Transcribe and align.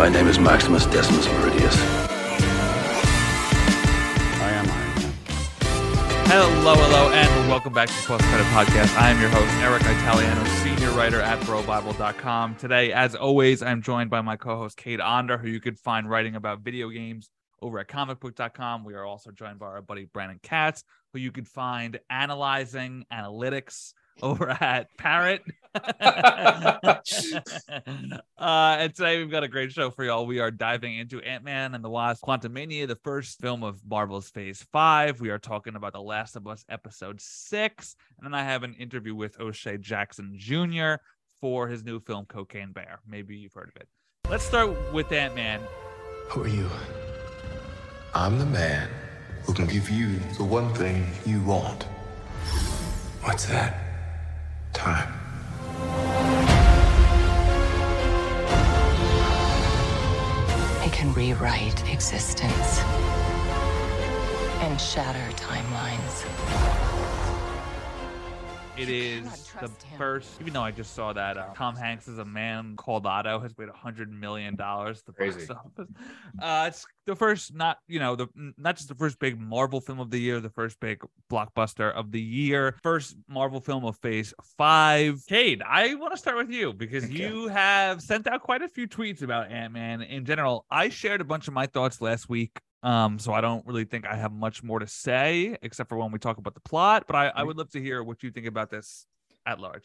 My 0.00 0.08
name 0.08 0.28
is 0.28 0.38
Maximus 0.38 0.86
Decimus 0.86 1.26
Meridius. 1.26 1.76
I 4.40 4.50
am 4.50 4.66
Iron. 4.70 5.12
Hello, 6.24 6.74
hello, 6.74 7.10
and 7.10 7.48
welcome 7.50 7.74
back 7.74 7.88
to 7.88 7.94
the 7.94 8.06
Post 8.06 8.24
Credit 8.24 8.46
Podcast. 8.46 8.96
I 8.98 9.10
am 9.10 9.20
your 9.20 9.28
host, 9.28 9.52
Eric 9.56 9.82
Italiano, 9.82 10.42
senior 10.62 10.90
writer 10.96 11.20
at 11.20 11.38
BroBible.com. 11.40 12.56
Today, 12.56 12.94
as 12.94 13.14
always, 13.14 13.62
I'm 13.62 13.82
joined 13.82 14.08
by 14.08 14.22
my 14.22 14.36
co-host 14.36 14.78
Cade 14.78 15.02
Onder, 15.02 15.36
who 15.36 15.48
you 15.48 15.60
could 15.60 15.78
find 15.78 16.08
writing 16.08 16.34
about 16.34 16.60
video 16.60 16.88
games 16.88 17.28
over 17.60 17.78
at 17.78 17.88
comicbook.com. 17.88 18.84
We 18.86 18.94
are 18.94 19.04
also 19.04 19.30
joined 19.32 19.58
by 19.58 19.66
our 19.66 19.82
buddy 19.82 20.06
Brandon 20.06 20.40
Katz, 20.42 20.82
who 21.12 21.18
you 21.18 21.30
could 21.30 21.46
find 21.46 22.00
analyzing 22.08 23.04
analytics 23.12 23.92
over 24.22 24.50
at 24.50 24.88
Parrot. 24.96 25.42
uh, 25.74 25.90
and 28.38 28.94
today 28.94 29.18
we've 29.18 29.30
got 29.30 29.44
a 29.44 29.48
great 29.48 29.72
show 29.72 29.90
for 29.90 30.04
y'all. 30.04 30.26
We 30.26 30.40
are 30.40 30.50
diving 30.50 30.98
into 30.98 31.20
Ant 31.20 31.44
Man 31.44 31.74
and 31.74 31.84
the 31.84 31.90
Wasp 31.90 32.24
Quantumania, 32.24 32.88
the 32.88 32.98
first 33.04 33.40
film 33.40 33.62
of 33.62 33.80
Marvel's 33.88 34.30
Phase 34.30 34.64
5. 34.72 35.20
We 35.20 35.30
are 35.30 35.38
talking 35.38 35.76
about 35.76 35.92
The 35.92 36.02
Last 36.02 36.36
of 36.36 36.46
Us 36.46 36.64
Episode 36.68 37.20
6. 37.20 37.96
And 38.18 38.26
then 38.26 38.34
I 38.34 38.42
have 38.44 38.62
an 38.62 38.74
interview 38.74 39.14
with 39.14 39.38
O'Shea 39.40 39.78
Jackson 39.78 40.34
Jr. 40.36 40.94
for 41.40 41.68
his 41.68 41.84
new 41.84 42.00
film, 42.00 42.26
Cocaine 42.26 42.72
Bear. 42.72 43.00
Maybe 43.06 43.36
you've 43.36 43.54
heard 43.54 43.70
of 43.74 43.80
it. 43.80 43.88
Let's 44.28 44.44
start 44.44 44.92
with 44.92 45.10
Ant 45.12 45.34
Man. 45.34 45.60
Who 46.30 46.44
are 46.44 46.48
you? 46.48 46.68
I'm 48.14 48.38
the 48.38 48.46
man 48.46 48.88
who 49.44 49.54
can 49.54 49.66
give 49.66 49.88
you 49.88 50.18
the 50.36 50.44
one 50.44 50.72
thing 50.74 51.06
you 51.24 51.40
want. 51.42 51.84
What's 53.22 53.46
that? 53.46 53.89
Time. 54.72 55.12
It 60.84 60.92
can 60.92 61.12
rewrite 61.12 61.88
existence 61.92 62.80
and 64.60 64.80
shatter 64.80 65.32
timelines. 65.36 66.89
It 68.80 68.88
You 68.88 69.22
is 69.24 69.52
the 69.60 69.66
him. 69.66 69.98
first, 69.98 70.40
even 70.40 70.52
though 70.54 70.62
I 70.62 70.70
just 70.70 70.94
saw 70.94 71.12
that 71.12 71.36
uh, 71.36 71.48
Tom 71.54 71.76
Hanks 71.76 72.08
is 72.08 72.18
a 72.18 72.24
man 72.24 72.76
called 72.76 73.04
Otto 73.06 73.38
has 73.40 73.56
made 73.58 73.68
a 73.68 73.72
hundred 73.72 74.10
million 74.10 74.56
dollars. 74.56 75.02
The 75.02 75.12
box 75.12 75.34
Crazy. 75.36 75.52
office. 75.52 75.88
Uh, 76.40 76.64
it's 76.68 76.86
the 77.06 77.14
first, 77.14 77.54
not 77.54 77.78
you 77.88 77.98
know, 77.98 78.16
the 78.16 78.28
not 78.56 78.76
just 78.76 78.88
the 78.88 78.94
first 78.94 79.18
big 79.18 79.38
Marvel 79.38 79.80
film 79.80 80.00
of 80.00 80.10
the 80.10 80.18
year, 80.18 80.40
the 80.40 80.48
first 80.50 80.80
big 80.80 81.02
blockbuster 81.30 81.92
of 81.92 82.10
the 82.10 82.20
year, 82.20 82.76
first 82.82 83.16
Marvel 83.28 83.60
film 83.60 83.84
of 83.84 83.98
Phase 83.98 84.32
Five. 84.56 85.22
Cade, 85.28 85.62
I 85.66 85.94
want 85.96 86.12
to 86.12 86.18
start 86.18 86.36
with 86.38 86.50
you 86.50 86.72
because 86.72 87.04
Okay. 87.04 87.12
you 87.28 87.48
have 87.48 88.00
sent 88.00 88.26
out 88.26 88.42
quite 88.42 88.62
a 88.62 88.68
few 88.68 88.88
tweets 88.88 89.22
about 89.22 89.50
Ant 89.50 89.72
Man 89.74 90.00
in 90.02 90.24
general. 90.24 90.64
I 90.70 90.88
shared 90.88 91.20
a 91.20 91.24
bunch 91.24 91.48
of 91.48 91.54
my 91.54 91.66
thoughts 91.66 92.00
last 92.00 92.28
week. 92.28 92.58
Um, 92.82 93.18
so 93.18 93.32
I 93.32 93.40
don't 93.40 93.66
really 93.66 93.84
think 93.84 94.06
I 94.06 94.16
have 94.16 94.32
much 94.32 94.62
more 94.62 94.78
to 94.78 94.86
say 94.86 95.56
except 95.62 95.88
for 95.88 95.98
when 95.98 96.12
we 96.12 96.18
talk 96.18 96.38
about 96.38 96.54
the 96.54 96.60
plot. 96.60 97.04
But 97.06 97.16
I, 97.16 97.32
I 97.34 97.42
would 97.42 97.56
love 97.56 97.70
to 97.70 97.80
hear 97.80 98.02
what 98.02 98.22
you 98.22 98.30
think 98.30 98.46
about 98.46 98.70
this 98.70 99.06
at 99.46 99.60
large. 99.60 99.84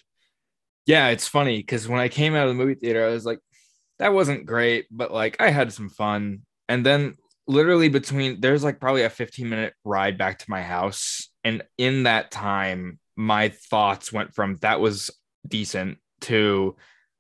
Yeah, 0.86 1.08
it's 1.08 1.28
funny 1.28 1.58
because 1.58 1.88
when 1.88 2.00
I 2.00 2.10
came 2.10 2.36
out 2.36 2.48
of 2.48 2.50
the 2.50 2.64
movie 2.64 2.76
theater, 2.76 3.06
I 3.06 3.10
was 3.10 3.26
like, 3.26 3.40
that 4.00 4.14
wasn't 4.14 4.46
great, 4.46 4.86
but 4.92 5.12
like 5.12 5.38
I 5.40 5.50
had 5.50 5.74
some 5.74 5.90
fun. 5.90 6.42
And 6.70 6.86
then 6.86 7.16
literally 7.48 7.90
between 7.90 8.40
there's 8.40 8.64
like 8.64 8.80
probably 8.80 9.04
a 9.04 9.10
15 9.10 9.50
minute 9.50 9.74
ride 9.84 10.18
back 10.18 10.40
to 10.40 10.50
my 10.50 10.62
house. 10.62 11.30
And 11.44 11.64
in 11.78 12.04
that 12.04 12.32
time, 12.32 13.00
my 13.16 13.50
thoughts 13.50 14.12
went 14.12 14.34
from 14.34 14.58
that 14.58 14.80
was 14.80 15.12
decent 15.48 16.00
to 16.22 16.76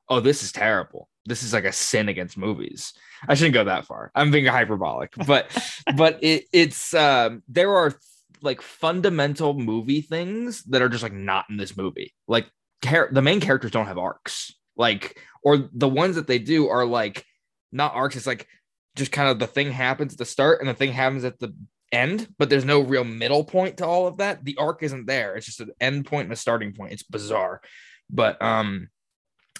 oh, 0.07 0.19
this 0.19 0.44
is 0.44 0.52
terrible. 0.52 1.09
This 1.25 1.44
is 1.44 1.53
like 1.53 1.66
a 1.66 1.72
sin 1.72 2.09
against 2.09 2.38
movies. 2.38 2.94
I 3.28 3.34
shouldn't 3.34 3.56
go 3.56 3.63
that 3.63 3.86
far. 3.86 4.12
I'm 4.13 4.31
being 4.31 4.46
hyperbolic, 4.46 5.13
but 5.25 5.50
but 5.96 6.19
it 6.24 6.46
it's 6.53 6.94
um 6.94 7.44
there 7.47 7.75
are 7.75 7.94
like 8.41 8.62
fundamental 8.62 9.53
movie 9.53 10.02
things 10.02 10.63
that 10.66 10.81
are 10.81 10.90
just 10.90 11.03
like 11.03 11.13
not 11.13 11.46
in 11.50 11.58
this 11.58 11.75
movie. 11.75 12.13
Like 12.28 12.47
char- 12.84 13.09
the 13.12 13.22
main 13.22 13.40
characters 13.40 13.72
don't 13.72 13.88
have 13.88 13.97
arcs 13.97 14.53
like 14.75 15.18
or 15.44 15.69
the 15.74 15.88
ones 15.88 16.16
that 16.16 16.28
they 16.28 16.40
do 16.40 16.68
are 16.68 16.86
like 16.86 17.25
not 17.72 17.94
arcs 17.94 18.16
it's 18.16 18.28
like 18.28 18.47
just 18.96 19.12
kind 19.12 19.30
of 19.30 19.40
the 19.40 19.47
thing 19.47 19.72
happens 19.72 20.13
at 20.13 20.19
the 20.19 20.25
start 20.25 20.59
and 20.59 20.69
the 20.69 20.74
thing 20.74 20.92
happens 20.92 21.24
at 21.24 21.40
the 21.40 21.53
end 21.92 22.28
but 22.38 22.50
there's 22.50 22.66
no 22.66 22.81
real 22.81 23.03
middle 23.03 23.44
point 23.44 23.78
to 23.78 23.86
all 23.86 24.07
of 24.07 24.18
that 24.18 24.44
the 24.44 24.57
arc 24.57 24.84
isn't 24.84 25.06
there 25.06 25.36
it's 25.36 25.46
just 25.46 25.59
an 25.59 25.72
end 25.80 26.06
point 26.06 26.25
and 26.25 26.34
a 26.34 26.36
starting 26.36 26.74
point 26.74 26.92
it's 26.92 27.03
bizarre 27.03 27.62
but 28.09 28.42
um 28.42 28.90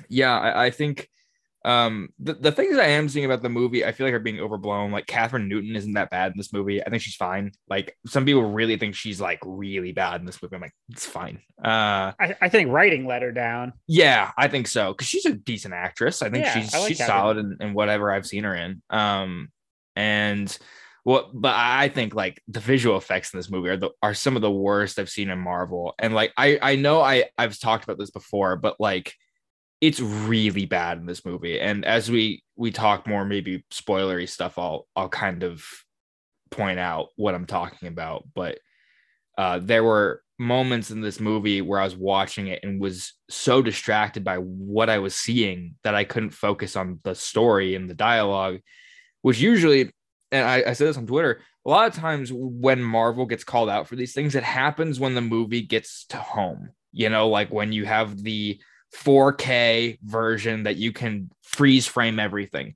yeah 0.10 0.38
i, 0.38 0.66
I 0.66 0.70
think 0.72 1.10
um 1.66 2.08
the, 2.20 2.34
the 2.36 2.52
things 2.52 2.78
i 2.78 2.86
am 2.86 3.10
seeing 3.10 3.26
about 3.26 3.42
the 3.42 3.50
movie 3.50 3.84
i 3.84 3.92
feel 3.92 4.06
like 4.08 4.14
are 4.14 4.20
being 4.20 4.40
overblown 4.40 4.92
like 4.92 5.06
kathryn 5.08 5.48
newton 5.48 5.76
isn't 5.76 5.94
that 5.94 6.10
bad 6.12 6.32
in 6.32 6.38
this 6.38 6.54
movie 6.54 6.82
i 6.86 6.90
think 6.90 7.02
she's 7.02 7.16
fine 7.16 7.52
like 7.68 7.98
some 8.06 8.24
people 8.24 8.44
really 8.44 8.78
think 8.78 8.96
she's 8.96 9.20
like 9.20 9.40
really 9.44 9.92
bad 9.92 10.22
in 10.22 10.26
this 10.28 10.42
movie 10.42 10.56
i'm 10.56 10.62
like 10.62 10.76
it's 10.90 11.06
fine 11.06 11.40
uh 11.64 12.14
I, 12.20 12.36
I 12.42 12.50
think 12.50 12.72
writing 12.72 13.06
let 13.08 13.22
her 13.24 13.32
down. 13.32 13.74
yeah, 13.88 14.32
I 14.38 14.48
think 14.48 14.68
so 14.68 14.92
because 14.94 15.08
she's 15.08 15.26
a 15.26 15.34
decent 15.34 15.74
actress. 15.74 16.22
I 16.22 16.30
think 16.30 16.46
Yeah, 16.46 16.54
she's 16.54 16.74
I 16.74 16.80
like 16.80 16.88
she's 16.90 17.00
Kathryn. 17.00 17.06
solid 17.08 17.38
in, 17.38 17.58
in 17.62 17.74
whatever 17.74 18.12
I've 18.12 18.26
seen 18.28 18.44
her 18.44 18.54
in. 18.54 18.82
Um, 18.90 19.50
and 19.96 20.56
what, 21.04 21.30
but 21.34 21.54
I 21.56 21.88
think 21.90 22.14
like 22.14 22.42
the 22.48 22.60
visual 22.60 22.98
effects 22.98 23.34
in 23.34 23.40
this 23.40 23.50
movie 23.50 23.70
are 23.70 23.78
the 23.78 23.92
are 24.04 24.14
some 24.14 24.36
of 24.36 24.42
the 24.42 24.52
worst 24.52 25.00
I've 25.00 25.10
seen 25.10 25.30
in 25.30 25.40
Marvel. 25.40 25.94
And 25.98 26.14
like 26.14 26.34
I 26.38 26.60
I 26.62 26.76
know 26.76 27.00
I 27.02 27.26
I've 27.38 27.58
talked 27.58 27.84
about 27.86 27.98
this 27.98 28.12
before, 28.12 28.58
but 28.58 28.76
like 28.80 29.14
it's 29.82 30.00
really 30.00 30.66
bad 30.66 30.98
in 30.98 31.06
this 31.06 31.26
movie. 31.26 31.60
And 31.60 31.86
as 31.86 32.10
we 32.10 32.44
we 32.56 32.72
talk 32.72 33.08
more, 33.08 33.26
maybe 33.26 33.66
spoilery 33.72 34.28
stuff, 34.28 34.58
I'll 34.58 34.88
I'll 34.96 35.10
kind 35.10 35.44
of 35.44 35.64
point 36.52 36.80
out 36.80 37.10
what 37.16 37.36
I'm 37.36 37.46
talking 37.46 37.88
about. 37.88 38.26
But 38.34 38.60
uh, 39.38 39.60
there 39.62 39.84
were 39.84 40.22
moments 40.38 40.92
in 40.92 41.02
this 41.02 41.20
movie 41.20 41.62
where 41.62 41.80
I 41.80 41.86
was 41.86 41.96
watching 41.96 42.48
it 42.48 42.60
and 42.64 42.80
was 42.80 43.14
so 43.30 43.62
distracted 43.62 44.24
by 44.24 44.38
what 44.38 44.90
I 44.90 45.00
was 45.00 45.16
seeing 45.16 45.76
that 45.84 45.96
I 45.96 46.04
couldn't 46.04 46.32
focus 46.32 46.76
on 46.76 47.00
the 47.04 47.16
story 47.16 47.76
and 47.76 47.90
the 47.90 47.96
dialogue, 47.96 48.60
which 49.22 49.40
usually, 49.40 49.92
and 50.32 50.48
I, 50.48 50.64
I 50.68 50.74
said 50.74 50.88
this 50.88 50.98
on 50.98 51.08
Twitter, 51.08 51.42
a 51.66 51.70
lot 51.70 51.88
of 51.88 51.96
times 51.96 52.32
when 52.34 52.84
Marvel 52.84 53.26
gets 53.26 53.44
called 53.44 53.70
out 53.70 53.88
for 53.88 53.96
these 53.96 54.14
things, 54.14 54.36
it 54.36 54.44
happens 54.44 55.00
when 55.00 55.16
the 55.16 55.22
movie 55.22 55.62
gets 55.62 56.06
to 56.08 56.18
home. 56.18 56.70
You 56.92 57.10
know, 57.10 57.30
like 57.30 57.52
when 57.52 57.72
you 57.72 57.86
have 57.86 58.22
the 58.22 58.60
4K 59.04 60.00
version 60.04 60.64
that 60.64 60.76
you 60.76 60.92
can 60.92 61.30
freeze 61.44 61.88
frame 61.88 62.20
everything. 62.20 62.76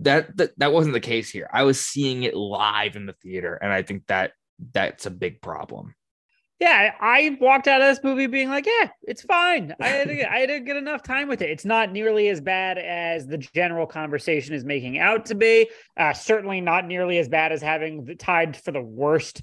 That, 0.00 0.36
that 0.36 0.58
that 0.58 0.72
wasn't 0.72 0.94
the 0.94 1.00
case 1.00 1.30
here. 1.30 1.48
I 1.52 1.62
was 1.62 1.80
seeing 1.80 2.24
it 2.24 2.34
live 2.34 2.96
in 2.96 3.06
the 3.06 3.12
theater, 3.12 3.54
and 3.54 3.72
I 3.72 3.82
think 3.82 4.06
that 4.08 4.32
that's 4.72 5.06
a 5.06 5.10
big 5.10 5.40
problem. 5.40 5.94
Yeah, 6.62 6.92
I 7.00 7.36
walked 7.40 7.66
out 7.66 7.80
of 7.80 7.88
this 7.88 8.04
movie 8.04 8.28
being 8.28 8.48
like, 8.48 8.66
yeah, 8.66 8.90
it's 9.02 9.22
fine. 9.22 9.74
I 9.80 9.88
had 9.88 10.08
a, 10.08 10.32
I 10.32 10.38
had 10.38 10.50
a 10.50 10.60
good 10.60 10.76
enough 10.76 11.02
time 11.02 11.26
with 11.26 11.42
it. 11.42 11.50
It's 11.50 11.64
not 11.64 11.90
nearly 11.90 12.28
as 12.28 12.40
bad 12.40 12.78
as 12.78 13.26
the 13.26 13.38
general 13.38 13.84
conversation 13.84 14.54
is 14.54 14.64
making 14.64 14.96
out 14.96 15.26
to 15.26 15.34
be. 15.34 15.68
Uh, 15.96 16.12
certainly 16.12 16.60
not 16.60 16.86
nearly 16.86 17.18
as 17.18 17.28
bad 17.28 17.50
as 17.50 17.62
having 17.62 18.04
the, 18.04 18.14
tied 18.14 18.56
for 18.56 18.70
the 18.70 18.80
worst 18.80 19.42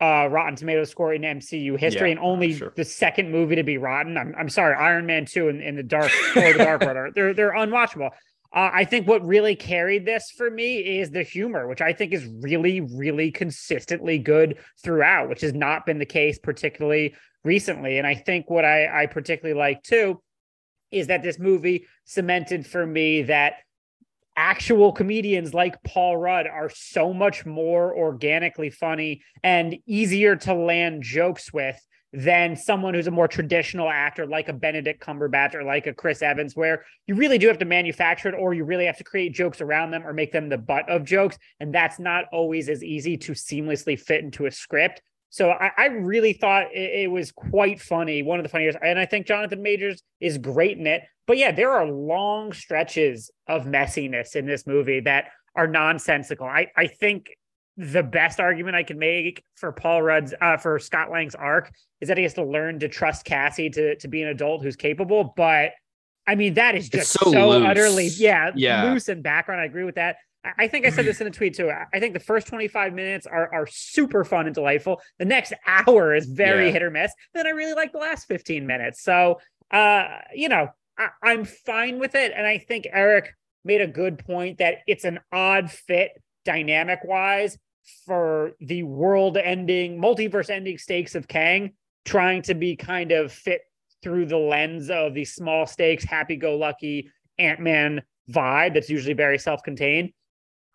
uh, 0.00 0.28
Rotten 0.30 0.56
Tomato 0.56 0.84
score 0.84 1.14
in 1.14 1.22
MCU 1.22 1.78
history, 1.78 2.08
Yeah, 2.08 2.16
and 2.16 2.20
only 2.20 2.54
sure. 2.54 2.72
the 2.76 2.84
second 2.84 3.30
movie 3.30 3.56
to 3.56 3.62
be 3.62 3.78
rotten. 3.78 4.16
I'm, 4.16 4.34
I'm 4.36 4.48
sorry, 4.48 4.74
Iron 4.74 5.06
Man 5.06 5.24
two 5.24 5.48
and, 5.48 5.62
and 5.62 5.78
the 5.78 5.82
Dark 5.82 6.10
or 6.36 6.52
the 6.52 6.58
Dark 6.58 6.82
Order. 6.82 7.10
They're 7.14 7.34
they're 7.34 7.54
unwatchable. 7.54 8.10
Uh, 8.54 8.70
I 8.72 8.84
think 8.84 9.08
what 9.08 9.24
really 9.26 9.56
carried 9.56 10.06
this 10.06 10.30
for 10.36 10.48
me 10.48 10.78
is 10.78 11.10
the 11.10 11.24
humor, 11.24 11.66
which 11.66 11.80
I 11.80 11.92
think 11.92 12.12
is 12.12 12.24
really, 12.40 12.80
really 12.80 13.32
consistently 13.32 14.18
good 14.18 14.58
throughout, 14.82 15.28
which 15.28 15.40
has 15.40 15.52
not 15.54 15.84
been 15.84 15.98
the 15.98 16.06
case 16.06 16.38
particularly 16.38 17.16
recently. 17.42 17.98
And 17.98 18.06
I 18.06 18.14
think 18.14 18.48
what 18.48 18.64
I, 18.64 19.02
I 19.02 19.06
particularly 19.06 19.58
like 19.58 19.82
too 19.82 20.22
is 20.92 21.08
that 21.08 21.24
this 21.24 21.38
movie 21.38 21.86
cemented 22.04 22.64
for 22.64 22.86
me 22.86 23.22
that 23.22 23.54
actual 24.36 24.92
comedians 24.92 25.54
like 25.54 25.82
Paul 25.82 26.16
Rudd 26.16 26.46
are 26.46 26.70
so 26.70 27.12
much 27.12 27.46
more 27.46 27.96
organically 27.96 28.70
funny 28.70 29.22
and 29.42 29.76
easier 29.86 30.36
to 30.36 30.54
land 30.54 31.02
jokes 31.02 31.52
with 31.52 31.80
than 32.12 32.54
someone 32.56 32.94
who's 32.94 33.08
a 33.08 33.10
more 33.10 33.26
traditional 33.26 33.90
actor 33.90 34.24
like 34.24 34.48
a 34.48 34.52
Benedict 34.52 35.02
Cumberbatch 35.04 35.54
or 35.54 35.64
like 35.64 35.88
a 35.88 35.92
Chris 35.92 36.22
Evans, 36.22 36.54
where 36.54 36.84
you 37.08 37.16
really 37.16 37.38
do 37.38 37.48
have 37.48 37.58
to 37.58 37.64
manufacture 37.64 38.28
it 38.28 38.36
or 38.38 38.54
you 38.54 38.64
really 38.64 38.86
have 38.86 38.98
to 38.98 39.04
create 39.04 39.34
jokes 39.34 39.60
around 39.60 39.90
them 39.90 40.06
or 40.06 40.12
make 40.12 40.30
them 40.30 40.48
the 40.48 40.56
butt 40.56 40.88
of 40.88 41.04
jokes. 41.04 41.36
And 41.58 41.74
that's 41.74 41.98
not 41.98 42.26
always 42.32 42.68
as 42.68 42.84
easy 42.84 43.16
to 43.18 43.32
seamlessly 43.32 43.98
fit 43.98 44.22
into 44.22 44.46
a 44.46 44.52
script. 44.52 45.02
So 45.34 45.50
I, 45.50 45.72
I 45.76 45.86
really 45.86 46.32
thought 46.32 46.66
it, 46.72 47.02
it 47.02 47.10
was 47.10 47.32
quite 47.32 47.80
funny, 47.80 48.22
one 48.22 48.38
of 48.38 48.44
the 48.44 48.48
funniest. 48.48 48.78
And 48.80 49.00
I 49.00 49.04
think 49.04 49.26
Jonathan 49.26 49.62
Majors 49.62 50.00
is 50.20 50.38
great 50.38 50.78
in 50.78 50.86
it. 50.86 51.02
But 51.26 51.38
yeah, 51.38 51.50
there 51.50 51.72
are 51.72 51.84
long 51.84 52.52
stretches 52.52 53.32
of 53.48 53.64
messiness 53.64 54.36
in 54.36 54.46
this 54.46 54.64
movie 54.64 55.00
that 55.00 55.30
are 55.56 55.66
nonsensical. 55.66 56.46
I, 56.46 56.68
I 56.76 56.86
think 56.86 57.30
the 57.76 58.04
best 58.04 58.38
argument 58.38 58.76
I 58.76 58.84
can 58.84 58.96
make 58.96 59.42
for 59.56 59.72
Paul 59.72 60.02
Rudd's 60.02 60.34
uh, 60.40 60.56
for 60.56 60.78
Scott 60.78 61.10
Lang's 61.10 61.34
arc 61.34 61.72
is 62.00 62.06
that 62.06 62.16
he 62.16 62.22
has 62.22 62.34
to 62.34 62.44
learn 62.44 62.78
to 62.78 62.88
trust 62.88 63.24
Cassie 63.24 63.70
to 63.70 63.96
to 63.96 64.06
be 64.06 64.22
an 64.22 64.28
adult 64.28 64.62
who's 64.62 64.76
capable. 64.76 65.34
But 65.36 65.72
I 66.28 66.36
mean, 66.36 66.54
that 66.54 66.76
is 66.76 66.88
just 66.88 67.10
so 67.10 67.32
so, 67.32 67.50
utterly, 67.50 68.06
yeah, 68.18 68.52
Yeah. 68.54 68.84
loose 68.84 69.08
in 69.08 69.20
background. 69.20 69.60
I 69.60 69.64
agree 69.64 69.82
with 69.82 69.96
that. 69.96 70.14
I- 70.58 70.68
think 70.68 70.86
I 70.86 70.90
said 70.90 71.04
this 71.06 71.20
in 71.20 71.26
a 71.26 71.30
tweet 71.30 71.54
too. 71.54 71.70
I- 71.70 71.86
I 71.92 72.00
think 72.00 72.12
the 72.14 72.20
first 72.20 72.46
25 72.48 72.92
minutes 72.94 73.26
are, 73.26 73.52
are 73.52 73.66
super 73.66 74.24
fun 74.24 74.46
and 74.46 74.54
delightful. 74.54 75.00
The 75.18 75.24
next 75.24 75.52
hour 75.66 76.14
is 76.14 76.26
very 76.26 76.66
Yeah. 76.66 76.72
hit 76.72 76.82
or 76.82 76.90
miss. 76.90 77.12
Then 77.32 77.46
I 77.46 77.50
really 77.50 77.74
like 77.74 77.92
the 77.92 77.98
last 77.98 78.26
15 78.26 78.66
minutes. 78.66 79.02
So, 79.02 79.40
uh, 79.70 80.18
you 80.34 80.48
know, 80.48 80.68
I, 80.98 81.08
I'm 81.22 81.44
fine 81.44 81.98
with 81.98 82.14
it. 82.14 82.32
And 82.36 82.46
I 82.46 82.58
think 82.58 82.86
Eric 82.92 83.32
made 83.64 83.80
a 83.80 83.86
good 83.86 84.18
point 84.18 84.58
that 84.58 84.78
it's 84.86 85.04
an 85.04 85.20
odd 85.32 85.70
fit 85.70 86.12
dynamic 86.44 87.00
wise 87.04 87.58
for 88.06 88.52
the 88.60 88.82
world 88.82 89.36
ending, 89.36 89.98
multiverse 90.00 90.50
ending 90.50 90.78
stakes 90.78 91.14
of 91.14 91.26
Kang 91.28 91.72
trying 92.04 92.42
to 92.42 92.54
be 92.54 92.76
kind 92.76 93.12
of 93.12 93.32
fit 93.32 93.62
through 94.02 94.26
the 94.26 94.36
lens 94.36 94.90
of 94.90 95.14
the 95.14 95.24
small 95.24 95.66
stakes, 95.66 96.04
happy 96.04 96.36
go 96.36 96.56
lucky 96.56 97.10
Ant 97.38 97.60
Man 97.60 98.02
vibe 98.30 98.74
that's 98.74 98.90
usually 98.90 99.14
very 99.14 99.38
self 99.38 99.62
contained. 99.62 100.12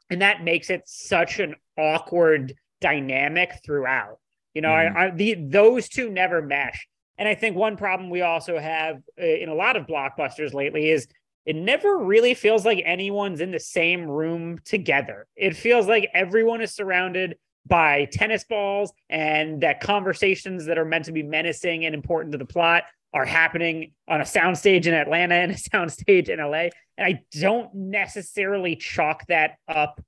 And 0.10 0.22
that 0.22 0.44
makes 0.44 0.70
it 0.70 0.84
such 0.86 1.40
an 1.40 1.56
awkward 1.78 2.54
dynamic 2.82 3.60
throughout. 3.64 4.20
You 4.54 4.62
know, 4.62 4.72
I, 4.72 5.06
I, 5.06 5.10
the 5.12 5.36
those 5.36 5.88
two 5.88 6.10
never 6.10 6.42
mesh. 6.42 6.88
And 7.18 7.28
I 7.28 7.36
think 7.36 7.56
one 7.56 7.78
problem 7.78 8.10
we 8.10 8.22
also 8.22 8.58
have 8.58 8.98
uh, 9.22 9.26
in 9.26 9.50
a 9.50 9.54
lot 9.54 9.76
of 9.76 9.86
blockbusters 9.86 10.54
lately 10.54 10.90
is 10.90 11.08
it 11.46 11.56
never 11.56 11.98
really 11.98 12.34
feels 12.34 12.66
like 12.66 12.82
anyone's 12.86 13.42
in 13.42 13.52
the 13.52 13.60
same 13.60 14.10
room 14.10 14.60
together. 14.66 15.28
It 15.36 15.56
feels 15.56 15.88
like 15.88 16.10
everyone 16.14 16.62
is 16.62 16.74
surrounded 16.74 17.38
by 17.68 18.06
tennis 18.12 18.44
balls 18.44 18.92
and 19.10 19.62
that 19.62 19.80
conversations 19.80 20.66
that 20.66 20.78
are 20.78 20.86
meant 20.86 21.06
to 21.06 21.12
be 21.12 21.24
menacing 21.24 21.86
and 21.86 21.94
important 21.94 22.32
to 22.32 22.38
the 22.38 22.46
plot 22.46 22.84
are 23.14 23.26
happening 23.26 23.94
on 24.08 24.22
a 24.22 24.26
soundstage 24.26 24.86
in 24.86 24.94
Atlanta 24.94 25.36
and 25.36 25.52
a 25.52 25.56
soundstage 25.56 26.30
in 26.30 26.40
LA. 26.40 26.70
And 26.98 27.06
I 27.06 27.22
don't 27.32 27.74
necessarily 27.74 28.76
chalk 28.76 29.26
that 29.28 29.56
up 29.68 30.02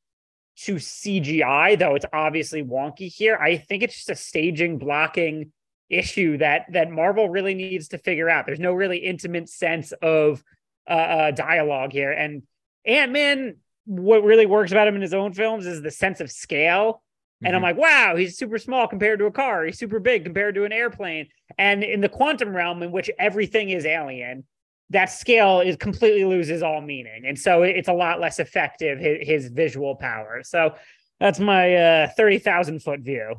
to 0.57 0.75
CGI, 0.75 1.79
though 1.79 1.95
it's 1.95 2.05
obviously 2.13 2.63
wonky 2.63 3.11
here. 3.11 3.37
I 3.37 3.57
think 3.57 3.83
it's 3.83 3.95
just 3.95 4.09
a 4.09 4.15
staging 4.15 4.77
blocking 4.77 5.51
issue 5.89 6.37
that 6.37 6.65
that 6.71 6.89
Marvel 6.89 7.29
really 7.29 7.53
needs 7.53 7.89
to 7.89 7.97
figure 7.97 8.29
out. 8.29 8.45
There's 8.45 8.59
no 8.59 8.73
really 8.73 8.97
intimate 8.97 9.49
sense 9.49 9.91
of 10.01 10.43
uh, 10.87 10.93
uh 10.93 11.31
dialogue 11.31 11.91
here, 11.91 12.11
and 12.11 12.43
Ant 12.85 13.11
Man. 13.11 13.57
What 13.85 14.23
really 14.23 14.45
works 14.45 14.71
about 14.71 14.87
him 14.87 14.95
in 14.95 15.01
his 15.01 15.13
own 15.13 15.33
films 15.33 15.65
is 15.65 15.81
the 15.81 15.89
sense 15.89 16.21
of 16.21 16.31
scale. 16.31 17.01
And 17.43 17.55
I'm 17.55 17.61
like, 17.61 17.77
wow, 17.77 18.15
he's 18.15 18.37
super 18.37 18.57
small 18.57 18.87
compared 18.87 19.19
to 19.19 19.25
a 19.25 19.31
car. 19.31 19.65
He's 19.65 19.79
super 19.79 19.99
big 19.99 20.23
compared 20.23 20.55
to 20.55 20.63
an 20.63 20.71
airplane. 20.71 21.27
And 21.57 21.83
in 21.83 22.01
the 22.01 22.09
quantum 22.09 22.55
realm, 22.55 22.83
in 22.83 22.91
which 22.91 23.09
everything 23.17 23.69
is 23.69 23.85
alien, 23.85 24.43
that 24.91 25.05
scale 25.05 25.61
is 25.61 25.75
completely 25.77 26.25
loses 26.25 26.61
all 26.61 26.81
meaning. 26.81 27.23
And 27.25 27.37
so 27.39 27.63
it's 27.63 27.87
a 27.87 27.93
lot 27.93 28.19
less 28.19 28.39
effective, 28.39 28.99
his, 28.99 29.27
his 29.27 29.47
visual 29.47 29.95
power. 29.95 30.41
So 30.43 30.75
that's 31.19 31.39
my 31.39 31.75
uh, 31.75 32.07
30,000 32.15 32.81
foot 32.81 32.99
view. 32.99 33.35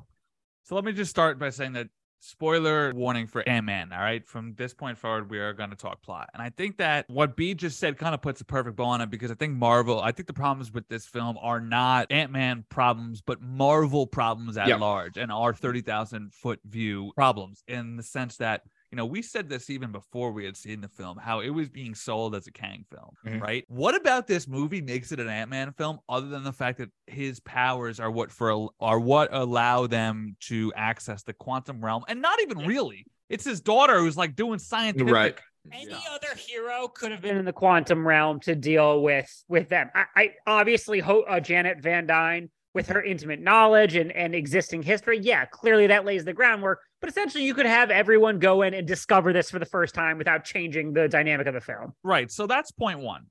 So 0.65 0.75
let 0.75 0.85
me 0.85 0.93
just 0.93 1.11
start 1.11 1.39
by 1.39 1.51
saying 1.51 1.75
that 1.75 1.89
spoiler 2.23 2.93
warning 2.95 3.27
for 3.27 3.47
Ant 3.49 3.67
Man. 3.67 3.93
All 3.93 3.99
right. 3.99 4.27
From 4.27 4.55
this 4.55 4.73
point 4.73 4.97
forward, 4.97 5.29
we 5.29 5.39
are 5.39 5.53
going 5.53 5.71
to 5.71 5.77
talk 5.77 6.03
plot. 6.03 6.31
And 6.33 6.43
I 6.43 6.51
think 6.51 6.79
that 6.79 7.05
what 7.09 7.37
B 7.37 7.53
just 7.55 7.79
said 7.79 7.99
kind 7.99 8.15
of 8.15 8.23
puts 8.23 8.41
a 8.41 8.45
perfect 8.45 8.77
bow 8.77 8.85
on 8.85 9.01
it 9.01 9.11
because 9.11 9.31
I 9.31 9.35
think 9.35 9.55
Marvel, 9.55 10.01
I 10.01 10.13
think 10.13 10.29
the 10.29 10.33
problems 10.33 10.73
with 10.73 10.89
this 10.89 11.05
film 11.05 11.37
are 11.41 11.61
not 11.61 12.11
Ant 12.11 12.31
Man 12.31 12.65
problems, 12.69 13.21
but 13.21 13.43
Marvel 13.43 14.07
problems 14.07 14.57
at 14.57 14.69
Yep. 14.69 14.81
large 14.81 15.17
and 15.17 15.33
our 15.33 15.53
30,000 15.53 16.33
foot 16.33 16.61
view 16.65 17.13
problems 17.15 17.65
in 17.67 17.97
the 17.97 18.03
sense 18.03 18.37
that. 18.39 18.63
You 18.93 18.97
know, 18.97 19.06
we 19.06 19.23
said 19.23 19.49
this 19.49 19.71
even 19.71 19.91
before 19.91 20.33
we 20.33 20.44
had 20.44 20.55
seen 20.55 20.83
the 20.83 20.89
film, 20.89 21.17
how 21.17 21.41
it 21.41 21.49
was 21.49 21.71
being 21.71 21.94
sold 21.94 22.35
as 22.35 22.47
a 22.47 22.53
Kang 22.53 22.85
film, 22.91 23.17
Mhm. 23.27 23.41
right? 23.41 23.65
What 23.69 23.94
about 23.94 24.27
this 24.27 24.47
movie 24.47 24.83
makes 24.83 25.12
it 25.12 25.19
an 25.19 25.31
Ant-Man 25.31 25.73
film, 25.73 25.99
other 26.11 26.29
than 26.29 26.44
the 26.44 26.53
fact 26.53 26.77
that 26.77 26.91
his 27.06 27.41
powers 27.41 27.99
are 28.00 28.11
what 28.11 28.31
for 28.31 28.69
are 28.81 29.00
what 29.00 29.33
allow 29.33 29.87
them 29.87 30.37
to 30.41 30.75
access 30.77 31.23
the 31.23 31.33
quantum 31.33 31.83
realm, 31.83 32.05
and 32.06 32.21
not 32.21 32.39
even 32.43 32.59
really. 32.67 33.06
It's 33.31 33.44
his 33.47 33.62
daughter 33.62 33.99
who's 33.99 34.19
like 34.19 34.37
doing 34.37 34.59
scientific. 34.59 35.11
Right. 35.11 35.39
Any 35.73 35.94
other 36.11 36.35
hero 36.37 36.89
could 36.89 37.12
have 37.12 37.23
been 37.23 37.39
in 37.39 37.47
the 37.47 37.53
quantum 37.53 38.06
realm 38.06 38.41
to 38.41 38.55
deal 38.55 39.00
with 39.00 39.31
with 39.49 39.71
them. 39.71 39.91
I, 39.94 40.05
I 40.15 40.31
obviously 40.47 40.99
ho- 41.00 41.23
uh, 41.23 41.41
Janet 41.41 41.81
Van 41.81 42.06
Dyne 42.06 42.50
with 42.75 42.89
her 42.89 43.03
intimate 43.03 43.41
knowledge 43.41 43.97
and 43.97 44.13
and 44.13 44.35
existing 44.35 44.83
history. 44.83 45.19
Yeah, 45.19 45.45
clearly 45.47 45.87
that 45.89 46.05
lays 46.05 46.25
the 46.25 46.33
groundwork. 46.33 46.81
But 47.01 47.11
essentially, 47.11 47.45
you 47.45 47.55
could 47.55 47.67
have 47.67 47.91
everyone 47.91 48.39
go 48.39 48.63
in 48.63 48.75
and 48.75 48.87
discover 48.87 49.33
this 49.33 49.51
for 49.51 49.59
the 49.59 49.67
first 49.67 49.95
time 49.95 50.19
without 50.19 50.45
changing 50.45 50.93
the 50.93 51.09
dynamic 51.09 51.47
of 51.47 51.55
the 51.55 51.61
film. 51.61 51.93
Right. 52.03 52.31
So 52.31 52.47
that's 52.47 52.71
point 52.71 53.01
one. 53.01 53.27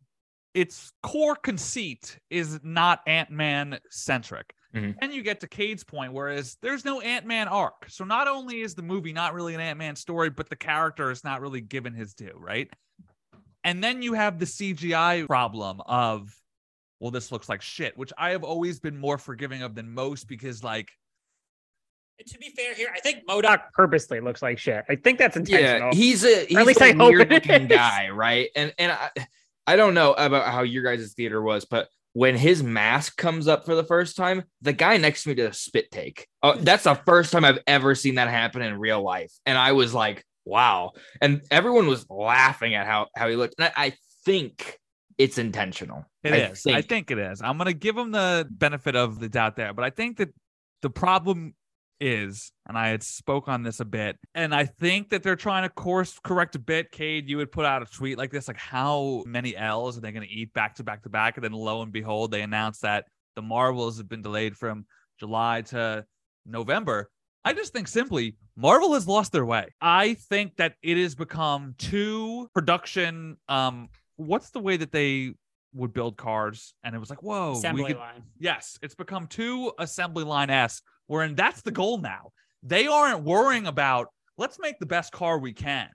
Its 0.54 0.92
core 1.02 1.36
conceit 1.36 2.20
is 2.30 2.60
not 2.64 3.00
Ant 3.08 3.32
Man 3.32 3.80
centric. 3.90 4.54
Mhm. 4.76 4.96
And 5.02 5.14
you 5.14 5.22
get 5.22 5.40
to 5.42 5.48
Cade's 5.48 5.84
point, 5.84 6.14
whereas 6.14 6.58
there's 6.62 6.86
no 6.86 7.02
Ant 7.02 7.26
Man 7.26 7.48
arc. 7.48 7.90
So 7.90 8.04
not 8.04 8.28
only 8.28 8.62
is 8.62 8.76
the 8.76 8.82
movie 8.82 9.14
not 9.14 9.34
really 9.34 9.56
an 9.56 9.62
Ant 9.62 9.80
Man 9.80 9.96
story, 9.96 10.30
but 10.30 10.50
the 10.50 10.56
character 10.56 11.12
is 11.12 11.24
not 11.24 11.42
really 11.42 11.62
given 11.62 11.94
his 11.94 12.14
due, 12.14 12.34
right? 12.36 12.70
And 13.64 13.84
then 13.84 14.02
you 14.02 14.14
have 14.14 14.40
the 14.40 14.46
CGI 14.46 15.26
problem 15.28 15.82
of, 15.86 16.34
well, 17.02 17.10
this 17.10 17.32
looks 17.32 17.50
like 17.50 17.64
shit, 17.64 17.98
which 17.98 18.14
I 18.16 18.30
have 18.30 18.44
always 18.44 18.80
been 18.80 18.96
more 18.96 19.18
forgiving 19.18 19.64
of 19.64 19.74
than 19.74 19.92
most 19.92 20.28
because, 20.28 20.64
like, 20.64 20.88
To 22.28 22.38
be 22.38 22.50
fair 22.56 22.76
here, 22.76 22.94
I 22.96 23.00
think 23.00 23.28
MODOK 23.28 23.74
purposely 23.74 24.20
looks 24.20 24.44
like 24.44 24.60
shit. 24.60 24.86
I 24.88 24.96
think 24.96 25.18
that's 25.18 25.36
intentional. 25.36 25.90
Yeah, 25.90 25.98
he's 25.98 26.24
a 26.24 26.46
he's 26.46 26.64
least 26.64 26.80
a 26.80 26.86
I 26.86 26.92
hope 26.94 27.10
weird 27.10 27.32
looking 27.32 27.66
guy, 27.68 28.10
right? 28.10 28.50
And 28.56 28.72
and 28.78 28.92
I, 28.92 29.10
I 29.66 29.76
don't 29.76 29.96
know 29.96 30.14
about 30.14 30.46
how 30.46 30.62
your 30.62 30.84
guys' 30.84 31.14
theater 31.14 31.42
was, 31.42 31.66
but 31.66 31.88
when 32.14 32.38
his 32.38 32.62
mask 32.62 33.18
comes 33.18 33.48
up 33.48 33.66
for 33.66 33.74
the 33.74 33.84
first 33.84 34.16
time, 34.16 34.44
the 34.62 34.74
guy 34.74 34.98
next 34.98 35.24
to 35.24 35.30
me 35.30 35.36
did 35.36 35.50
a 35.50 35.54
spit 35.54 35.90
take. 35.90 36.28
Oh, 36.44 36.54
that's 36.60 36.84
the 36.84 36.94
first 36.94 37.32
time 37.32 37.44
I've 37.44 37.64
ever 37.66 37.96
seen 37.96 38.16
that 38.16 38.30
happen 38.30 38.62
in 38.62 38.80
real 38.80 39.02
life, 39.02 39.32
and 39.48 39.58
I 39.58 39.72
was 39.72 39.92
like, 39.92 40.24
wow. 40.46 40.92
And 41.20 41.42
everyone 41.50 41.88
was 41.88 42.08
laughing 42.12 42.76
at 42.76 42.86
how 42.86 43.08
how 43.16 43.28
he 43.28 43.36
looked. 43.36 43.56
And 43.58 43.72
I, 43.76 43.86
I 43.86 43.94
think 44.24 44.78
it's 45.22 45.38
intentional. 45.38 46.04
It 46.24 46.34
I 46.34 46.38
is. 46.38 46.66
I 46.66 46.82
think 46.82 47.12
it 47.12 47.20
is. 47.20 47.42
I'm 47.42 47.58
gonna 47.60 47.74
give 47.74 47.96
him 47.96 48.12
the 48.12 48.48
benefit 48.50 48.96
of 48.96 49.20
the 49.20 49.30
doubt 49.30 49.56
there, 49.56 49.72
but 49.72 49.86
I 49.86 49.92
think 49.92 50.18
that 50.18 50.30
the 50.82 50.90
problem 50.90 51.54
is, 52.00 52.52
and 52.68 52.76
I 52.76 52.90
had 52.90 53.04
spoke 53.04 53.48
on 53.48 53.62
this 53.62 53.80
a 53.80 53.86
bit, 53.86 54.18
and 54.34 54.56
I 54.56 54.66
think 54.66 55.10
that 55.10 55.22
they're 55.22 55.36
trying 55.36 55.62
to 55.62 55.70
course 55.70 56.18
correct 56.24 56.56
a 56.56 56.60
bit. 56.60 56.92
Cade, 56.92 57.30
you 57.30 57.38
would 57.38 57.52
put 57.52 57.66
out 57.66 57.84
a 57.84 57.86
tweet 57.86 58.18
like 58.18 58.32
this, 58.32 58.48
like 58.48 58.58
how 58.58 59.24
many 59.28 59.56
L's 59.56 59.96
are 59.96 60.02
they 60.02 60.12
gonna 60.12 60.26
eat 60.28 60.54
back 60.54 60.74
to 60.76 60.84
back 60.84 61.04
to 61.04 61.10
back? 61.10 61.38
And 61.38 61.44
then 61.44 61.52
lo 61.52 61.84
and 61.84 61.94
behold, 61.94 62.32
they 62.32 62.42
announced 62.42 62.82
that 62.82 63.06
the 63.36 63.44
Marvels 63.44 63.98
have 63.98 64.10
been 64.10 64.24
delayed 64.24 64.58
from 64.58 64.86
July 65.20 65.62
to 65.68 66.04
November. 66.48 67.12
I 67.46 67.54
just 67.54 67.74
think 67.74 67.88
simply 67.88 68.38
Marvel 68.56 68.94
has 68.94 69.08
lost 69.08 69.32
their 69.32 69.46
way. 69.46 69.68
I 69.82 70.16
think 70.16 70.58
that 70.58 70.74
it 70.82 70.98
has 70.98 71.16
become 71.16 71.76
too 71.78 72.50
production. 72.54 73.38
Um, 73.48 73.90
what's 74.22 74.52
the 74.52 74.60
way 74.60 74.78
that 74.78 74.92
they 74.92 75.34
would 75.74 75.94
build 75.94 76.18
cars? 76.18 76.74
And 76.84 76.96
it 76.96 77.00
was 77.00 77.10
like, 77.10 77.24
whoa, 77.24 77.54
Assembly 77.54 77.86
could, 77.86 77.98
line. 77.98 78.24
Yes, 78.40 78.78
it's 78.82 78.96
become 78.96 79.28
too 79.28 79.72
assembly 79.80 80.24
line 80.24 80.50
s, 80.50 80.82
wherein 81.08 81.36
that's 81.36 81.62
the 81.62 81.72
goal 81.72 81.98
now. 81.98 82.32
They 82.64 82.88
aren't 82.88 83.24
worrying 83.24 83.68
about 83.68 84.08
let's 84.38 84.60
make 84.60 84.80
the 84.80 84.86
best 84.86 85.12
car 85.12 85.40
we 85.40 85.54
can. 85.54 85.90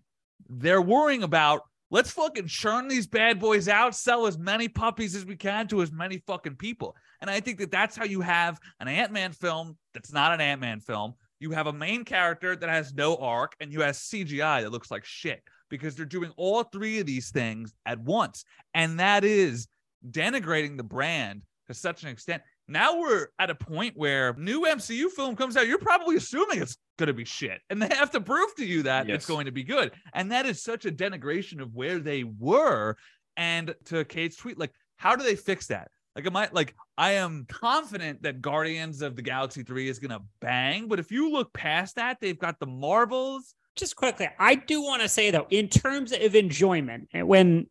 They're 0.48 0.82
worrying 0.82 1.22
about 1.22 1.62
let's 1.90 2.10
fucking 2.10 2.46
churn 2.46 2.88
these 2.88 3.06
bad 3.06 3.38
boys 3.38 3.68
out, 3.68 3.94
sell 3.94 4.26
as 4.26 4.38
many 4.38 4.68
puppies 4.68 5.14
as 5.14 5.24
we 5.24 5.36
can 5.36 5.68
to 5.68 5.82
as 5.82 5.92
many 5.92 6.22
fucking 6.26 6.56
people. 6.56 6.96
And 7.20 7.30
I 7.30 7.40
think 7.40 7.58
that 7.58 7.70
that's 7.70 7.96
how 7.96 8.04
you 8.04 8.20
have 8.20 8.58
an 8.80 8.88
Ant 8.88 9.12
Man 9.12 9.32
film 9.32 9.76
that's 9.94 10.12
not 10.12 10.32
an 10.32 10.40
Ant 10.40 10.60
Man 10.60 10.80
film. 10.80 11.14
You 11.38 11.50
have 11.52 11.66
a 11.66 11.72
main 11.72 12.04
character 12.04 12.56
that 12.56 12.68
has 12.68 12.94
no 12.94 13.16
arc, 13.16 13.56
and 13.60 13.70
you 13.70 13.82
have 13.82 13.94
CGI 13.94 14.62
that 14.62 14.72
looks 14.72 14.90
like 14.90 15.04
shit 15.04 15.42
because 15.68 15.96
they're 15.96 16.04
doing 16.06 16.32
all 16.36 16.62
three 16.62 16.98
of 16.98 17.06
these 17.06 17.30
things 17.30 17.74
at 17.84 17.98
once. 17.98 18.44
And 18.74 19.00
that 19.00 19.24
is 19.24 19.68
denigrating 20.08 20.76
the 20.76 20.84
brand 20.84 21.42
to 21.66 21.74
such 21.74 22.02
an 22.02 22.08
extent. 22.08 22.42
Now 22.68 22.98
we're 22.98 23.28
at 23.38 23.50
a 23.50 23.54
point 23.54 23.96
where 23.96 24.34
new 24.34 24.62
MCU 24.62 25.10
film 25.10 25.36
comes 25.36 25.56
out, 25.56 25.68
you're 25.68 25.78
probably 25.78 26.16
assuming 26.16 26.60
it's 26.60 26.76
going 26.98 27.06
to 27.06 27.14
be 27.14 27.24
shit. 27.24 27.60
And 27.70 27.80
they 27.80 27.94
have 27.94 28.10
to 28.12 28.20
prove 28.20 28.54
to 28.56 28.66
you 28.66 28.82
that 28.84 29.08
it's 29.08 29.26
going 29.26 29.46
to 29.46 29.52
be 29.52 29.62
good. 29.62 29.92
And 30.14 30.32
that 30.32 30.46
is 30.46 30.62
such 30.62 30.84
a 30.84 30.90
denigration 30.90 31.60
of 31.60 31.74
where 31.74 31.98
they 31.98 32.24
were. 32.24 32.96
And 33.36 33.74
to 33.86 34.04
Cade's 34.04 34.36
tweet, 34.36 34.58
like, 34.58 34.72
how 34.96 35.14
do 35.14 35.22
they 35.22 35.36
fix 35.36 35.68
that? 35.68 35.90
Like, 36.16 36.26
am 36.26 36.36
I 36.36 36.48
like, 36.50 36.74
I 36.96 37.12
am 37.12 37.44
confident 37.46 38.22
that 38.22 38.40
Guardians 38.40 39.02
of 39.02 39.16
the 39.16 39.22
Galaxy 39.22 39.62
3 39.62 39.88
is 39.88 39.98
going 39.98 40.18
to 40.18 40.24
bang. 40.40 40.88
But 40.88 40.98
if 40.98 41.12
you 41.12 41.30
look 41.30 41.52
past 41.52 41.96
that, 41.96 42.18
they've 42.20 42.38
got 42.38 42.58
the 42.58 42.66
Marvels. 42.66 43.54
Just 43.76 43.96
quickly, 43.96 44.28
I 44.38 44.54
do 44.54 44.82
want 44.82 45.02
to 45.02 45.08
say 45.08 45.30
though, 45.30 45.46
in 45.50 45.68
terms 45.68 46.12
of 46.12 46.34
enjoyment, 46.34 47.08
and 47.12 47.28
when, 47.28 47.66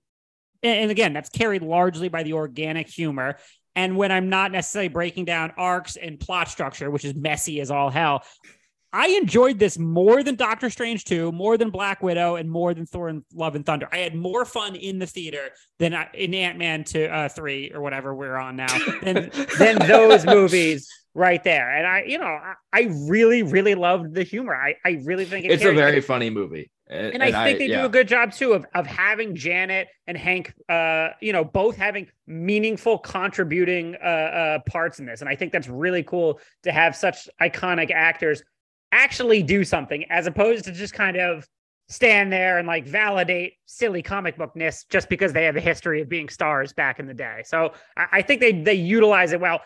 and 0.63 0.91
again, 0.91 1.13
that's 1.13 1.29
carried 1.29 1.61
largely 1.61 2.09
by 2.09 2.23
the 2.23 2.33
organic 2.33 2.87
humor. 2.87 3.37
And 3.77 3.97
when 3.97 4.11
I'm 4.11 4.29
not 4.29 4.53
necessarily 4.53 4.87
breaking 4.87 5.25
down 5.25 5.51
arcs 5.57 5.97
and 5.97 6.17
plot 6.17 6.47
structure, 6.47 6.89
which 6.89 7.03
is 7.03 7.13
messy 7.13 7.59
as 7.59 7.71
all 7.71 7.89
hell, 7.89 8.23
I 8.93 9.07
enjoyed 9.07 9.59
this 9.59 9.77
more 9.77 10.23
than 10.23 10.35
Doctor 10.35 10.69
Strange 10.69 11.03
2, 11.03 11.33
more 11.33 11.57
than 11.57 11.69
Black 11.69 12.01
Widow, 12.01 12.37
and 12.37 12.49
more 12.49 12.73
than 12.73 12.85
Thor 12.85 13.09
and 13.09 13.23
Love 13.33 13.55
and 13.55 13.65
Thunder. 13.65 13.89
I 13.91 13.97
had 13.97 14.15
more 14.15 14.45
fun 14.45 14.77
in 14.77 14.99
the 14.99 15.05
theater 15.05 15.49
than 15.79 15.93
I, 15.93 16.07
in 16.13 16.33
Ant 16.33 16.57
Man 16.57 16.85
to 16.85 17.13
uh, 17.13 17.27
three 17.27 17.73
or 17.73 17.81
whatever 17.81 18.15
we're 18.15 18.37
on 18.37 18.55
now 18.55 18.73
than, 19.01 19.31
than 19.59 19.79
those 19.79 20.25
movies 20.25 20.89
right 21.15 21.43
there. 21.43 21.75
And 21.75 21.87
I, 21.87 22.03
you 22.03 22.19
know, 22.19 22.25
I, 22.25 22.53
I 22.71 22.81
really, 23.07 23.41
really 23.41 23.73
loved 23.73 24.13
the 24.13 24.23
humor. 24.23 24.53
I, 24.53 24.75
I 24.85 25.01
really 25.03 25.25
think 25.25 25.45
it 25.45 25.51
It's 25.51 25.63
a 25.63 25.73
very 25.73 26.01
funny 26.01 26.29
movie. 26.29 26.69
and, 26.87 27.23
I 27.23 27.31
think 27.45 27.57
they 27.57 27.67
yeah. 27.67 27.79
do 27.79 27.85
a 27.87 27.89
good 27.89 28.07
job 28.07 28.31
too 28.31 28.53
of, 28.53 28.65
of 28.75 28.85
having 28.85 29.33
Janet 29.35 29.87
and 30.05 30.15
Hank, 30.15 30.53
uh, 30.69 31.09
you 31.21 31.33
know, 31.33 31.43
both 31.43 31.77
having 31.77 32.07
meaningful 32.27 32.99
contributing 32.99 33.95
uh, 34.03 34.07
uh, 34.07 34.59
parts 34.67 34.99
in 34.99 35.05
this, 35.07 35.21
and 35.21 35.29
I 35.29 35.35
think 35.35 35.51
that's 35.51 35.67
really 35.67 36.03
cool 36.03 36.39
to 36.61 36.71
have 36.71 36.95
such 36.95 37.27
iconic 37.41 37.89
actors 37.89 38.43
actually 38.91 39.41
do 39.41 39.63
something 39.63 40.05
as 40.11 40.27
opposed 40.27 40.65
to 40.65 40.71
just 40.71 40.93
kind 40.93 41.17
of 41.17 41.47
stand 41.87 42.31
there 42.31 42.57
and 42.57 42.67
like 42.67 42.85
validate 42.87 43.53
silly 43.65 44.01
comic 44.01 44.37
bookness 44.37 44.85
just 44.89 45.07
because 45.07 45.33
they 45.33 45.43
have 45.43 45.55
a 45.55 45.61
history 45.61 46.01
of 46.01 46.09
being 46.09 46.29
stars 46.29 46.73
back 46.73 46.99
in 46.99 47.05
the 47.05 47.13
day. 47.13 47.41
So 47.45 47.73
I, 47.95 48.07
I 48.13 48.21
think 48.21 48.41
they 48.41 48.51
they 48.51 48.73
utilize 48.73 49.31
it 49.31 49.39
well. 49.39 49.61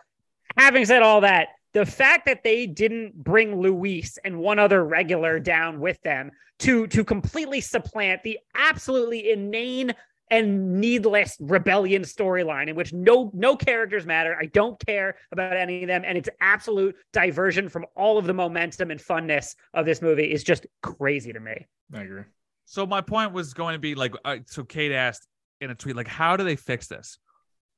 Having 0.57 0.85
said 0.85 1.01
all 1.01 1.21
that, 1.21 1.49
the 1.73 1.85
fact 1.85 2.25
that 2.25 2.43
they 2.43 2.65
didn't 2.65 3.15
bring 3.23 3.61
Luis 3.61 4.17
and 4.23 4.39
one 4.39 4.59
other 4.59 4.83
regular 4.83 5.39
down 5.39 5.79
with 5.79 6.01
them 6.01 6.31
to 6.59 6.87
to 6.87 7.03
completely 7.03 7.61
supplant 7.61 8.23
the 8.23 8.39
absolutely 8.55 9.31
inane 9.31 9.93
and 10.31 10.79
needless 10.79 11.37
rebellion 11.39 12.03
storyline 12.03 12.69
in 12.69 12.75
which 12.75 12.93
no 12.93 13.31
no 13.33 13.55
characters 13.55 14.05
matter. 14.05 14.37
I 14.39 14.45
don't 14.47 14.83
care 14.85 15.15
about 15.31 15.55
any 15.55 15.83
of 15.83 15.87
them, 15.87 16.03
and 16.05 16.17
it's 16.17 16.29
absolute 16.41 16.95
diversion 17.13 17.69
from 17.69 17.85
all 17.95 18.17
of 18.17 18.25
the 18.25 18.33
momentum 18.33 18.91
and 18.91 18.99
funness 18.99 19.55
of 19.73 19.85
this 19.85 20.01
movie 20.01 20.31
is 20.31 20.43
just 20.43 20.65
crazy 20.81 21.33
to 21.33 21.39
me. 21.39 21.65
I 21.93 22.01
agree. 22.01 22.23
So 22.65 22.85
my 22.85 23.01
point 23.01 23.33
was 23.33 23.53
going 23.53 23.73
to 23.73 23.79
be 23.79 23.95
like, 23.95 24.13
uh, 24.23 24.37
so 24.45 24.63
Cade 24.63 24.91
asked 24.91 25.27
in 25.59 25.71
a 25.71 25.75
tweet, 25.75 25.95
like, 25.95 26.07
how 26.07 26.37
do 26.37 26.43
they 26.43 26.55
fix 26.55 26.85
this? 26.85 27.17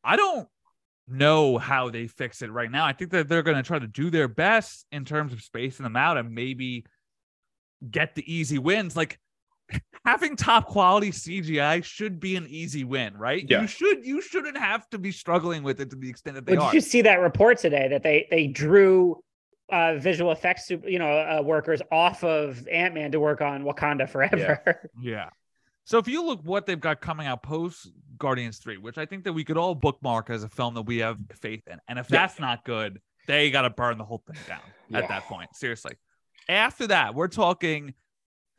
I 0.04 0.18
don't 0.18 0.50
know 1.12 1.58
how 1.58 1.89
they 1.89 2.08
fix 2.08 2.41
it 2.41 2.51
right 2.51 2.72
now. 2.72 2.86
I 2.86 2.94
think 2.94 3.12
that 3.12 3.27
they're 3.27 3.44
going 3.44 3.58
to 3.58 3.63
try 3.63 3.80
to 3.80 3.88
do 3.88 4.10
their 4.10 4.27
best 4.27 4.86
in 4.91 5.06
terms 5.06 5.34
of 5.34 5.41
spacing 5.41 5.84
them 5.84 5.96
out 5.96 6.18
and 6.18 6.34
maybe 6.34 6.86
get 7.89 8.15
the 8.15 8.32
easy 8.32 8.58
wins. 8.58 8.96
Like 8.96 9.20
having 10.06 10.36
top 10.36 10.68
quality 10.68 11.12
CGI 11.12 11.84
should 11.84 12.20
be 12.20 12.36
an 12.36 12.48
easy 12.50 12.84
win, 12.84 13.18
right? 13.18 13.46
Yeah. 13.48 13.62
You 13.62 13.68
should 13.68 14.06
you 14.06 14.22
shouldn't 14.22 14.58
have 14.58 14.88
to 14.89 14.98
be 14.98 15.12
struggling 15.12 15.63
with 15.63 15.80
it 15.82 15.89
to 15.91 15.96
the 15.96 16.10
extent 16.10 16.36
that 16.36 16.46
they 16.46 16.53
Well, 16.58 16.68
are. 16.68 16.72
did 16.72 16.75
you 16.75 16.82
see 16.82 17.01
that 17.03 17.20
report 17.22 17.58
today 17.58 17.88
that 17.89 18.03
they 18.03 18.27
they 18.30 18.48
drew 18.48 19.22
uh, 19.72 19.96
visual 19.96 20.32
effects, 20.34 20.70
you 20.70 21.00
know, 21.00 21.08
uh, 21.08 21.41
workers 21.41 21.82
off 21.91 22.24
of 22.25 22.68
Ant 22.68 22.94
Man 22.94 23.12
to 23.13 23.20
work 23.20 23.41
on 23.41 23.63
Wakanda 23.63 24.10
Forever? 24.10 24.89
Yeah. 25.01 25.30
So 25.83 25.97
if 25.97 26.07
you 26.07 26.23
look 26.23 26.41
what 26.43 26.65
they've 26.65 26.79
got 26.79 27.01
coming 27.01 27.27
out 27.27 27.43
post 27.43 27.91
Guardians 28.17 28.59
3, 28.59 28.77
which 28.77 28.97
I 28.97 29.05
think 29.05 29.23
that 29.23 29.33
we 29.33 29.43
could 29.43 29.57
all 29.57 29.75
bookmark 29.75 30.29
as 30.29 30.43
a 30.43 30.50
film 30.50 30.75
that 30.75 30.83
we 30.83 31.00
have 31.00 31.17
faith 31.33 31.67
in. 31.67 31.79
And 31.88 31.97
if 31.97 32.09
Yeah. 32.09 32.19
that's 32.19 32.39
not 32.39 32.63
good, 32.65 33.01
they 33.27 33.50
got 33.51 33.63
to 33.63 33.69
burn 33.69 33.97
the 33.97 34.05
whole 34.05 34.23
thing 34.27 34.38
down 34.47 34.61
at 34.93 35.07
that 35.09 35.25
point. 35.25 35.55
Seriously. 35.55 35.95
After 36.47 36.88
that, 36.88 37.15
we're 37.15 37.27
talking 37.27 37.93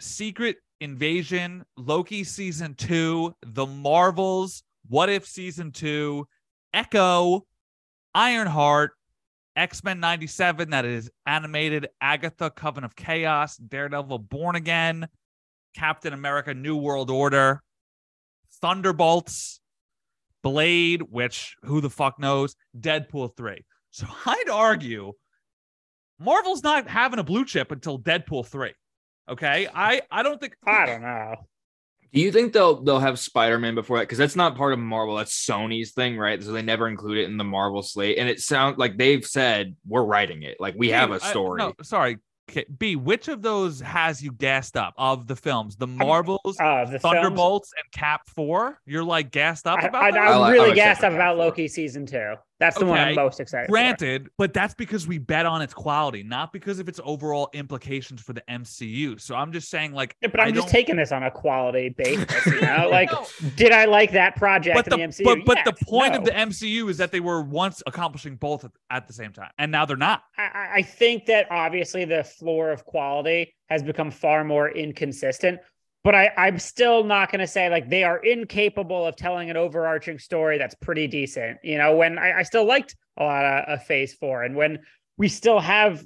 Secret 0.01 0.57
Invasion, 0.81 1.65
Loki 1.77 2.25
season 2.25 2.75
2, 2.75 3.35
The 3.43 3.67
Marvels, 3.67 4.65
What 4.89 5.09
If 5.09 5.27
season 5.27 5.71
2, 5.71 6.27
Echo, 6.75 7.47
Ironheart, 8.15 8.93
X-Men 9.55 10.01
97 10.01 10.71
that 10.71 10.85
is 10.85 11.11
animated, 11.27 11.89
Agatha 12.01 12.51
Coven 12.51 12.85
of 12.85 12.97
Chaos, 12.97 13.57
Daredevil 13.57 14.19
Born 14.19 14.57
Again, 14.57 15.09
Captain 15.75 16.13
America 16.13 16.55
New 16.55 16.77
World 16.77 17.11
Order, 17.11 17.63
Thunderbolts, 18.61 19.61
Blade, 20.43 21.03
which 21.03 21.57
who 21.65 21.81
the 21.81 21.91
fuck 21.91 22.19
knows, 22.19 22.57
Deadpool 22.79 23.37
3. 23.37 23.65
So 23.95 24.07
I'd 24.25 24.49
argue 24.49 25.13
Marvel's 26.19 26.63
not 26.63 26.89
having 26.89 27.19
a 27.19 27.23
blue 27.23 27.45
chip 27.45 27.73
until 27.73 27.99
Deadpool 27.99 28.47
3. 28.47 28.73
Okay? 29.29 29.69
I 29.75 30.01
I 30.11 30.23
don't 30.23 30.41
think 30.41 30.57
I 30.67 30.87
don't 30.87 31.03
know. 31.03 31.35
Do 32.13 32.21
you 32.21 32.33
think 32.33 32.55
they'll 32.55 32.83
they'll 32.83 33.01
have 33.01 33.19
Spider 33.19 33.59
Man 33.59 33.75
before 33.75 33.99
that? 33.99 34.05
Because 34.05 34.17
that's 34.17 34.35
not 34.35 34.57
part 34.57 34.73
of 34.73 34.79
Marvel. 34.79 35.17
That's 35.17 35.47
Sony's 35.47 35.93
thing, 35.93 36.17
right? 36.17 36.43
So 36.43 36.53
they 36.53 36.63
never 36.63 36.89
include 36.89 37.19
it 37.19 37.25
in 37.25 37.37
the 37.37 37.45
Marvel 37.45 37.83
slate. 37.83 38.17
And 38.17 38.31
it 38.31 38.41
sounds 38.41 38.79
like 38.79 38.97
they've 38.97 39.25
said 39.25 39.77
we're 39.87 40.05
writing 40.05 40.43
it. 40.43 40.57
Like 40.59 40.75
we 40.75 40.89
have 40.89 41.11
a 41.11 41.21
story. 41.21 41.59
no, 41.59 41.75
sorry. 41.83 42.17
K- 42.49 42.67
B, 42.79 42.97
which 42.97 43.29
of 43.29 43.41
those 43.43 43.81
has 43.81 44.23
you 44.23 44.33
gassed 44.33 44.77
up 44.77 44.95
of 44.99 45.27
the 45.27 45.37
films? 45.37 45.77
The 45.77 45.87
Marvels, 45.87 46.57
Uh, 46.61 46.85
the 46.85 46.99
films- 46.99 47.03
Thunderbolts, 47.03 47.73
and 47.77 47.93
Cap 47.93 48.23
4? 48.35 48.79
You're 48.85 49.05
like 49.05 49.31
gassed 49.31 49.67
up 49.67 49.83
about 49.83 50.03
I, 50.03 50.11
those? 50.11 50.19
I'm 50.21 50.43
I 50.43 50.51
really 50.51 50.71
I'm 50.71 50.75
gassed 50.77 51.05
up 51.05 51.13
about 51.13 51.39
Loki 51.39 51.69
season 51.69 52.05
two. 52.05 52.35
That's 52.63 52.79
the 52.79 52.87
one 52.87 52.99
I'm 53.01 53.17
most 53.17 53.41
excited 53.41 53.67
for. 53.67 53.73
Granted, 53.73 54.29
but 54.39 54.55
that's 54.55 54.73
because 54.73 55.05
we 55.09 55.19
bet 55.19 55.47
on 55.47 55.63
its 55.63 55.75
quality, 55.75 56.23
not 56.23 56.53
because 56.53 56.79
of 56.79 56.89
its 56.89 57.01
overall 57.03 57.51
implications 57.55 58.21
for 58.23 58.33
the 58.35 58.43
MCU. 58.49 59.21
So 59.21 59.35
I'm 59.35 59.51
just 59.53 59.69
saying, 59.69 59.93
like, 59.93 60.15
Yeah, 60.23 60.29
but 60.29 60.39
I'm 60.39 60.47
I 60.49 60.51
just 60.53 60.67
don't- 60.69 60.73
taking 60.73 60.95
this 60.97 61.11
on 61.11 61.25
a 61.25 61.31
quality 61.31 61.89
basis, 61.89 62.47
you 62.47 62.61
know. 62.61 62.89
Like, 62.93 63.11
No. 63.11 63.27
did 63.57 63.73
I 63.73 63.87
like 63.87 64.13
that 64.13 64.37
project 64.37 64.77
But 64.77 64.87
in 64.87 64.91
the, 64.91 64.97
the 64.99 65.03
MCU? 65.13 65.25
but, 65.25 65.39
but 65.45 65.59
the 65.65 65.85
point 65.85 66.13
No. 66.13 66.19
of 66.21 66.25
the 66.25 66.31
MCU 66.31 66.89
is 66.89 66.99
that 66.99 67.11
they 67.11 67.21
were 67.21 67.43
once 67.43 67.83
accomplishing 67.87 68.37
both 68.37 68.65
at, 68.91 69.07
the 69.09 69.13
same 69.13 69.33
time, 69.33 69.51
and 69.59 69.73
now 69.73 69.85
they're 69.85 69.97
not. 69.97 70.23
I, 70.39 70.69
I 70.77 70.83
think 70.83 71.27
that 71.27 71.51
obviously 71.51 72.05
the 72.05 72.23
floor 72.23 72.71
of 72.71 72.85
quality 72.85 73.55
has 73.69 73.83
become 73.83 74.11
far 74.13 74.45
more 74.45 74.71
inconsistent. 74.71 75.59
But 76.05 76.15
I, 76.15 76.33
I'm 76.37 76.59
still 76.59 77.05
not 77.05 77.31
going 77.31 77.41
to 77.41 77.47
say 77.47 77.69
like 77.69 77.89
they 77.89 78.03
are 78.03 78.19
incapable 78.19 79.07
of 79.07 79.17
telling 79.17 79.51
an 79.51 79.57
overarching 79.57 80.19
story 80.19 80.59
that's 80.59 80.75
pretty 80.75 81.07
decent. 81.07 81.59
You 81.63 81.79
know, 81.79 81.97
when 81.97 82.19
I, 82.19 82.41
I 82.41 82.43
still 82.43 82.65
liked 82.65 82.97
a 83.17 83.23
lot 83.23 83.45
of, 83.45 83.75
of 83.79 83.87
Phase 83.87 84.15
Four, 84.15 84.43
and 84.43 84.57
when 84.57 84.81
we 85.17 85.29
still 85.29 85.61
have 85.61 86.03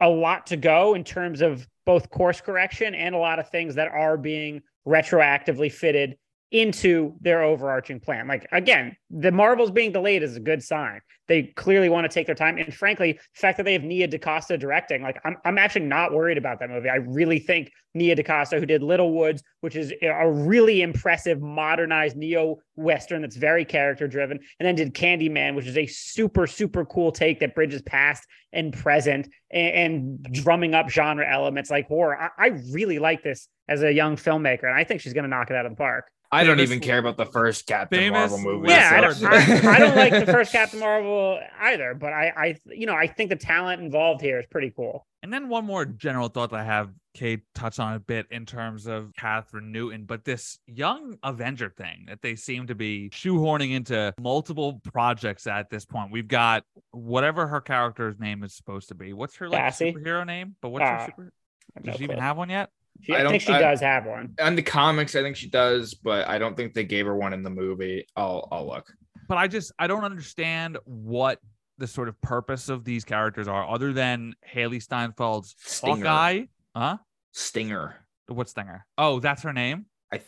a 0.00 0.08
lot 0.08 0.46
to 0.46 0.56
go 0.56 0.94
in 0.94 1.04
terms 1.04 1.40
of 1.40 1.66
both 1.84 2.10
course 2.10 2.40
correction 2.40 2.94
and 2.94 3.14
a 3.14 3.18
lot 3.18 3.38
of 3.38 3.48
things 3.50 3.74
that 3.76 3.88
are 3.88 4.16
being 4.16 4.62
retroactively 4.86 5.70
fitted 5.70 6.16
into 6.52 7.14
their 7.20 7.42
overarching 7.42 7.98
plan. 7.98 8.28
Like 8.28 8.46
again, 8.52 8.96
the 9.10 9.32
Marvels 9.32 9.70
being 9.70 9.92
delayed 9.92 10.22
is 10.22 10.36
a 10.36 10.40
good 10.40 10.62
sign. 10.62 11.00
They 11.28 11.44
clearly 11.56 11.88
want 11.88 12.08
to 12.08 12.14
take 12.14 12.26
their 12.26 12.36
time. 12.36 12.56
And 12.56 12.72
frankly, 12.72 13.14
the 13.14 13.18
fact 13.34 13.56
that 13.56 13.64
they 13.64 13.72
have 13.72 13.82
Nia 13.82 14.06
DaCosta 14.06 14.56
directing, 14.56 15.02
like 15.02 15.20
I'm, 15.24 15.36
I'm 15.44 15.58
actually 15.58 15.86
not 15.86 16.12
worried 16.12 16.38
about 16.38 16.60
that 16.60 16.70
movie. 16.70 16.88
I 16.88 16.96
really 16.96 17.40
think 17.40 17.72
Nia 17.94 18.14
DaCosta, 18.14 18.60
who 18.60 18.66
did 18.66 18.82
Little 18.82 19.12
Woods, 19.12 19.42
which 19.60 19.74
is 19.74 19.92
a 20.02 20.30
really 20.30 20.82
impressive 20.82 21.40
modernized 21.40 22.16
neo 22.16 22.58
western 22.76 23.22
that's 23.22 23.36
very 23.36 23.64
character 23.64 24.06
driven, 24.06 24.38
and 24.60 24.66
then 24.66 24.76
did 24.76 24.94
Candyman, 24.94 25.56
which 25.56 25.66
is 25.66 25.76
a 25.76 25.86
super 25.86 26.46
super 26.46 26.84
cool 26.84 27.10
take 27.10 27.40
that 27.40 27.56
bridges 27.56 27.82
past 27.82 28.24
and 28.52 28.72
present 28.72 29.28
and, 29.50 29.74
and 29.74 30.22
drumming 30.32 30.74
up 30.74 30.88
genre 30.88 31.28
elements 31.28 31.70
like 31.70 31.88
horror. 31.88 32.16
I, 32.16 32.28
I 32.38 32.46
really 32.70 33.00
like 33.00 33.24
this 33.24 33.48
as 33.68 33.82
a 33.82 33.92
young 33.92 34.14
filmmaker, 34.16 34.64
and 34.64 34.74
I 34.74 34.84
think 34.84 35.00
she's 35.00 35.12
going 35.12 35.24
to 35.24 35.28
knock 35.28 35.50
it 35.50 35.56
out 35.56 35.66
of 35.66 35.72
the 35.72 35.76
park. 35.76 36.06
I 36.32 36.44
don't 36.44 36.60
even 36.60 36.80
care 36.80 36.98
about 36.98 37.16
the 37.16 37.26
first 37.26 37.66
Captain 37.66 37.98
famous 37.98 38.30
Marvel 38.30 38.38
movie. 38.38 38.68
Yeah, 38.70 38.90
I 38.92 39.00
don't, 39.00 39.24
I, 39.66 39.74
I 39.74 39.78
don't 39.78 39.96
like 39.96 40.12
the 40.12 40.32
first 40.32 40.52
Captain 40.52 40.80
Marvel 40.80 41.38
either, 41.60 41.94
but 41.94 42.12
I, 42.12 42.32
I, 42.36 42.56
you 42.66 42.86
know, 42.86 42.94
I 42.94 43.06
think 43.06 43.30
the 43.30 43.36
talent 43.36 43.80
involved 43.82 44.20
here 44.20 44.38
is 44.38 44.46
pretty 44.46 44.72
cool. 44.74 45.06
And 45.22 45.32
then 45.32 45.48
one 45.48 45.64
more 45.64 45.84
general 45.84 46.28
thought 46.28 46.50
that 46.50 46.60
I 46.60 46.64
have, 46.64 46.90
Cade 47.14 47.40
touched 47.54 47.80
on 47.80 47.94
a 47.94 47.98
bit 47.98 48.26
in 48.30 48.44
terms 48.44 48.86
of 48.86 49.10
Kathryn 49.18 49.70
Newton, 49.70 50.04
but 50.04 50.24
this 50.24 50.58
young 50.66 51.16
Avenger 51.22 51.70
thing 51.70 52.04
that 52.08 52.20
they 52.22 52.36
seem 52.36 52.66
to 52.66 52.74
be 52.74 53.08
shoehorning 53.10 53.72
into 53.72 54.12
multiple 54.20 54.80
projects 54.92 55.46
at 55.46 55.70
this 55.70 55.84
point. 55.86 56.12
We've 56.12 56.28
got 56.28 56.62
whatever 56.90 57.46
her 57.46 57.60
character's 57.60 58.18
name 58.20 58.44
is 58.44 58.54
supposed 58.54 58.88
to 58.88 58.94
be. 58.94 59.14
What's 59.14 59.36
her 59.36 59.48
like 59.48 59.60
Cassie? 59.60 59.92
superhero 59.94 60.26
name? 60.26 60.56
But 60.60 60.68
what's 60.68 60.84
Uh, 60.84 60.98
her 60.98 61.06
super? 61.06 61.32
Does 61.76 61.84
no 61.86 61.92
she 61.96 62.04
even 62.04 62.18
have 62.18 62.36
one 62.36 62.50
yet? 62.50 62.70
She- 63.02 63.12
I 63.14 63.20
I, 63.20 63.22
don't- 63.22 63.30
think 63.32 63.42
she 63.42 63.52
I- 63.52 63.60
does 63.60 63.80
have 63.80 64.06
one. 64.06 64.34
On 64.40 64.54
the 64.56 64.62
comics, 64.62 65.14
I 65.16 65.22
think 65.22 65.36
she 65.36 65.48
does, 65.48 65.94
but 65.94 66.26
I 66.28 66.38
don't 66.38 66.56
think 66.56 66.74
they 66.74 66.84
gave 66.84 67.06
her 67.06 67.16
one 67.16 67.32
in 67.32 67.42
the 67.42 67.50
movie. 67.50 68.06
I'll 68.16 68.48
I'll 68.50 68.66
look. 68.66 68.92
But 69.28 69.38
I 69.38 69.48
just 69.48 69.72
I 69.78 69.86
don't 69.86 70.04
understand 70.04 70.78
what 70.84 71.40
the 71.78 71.86
sort 71.86 72.08
of 72.08 72.20
purpose 72.22 72.68
of 72.68 72.84
these 72.84 73.04
characters 73.04 73.48
are, 73.48 73.68
other 73.68 73.92
than 73.92 74.34
Hailee 74.54 74.82
Steinfeld's 74.84 75.54
Stinger. 75.58 76.06
Hawkeye. 76.06 76.42
Huh? 76.74 76.96
Stinger. 77.32 77.96
What 78.28 78.48
stinger? 78.48 78.86
Oh, 78.96 79.20
that's 79.20 79.42
her 79.42 79.52
name. 79.52 79.86
I 80.12 80.20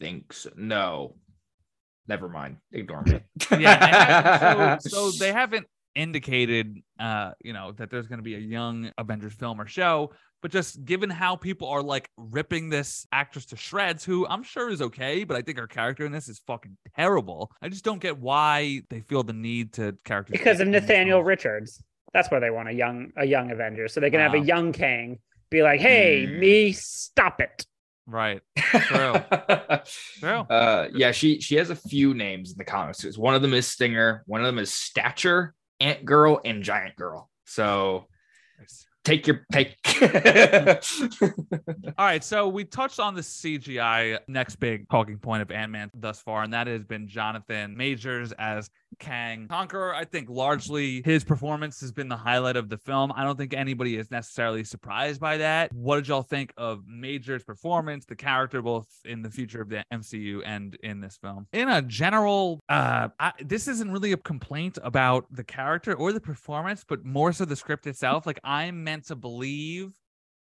think 0.00 0.32
so. 0.32 0.50
No. 0.56 1.16
Never 2.08 2.28
mind. 2.28 2.56
Ignore 2.72 3.02
me. 3.04 3.20
yeah 3.58 4.78
they 4.82 4.88
so, 4.90 5.10
so 5.10 5.18
they 5.24 5.32
haven't 5.32 5.66
indicated 5.94 6.78
uh 6.98 7.30
you 7.44 7.52
know 7.52 7.70
that 7.72 7.90
there's 7.90 8.06
going 8.06 8.18
to 8.18 8.22
be 8.24 8.34
a 8.34 8.38
young 8.38 8.90
avengers 8.98 9.34
film 9.34 9.60
or 9.60 9.66
show 9.66 10.10
but 10.42 10.50
just 10.50 10.84
given 10.84 11.08
how 11.08 11.36
people 11.36 11.68
are 11.68 11.82
like 11.82 12.10
ripping 12.18 12.68
this 12.68 13.06
actress 13.12 13.46
to 13.46 13.56
shreds 13.56 14.04
who 14.04 14.26
i'm 14.26 14.42
sure 14.42 14.68
is 14.68 14.82
okay 14.82 15.24
but 15.24 15.36
i 15.36 15.40
think 15.42 15.56
her 15.58 15.66
character 15.66 16.04
in 16.04 16.12
this 16.12 16.28
is 16.28 16.40
fucking 16.46 16.76
terrible 16.96 17.50
i 17.62 17.68
just 17.68 17.84
don't 17.84 18.00
get 18.00 18.18
why 18.18 18.82
they 18.90 19.00
feel 19.00 19.22
the 19.22 19.32
need 19.32 19.72
to 19.72 19.96
character 20.04 20.32
Because 20.32 20.60
of 20.60 20.68
Nathaniel 20.68 21.22
Richards. 21.22 21.82
That's 22.12 22.30
why 22.30 22.40
they 22.40 22.50
want 22.50 22.68
a 22.68 22.72
young 22.72 23.10
a 23.16 23.24
young 23.24 23.50
Avenger, 23.50 23.88
so 23.88 23.98
they 24.00 24.10
can 24.10 24.20
have 24.20 24.34
a 24.34 24.38
young 24.38 24.72
Kang 24.74 25.18
be 25.50 25.62
like, 25.62 25.80
"Hey, 25.80 26.26
Mm. 26.26 26.38
me, 26.40 26.72
stop 26.72 27.40
it." 27.40 27.64
Right. 28.06 28.42
True. 28.56 29.14
True. 30.20 30.40
Uh, 30.50 30.88
yeah, 30.92 31.12
she 31.12 31.40
she 31.40 31.54
has 31.56 31.70
a 31.70 31.76
few 31.76 32.12
names 32.12 32.52
in 32.52 32.58
the 32.58 32.64
comics. 32.64 33.16
One 33.16 33.34
of 33.34 33.40
them 33.40 33.54
is 33.54 33.66
Stinger, 33.66 34.24
one 34.26 34.40
of 34.42 34.46
them 34.46 34.58
is 34.58 34.74
Stature, 34.74 35.54
Ant 35.80 36.04
Girl, 36.04 36.38
and 36.44 36.62
Giant 36.62 36.96
Girl. 36.96 37.30
So 37.46 38.08
take 39.04 39.26
your 39.26 39.46
pick. 39.52 39.76
All 41.98 42.06
right, 42.06 42.22
so 42.22 42.48
we 42.48 42.64
touched 42.64 43.00
on 43.00 43.14
the 43.14 43.20
CGI 43.20 44.18
next 44.28 44.56
big 44.56 44.88
talking 44.88 45.18
point 45.18 45.42
of 45.42 45.50
Ant-Man 45.50 45.90
thus 45.94 46.20
far, 46.20 46.42
and 46.42 46.52
that 46.52 46.66
has 46.66 46.84
been 46.84 47.08
Jonathan 47.08 47.76
Majors 47.76 48.32
as 48.32 48.70
Kang 48.98 49.48
Conqueror. 49.48 49.94
I 49.94 50.04
think 50.04 50.28
largely 50.28 51.02
his 51.04 51.24
performance 51.24 51.80
has 51.80 51.92
been 51.92 52.08
the 52.08 52.16
highlight 52.16 52.56
of 52.56 52.68
the 52.68 52.78
film. 52.78 53.12
I 53.14 53.24
don't 53.24 53.36
think 53.36 53.54
anybody 53.54 53.96
is 53.96 54.10
necessarily 54.10 54.64
surprised 54.64 55.20
by 55.20 55.38
that. 55.38 55.72
What 55.72 55.96
did 55.96 56.08
y'all 56.08 56.22
think 56.22 56.52
of 56.56 56.82
Majors' 56.86 57.44
performance, 57.44 58.04
the 58.04 58.16
character, 58.16 58.62
both 58.62 58.86
in 59.04 59.22
the 59.22 59.30
future 59.30 59.62
of 59.62 59.68
the 59.68 59.84
MCU 59.92 60.42
and 60.44 60.74
in 60.82 61.00
this 61.00 61.16
film? 61.16 61.46
In 61.52 61.68
a 61.68 61.82
general, 61.82 62.60
uh, 62.68 63.08
I, 63.18 63.32
this 63.40 63.68
isn't 63.68 63.90
really 63.90 64.12
a 64.12 64.16
complaint 64.16 64.78
about 64.82 65.26
the 65.30 65.44
character 65.44 65.94
or 65.94 66.12
the 66.12 66.20
performance, 66.20 66.84
but 66.86 67.04
more 67.04 67.32
so 67.32 67.44
the 67.44 67.56
script 67.56 67.86
itself. 67.86 68.26
Like 68.26 68.40
I'm 68.44 68.84
meant 68.84 69.06
to 69.06 69.16
believe 69.16 69.92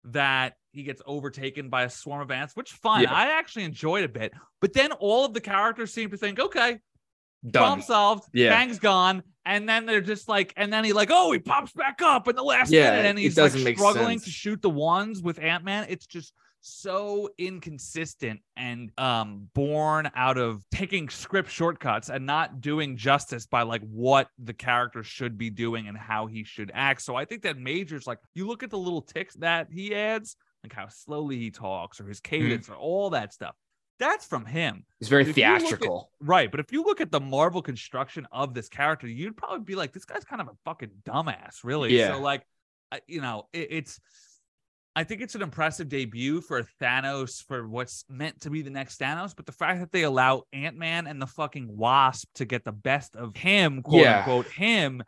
that 0.05 0.55
he 0.73 0.83
gets 0.83 1.01
overtaken 1.07 1.71
by 1.71 1.85
a 1.85 1.91
swarm 1.91 2.21
of 2.21 2.31
ants, 2.31 2.55
which 2.55 2.73
fine. 2.73 3.03
Yeah. 3.03 3.13
I 3.13 3.39
actually 3.39 3.65
enjoyed 3.65 4.05
a 4.05 4.09
bit. 4.09 4.33
But 4.61 4.73
then 4.73 4.93
all 4.93 5.25
of 5.25 5.35
the 5.35 5.41
characters 5.41 5.93
seem 5.93 6.11
to 6.11 6.17
think, 6.17 6.39
okay, 6.39 6.79
Done. 7.49 7.61
problem 7.63 7.83
solved. 7.83 8.29
Yeah. 8.33 8.55
Kang's 8.57 8.79
gone. 8.79 9.23
And 9.47 9.69
then 9.69 9.85
they're 9.85 10.01
just 10.01 10.29
like, 10.29 10.55
and 10.57 10.73
then 10.73 10.85
he 10.85 10.93
like, 10.95 11.11
oh, 11.13 11.31
he 11.33 11.39
pops 11.39 11.73
back 11.73 12.01
up 12.01 12.29
in 12.29 12.37
the 12.37 12.43
last 12.43 12.71
Yeah, 12.73 12.91
minute, 12.93 13.07
and 13.07 13.19
he's 13.19 13.37
like 13.37 13.53
struggling 13.53 14.19
sense. 14.19 14.25
to 14.25 14.31
shoot 14.31 14.63
the 14.63 14.71
ones 14.71 15.23
with 15.23 15.39
Ant 15.39 15.65
Man. 15.65 15.87
It's 15.91 16.07
just 16.07 16.33
so 16.67 17.29
inconsistent 17.37 18.41
and 18.57 18.91
um 18.97 19.49
born 19.55 20.11
out 20.15 20.39
of 20.39 20.63
taking 20.71 21.11
script 21.11 21.51
shortcuts 21.51 22.09
and 22.09 22.25
not 22.25 22.63
doing 22.63 22.97
justice 22.97 23.45
by 23.47 23.61
like 23.63 23.83
what 23.83 24.29
the 24.39 24.55
character 24.55 25.03
should 25.03 25.37
be 25.37 25.51
doing 25.51 25.89
and 25.89 25.97
how 25.99 26.27
he 26.27 26.43
should 26.43 26.71
act. 26.75 27.03
So 27.03 27.17
I 27.17 27.27
think 27.27 27.43
that 27.43 27.59
Majors 27.59 28.07
like 28.07 28.19
you 28.35 28.47
look 28.47 28.63
at 28.63 28.71
the 28.71 28.79
little 28.79 29.03
ticks 29.03 29.35
that 29.35 29.69
he 29.71 29.95
adds, 29.95 30.37
like 30.63 30.73
how 30.73 30.89
slowly 30.89 31.37
he 31.39 31.51
talks 31.51 32.01
or 32.01 32.09
his 32.09 32.21
Mm-hmm. 32.23 32.43
cadence 32.45 32.69
or 32.71 32.77
all 32.77 33.11
that 33.11 33.35
stuff. 33.35 33.55
That's 34.01 34.27
from 34.27 34.45
him. 34.45 34.85
It's 35.01 35.09
very 35.09 35.23
If 35.23 35.37
you 35.37 35.45
at- 35.45 35.61
theatrical. 35.61 36.11
Right. 36.21 36.51
But 36.51 36.61
if 36.61 36.73
you 36.73 36.83
look 36.83 37.01
at 37.01 37.11
the 37.13 37.21
Marvel 37.21 37.63
construction 37.63 38.27
of 38.33 38.53
this 38.55 38.69
character, 38.69 39.07
you'd 39.07 39.37
probably 39.37 39.61
be 39.65 39.75
like, 39.77 39.93
this 39.93 40.05
guy's 40.05 40.25
kind 40.25 40.41
of 40.43 40.49
a 40.49 40.57
fucking 40.65 40.91
dumbass, 41.05 41.63
really. 41.63 41.97
Yeah. 41.97 42.15
So, 42.15 42.21
like, 42.21 42.43
you 43.07 43.21
know, 43.21 43.49
it, 43.53 43.69
it's, 43.71 44.01
I 44.97 45.05
think 45.05 45.23
it's 45.23 45.35
an 45.35 45.43
impressive 45.43 45.89
debut 45.89 46.41
for 46.41 46.65
Thanos 46.81 47.45
for 47.45 47.67
what's 47.69 48.05
meant 48.09 48.41
to 48.43 48.51
be 48.51 48.63
the 48.63 48.71
next 48.71 49.01
Thanos. 49.01 49.35
But 49.35 49.47
the 49.47 49.53
fact 49.53 49.81
that 49.81 49.91
they 49.93 50.03
allow 50.03 50.43
Ant 50.53 50.77
Man 50.77 51.07
and 51.07 51.21
the 51.23 51.27
fucking 51.27 51.77
Wasp 51.77 52.29
to 52.37 52.45
get 52.45 52.65
the 52.65 52.73
best 52.73 53.15
of 53.17 53.37
him, 53.37 53.83
quote 53.83 54.03
Yeah. 54.03 54.19
unquote, 54.19 54.47
him. 54.49 55.03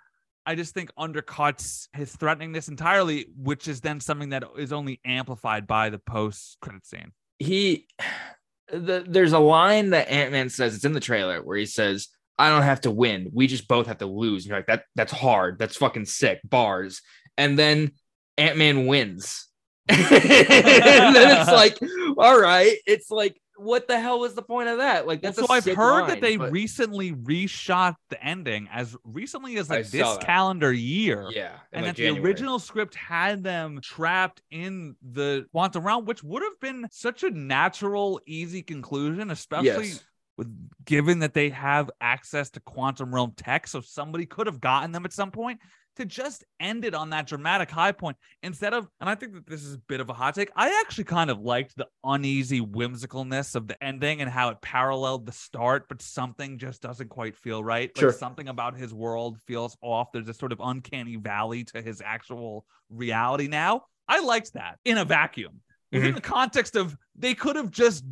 I 0.49 0.55
just 0.55 0.75
think 0.75 0.91
undercuts 0.97 1.89
his 1.93 2.15
threateningness 2.17 2.69
entirely, 2.69 3.27
which 3.37 3.67
is 3.67 3.81
then 3.81 3.99
something 3.99 4.29
that 4.29 4.45
is 4.57 4.73
only 4.73 5.01
amplified 5.05 5.67
by 5.67 5.91
the 5.91 5.99
post 5.99 6.59
credit 6.61 6.87
scene. 6.87 7.11
he 7.41 7.87
the, 8.71 9.05
there's 9.07 9.33
a 9.33 9.39
line 9.39 9.91
that 9.91 10.09
ant-man 10.09 10.49
says 10.49 10.75
it's 10.75 10.85
in 10.85 10.93
the 10.93 11.01
trailer 11.01 11.43
where 11.43 11.57
he 11.57 11.67
says 11.67 12.09
i 12.39 12.51
don't 12.51 12.63
have 12.63 12.83
to 12.83 12.91
win. 12.91 13.31
We 13.33 13.47
just 13.47 13.69
both 13.69 13.87
have 13.87 13.99
to 13.99 14.07
lose. 14.07 14.45
And 14.45 14.51
you're 14.51 14.59
like 14.59 14.67
that 14.67 14.85
that's 14.95 15.13
hard. 15.13 15.59
That's 15.59 15.77
fucking 15.77 16.07
sick. 16.07 16.41
Bars. 16.45 17.01
And 17.39 17.59
then 17.59 17.93
ant-man 18.37 18.87
wins. 18.87 19.49
And 19.89 21.15
then 21.15 21.41
it's 21.41 21.51
like 21.51 21.79
all 22.19 22.39
right. 22.39 22.77
It's 22.87 23.11
like 23.11 23.41
what 23.59 23.89
the 23.89 23.99
hell 23.99 24.19
was 24.21 24.35
the 24.35 24.43
point 24.43 24.69
of 24.69 24.79
that 24.79 25.07
like 25.07 25.23
that's 25.23 25.39
so 25.39 25.47
I've 25.49 25.65
heard 25.65 26.01
line, 26.03 26.09
that 26.09 26.21
they 26.21 26.37
but- 26.37 26.53
recently 26.53 27.13
reshot 27.13 27.97
the 28.11 28.23
ending 28.23 28.69
as 28.73 28.97
recently 29.05 29.57
as 29.57 29.71
like 29.71 29.89
this 29.89 30.19
calendar 30.19 30.73
year. 30.73 31.29
yeah 31.33 31.53
And 31.73 31.85
like, 31.87 31.95
that 31.95 32.03
January. 32.03 32.21
the 32.21 32.27
original 32.29 32.59
script 32.59 32.95
had 32.95 33.43
them 33.43 33.81
trapped 33.83 34.43
in 34.51 34.97
the 35.03 35.47
quantum 35.53 35.85
realm, 35.85 36.05
which 36.05 36.23
would 36.23 36.43
have 36.43 36.59
been 36.61 36.87
such 36.91 37.23
a 37.23 37.31
natural, 37.31 38.21
easy 38.27 38.63
conclusion, 38.63 39.31
especially 39.31 39.89
yes 39.89 40.05
with 40.37 40.53
given 40.85 41.21
that 41.21 41.33
they 41.33 41.49
have 41.49 41.91
access 42.01 42.51
to 42.51 42.61
quantum 42.61 43.15
realm 43.15 43.33
tech. 43.37 43.67
So 43.67 43.81
somebody 43.81 44.27
could 44.27 44.47
have 44.47 44.61
gotten 44.61 44.93
them 44.93 45.07
at 45.07 45.13
some 45.15 45.31
point 45.31 45.61
to 45.97 46.05
just 46.05 46.45
end 46.61 46.85
it 46.85 46.95
on 46.95 47.11
that 47.11 47.27
dramatic 47.27 47.71
high 47.71 47.93
point 47.93 48.17
instead 48.43 48.75
of, 48.75 48.89
and 49.01 49.09
I 49.09 49.15
think 49.15 49.35
that 49.35 49.47
this 49.47 49.63
is 49.63 49.75
a 49.75 49.79
bit 49.89 50.01
of 50.01 50.09
a 50.11 50.13
hot 50.13 50.35
take. 50.35 50.51
I 50.57 50.81
actually 50.81 51.05
kind 51.05 51.31
of 51.31 51.41
liked 51.41 51.77
the 51.77 51.87
uneasy 52.05 52.61
whimsicalness 52.61 53.55
of 53.55 53.69
the 53.69 53.83
ending 53.83 54.21
and 54.21 54.31
how 54.31 54.51
it 54.51 54.61
paralleled 54.61 55.27
the 55.27 55.33
start, 55.33 55.89
but 55.89 56.01
something 56.03 56.59
just 56.59 56.83
doesn't 56.83 57.09
quite 57.09 57.37
feel 57.37 57.63
right. 57.63 57.91
Sure. 57.97 58.11
Like 58.11 58.19
something 58.19 58.49
about 58.49 58.77
his 58.77 58.95
world 58.95 59.39
feels 59.47 59.77
off. 59.83 60.13
There's 60.13 60.29
a 60.29 60.35
sort 60.35 60.53
of 60.53 60.61
uncanny 60.63 61.17
valley 61.17 61.65
to 61.65 61.83
his 61.83 62.03
actual 62.05 62.65
reality 62.91 63.49
now. 63.49 63.83
I 64.09 64.21
liked 64.21 64.53
that 64.55 64.79
in 64.85 64.99
a 64.99 65.05
vacuum. 65.05 65.61
In 65.93 66.03
mm-hmm. 66.03 66.15
the 66.15 66.21
context 66.21 66.77
of 66.77 66.97
they 67.15 67.35
could 67.35 67.57
have 67.57 67.71
just 67.71 68.05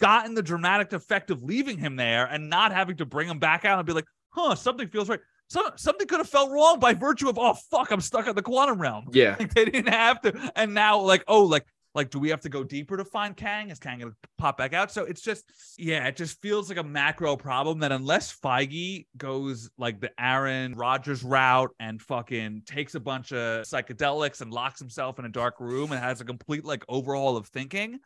gotten 0.00 0.34
the 0.34 0.42
dramatic 0.42 0.92
effect 0.92 1.30
of 1.30 1.42
leaving 1.42 1.78
him 1.78 1.96
there 1.96 2.26
and 2.26 2.50
not 2.50 2.72
having 2.72 2.96
to 2.96 3.06
bring 3.06 3.28
him 3.28 3.38
back 3.38 3.64
out 3.64 3.78
and 3.78 3.86
be 3.86 3.92
like, 3.92 4.04
huh, 4.30 4.54
something 4.54 4.88
feels 4.88 5.08
right. 5.08 5.20
Some, 5.52 5.66
something 5.76 6.06
could 6.06 6.18
have 6.18 6.30
felt 6.30 6.50
wrong 6.50 6.80
by 6.80 6.94
virtue 6.94 7.28
of, 7.28 7.38
oh, 7.38 7.52
fuck, 7.70 7.90
I'm 7.90 8.00
stuck 8.00 8.26
in 8.26 8.34
the 8.34 8.40
quantum 8.40 8.80
realm. 8.80 9.08
yeah 9.12 9.36
Like 9.38 9.52
they 9.52 9.66
didn't 9.66 9.92
have 9.92 10.18
to. 10.22 10.50
And 10.56 10.72
now, 10.72 10.98
like, 11.00 11.24
oh, 11.28 11.42
like, 11.42 11.66
like, 11.94 12.08
do 12.08 12.18
we 12.18 12.30
have 12.30 12.40
to 12.40 12.48
go 12.48 12.64
deeper 12.64 12.96
to 12.96 13.04
find 13.04 13.36
Kang? 13.36 13.68
Is 13.68 13.78
Kang 13.78 13.98
gonna 13.98 14.12
pop 14.38 14.56
back 14.56 14.72
out? 14.72 14.90
So 14.90 15.04
it's 15.04 15.20
just, 15.20 15.44
yeah, 15.76 16.06
it 16.06 16.16
just 16.16 16.40
feels 16.40 16.70
like 16.70 16.78
a 16.78 16.82
macro 16.82 17.36
problem 17.36 17.80
that 17.80 17.92
unless 17.92 18.34
Feige 18.34 19.04
goes 19.18 19.68
like 19.76 20.00
the 20.00 20.10
Aaron 20.18 20.74
Rodgers 20.74 21.22
route 21.22 21.72
and 21.78 22.00
fucking 22.00 22.62
takes 22.64 22.94
a 22.94 23.00
bunch 23.00 23.32
of 23.32 23.66
psychedelics 23.66 24.40
and 24.40 24.50
locks 24.50 24.78
himself 24.78 25.18
in 25.18 25.26
a 25.26 25.28
dark 25.28 25.60
room 25.60 25.92
and 25.92 26.00
has 26.00 26.22
a 26.22 26.24
complete 26.24 26.64
like 26.64 26.82
overhaul 26.88 27.36
of 27.36 27.46
thinking, 27.48 27.98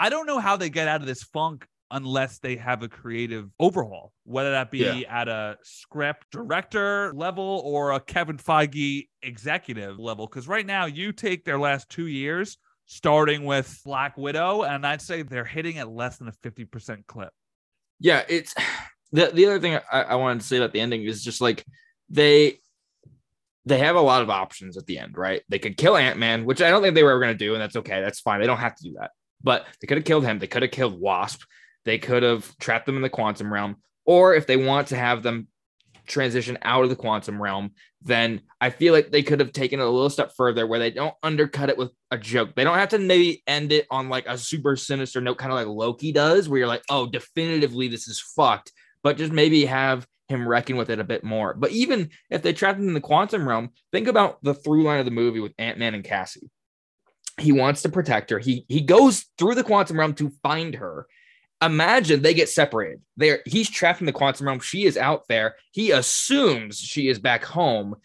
I 0.00 0.08
don't 0.08 0.26
know 0.26 0.40
how 0.40 0.56
they 0.56 0.68
get 0.68 0.88
out 0.88 1.00
of 1.00 1.06
this 1.06 1.22
funk 1.22 1.64
unless 1.90 2.38
they 2.38 2.56
have 2.56 2.82
a 2.82 2.88
creative 2.88 3.48
overhaul, 3.58 4.12
whether 4.24 4.50
that 4.50 4.70
be 4.70 4.78
Yeah. 4.78 5.20
at 5.20 5.28
a 5.28 5.56
script 5.62 6.26
director 6.30 7.12
level 7.14 7.62
or 7.64 7.92
a 7.92 8.00
Kevin 8.00 8.36
Feige 8.36 9.08
executive 9.22 9.98
level. 9.98 10.26
Because 10.26 10.46
right 10.48 10.66
now, 10.66 10.84
you 10.86 11.12
take 11.12 11.44
their 11.44 11.58
last 11.58 11.88
two 11.88 12.06
years, 12.06 12.58
starting 12.86 13.44
with 13.44 13.80
Black 13.84 14.16
Widow, 14.16 14.62
and 14.62 14.86
I'd 14.86 15.00
say 15.02 15.22
they're 15.22 15.44
hitting 15.44 15.78
at 15.78 15.88
less 15.90 16.18
than 16.18 16.28
a 16.28 16.32
50% 16.32 17.06
clip. 17.06 17.30
yeah 18.00 18.22
it's 18.28 18.54
the, 19.12 19.30
the 19.32 19.46
other 19.46 19.60
thing 19.60 19.78
I, 19.90 20.02
I 20.02 20.14
wanted 20.16 20.40
to 20.40 20.46
say 20.46 20.58
about 20.58 20.72
the 20.72 20.80
ending 20.80 21.02
is 21.04 21.24
just 21.24 21.40
like 21.40 21.64
they 22.10 22.58
they 23.66 23.78
have 23.78 23.96
a 23.96 24.00
lot 24.00 24.22
of 24.22 24.30
options 24.30 24.76
at 24.78 24.86
the 24.86 24.98
end 24.98 25.16
right 25.18 25.42
they 25.48 25.58
could 25.58 25.76
kill 25.76 25.96
ant-man 25.96 26.44
which 26.46 26.62
i 26.62 26.70
don't 26.70 26.82
think 26.82 26.94
they 26.94 27.02
were 27.02 27.10
ever 27.10 27.20
going 27.20 27.36
to 27.36 27.44
do 27.44 27.52
and 27.54 27.60
that's 27.62 27.76
okay 27.76 28.00
that's 28.00 28.20
fine 28.20 28.40
they 28.40 28.46
don't 28.46 28.58
have 28.58 28.74
to 28.76 28.84
do 28.84 28.94
that 28.98 29.10
but 29.42 29.66
they 29.80 29.86
could 29.86 29.98
have 29.98 30.04
killed 30.06 30.24
him 30.24 30.38
they 30.38 30.46
could 30.46 30.62
have 30.62 30.70
killed 30.70 30.98
wasp 31.00 31.42
they 31.84 31.98
could 31.98 32.22
have 32.22 32.56
trapped 32.58 32.86
them 32.86 32.96
in 32.96 33.02
the 33.02 33.10
quantum 33.10 33.52
realm 33.52 33.76
or 34.04 34.34
if 34.34 34.46
they 34.46 34.56
want 34.56 34.88
to 34.88 34.96
have 34.96 35.22
them 35.22 35.48
transition 36.06 36.56
out 36.62 36.84
of 36.84 36.90
the 36.90 36.96
quantum 36.96 37.40
realm 37.40 37.70
then 38.00 38.40
i 38.60 38.70
feel 38.70 38.94
like 38.94 39.10
they 39.10 39.22
could 39.22 39.40
have 39.40 39.52
taken 39.52 39.78
it 39.78 39.82
a 39.82 39.90
little 39.90 40.08
step 40.08 40.32
further 40.34 40.66
where 40.66 40.78
they 40.78 40.90
don't 40.90 41.14
undercut 41.22 41.68
it 41.68 41.76
with 41.76 41.90
a 42.10 42.16
joke 42.16 42.54
they 42.54 42.64
don't 42.64 42.78
have 42.78 42.88
to 42.88 42.98
maybe 42.98 43.42
end 43.46 43.72
it 43.72 43.86
on 43.90 44.08
like 44.08 44.26
a 44.26 44.38
super 44.38 44.74
sinister 44.74 45.20
note 45.20 45.36
kind 45.36 45.52
of 45.52 45.58
like 45.58 45.66
loki 45.66 46.10
does 46.10 46.48
where 46.48 46.58
you're 46.58 46.66
like 46.66 46.84
oh 46.88 47.06
definitively 47.06 47.88
this 47.88 48.08
is 48.08 48.20
fucked 48.34 48.72
but 49.02 49.18
just 49.18 49.32
maybe 49.32 49.66
have 49.66 50.06
him 50.28 50.46
reckon 50.46 50.76
with 50.76 50.90
it 50.90 51.00
a 51.00 51.04
bit 51.04 51.24
more. 51.24 51.54
But 51.54 51.72
even 51.72 52.10
if 52.30 52.42
they 52.42 52.52
trapped 52.52 52.78
him 52.78 52.88
in 52.88 52.94
the 52.94 53.00
quantum 53.00 53.48
realm, 53.48 53.70
think 53.92 54.08
about 54.08 54.42
the 54.42 54.54
through 54.54 54.82
line 54.82 54.98
of 54.98 55.04
the 55.04 55.10
movie 55.10 55.40
with 55.40 55.54
Ant 55.58 55.78
Man 55.78 55.94
and 55.94 56.04
Cassie. 56.04 56.50
He 57.38 57.52
wants 57.52 57.82
to 57.82 57.88
protect 57.88 58.30
her. 58.30 58.38
He 58.38 58.64
he 58.68 58.80
goes 58.80 59.24
through 59.38 59.54
the 59.54 59.64
quantum 59.64 59.98
realm 59.98 60.14
to 60.14 60.30
find 60.42 60.74
her. 60.76 61.06
Imagine 61.62 62.22
they 62.22 62.34
get 62.34 62.48
separated. 62.48 63.00
There, 63.16 63.40
he's 63.46 63.68
trapped 63.68 64.00
in 64.00 64.06
the 64.06 64.12
quantum 64.12 64.46
realm. 64.46 64.60
She 64.60 64.84
is 64.84 64.96
out 64.96 65.26
there. 65.28 65.56
He 65.72 65.90
assumes 65.90 66.78
she 66.78 67.08
is 67.08 67.18
back 67.18 67.44
home, 67.44 67.96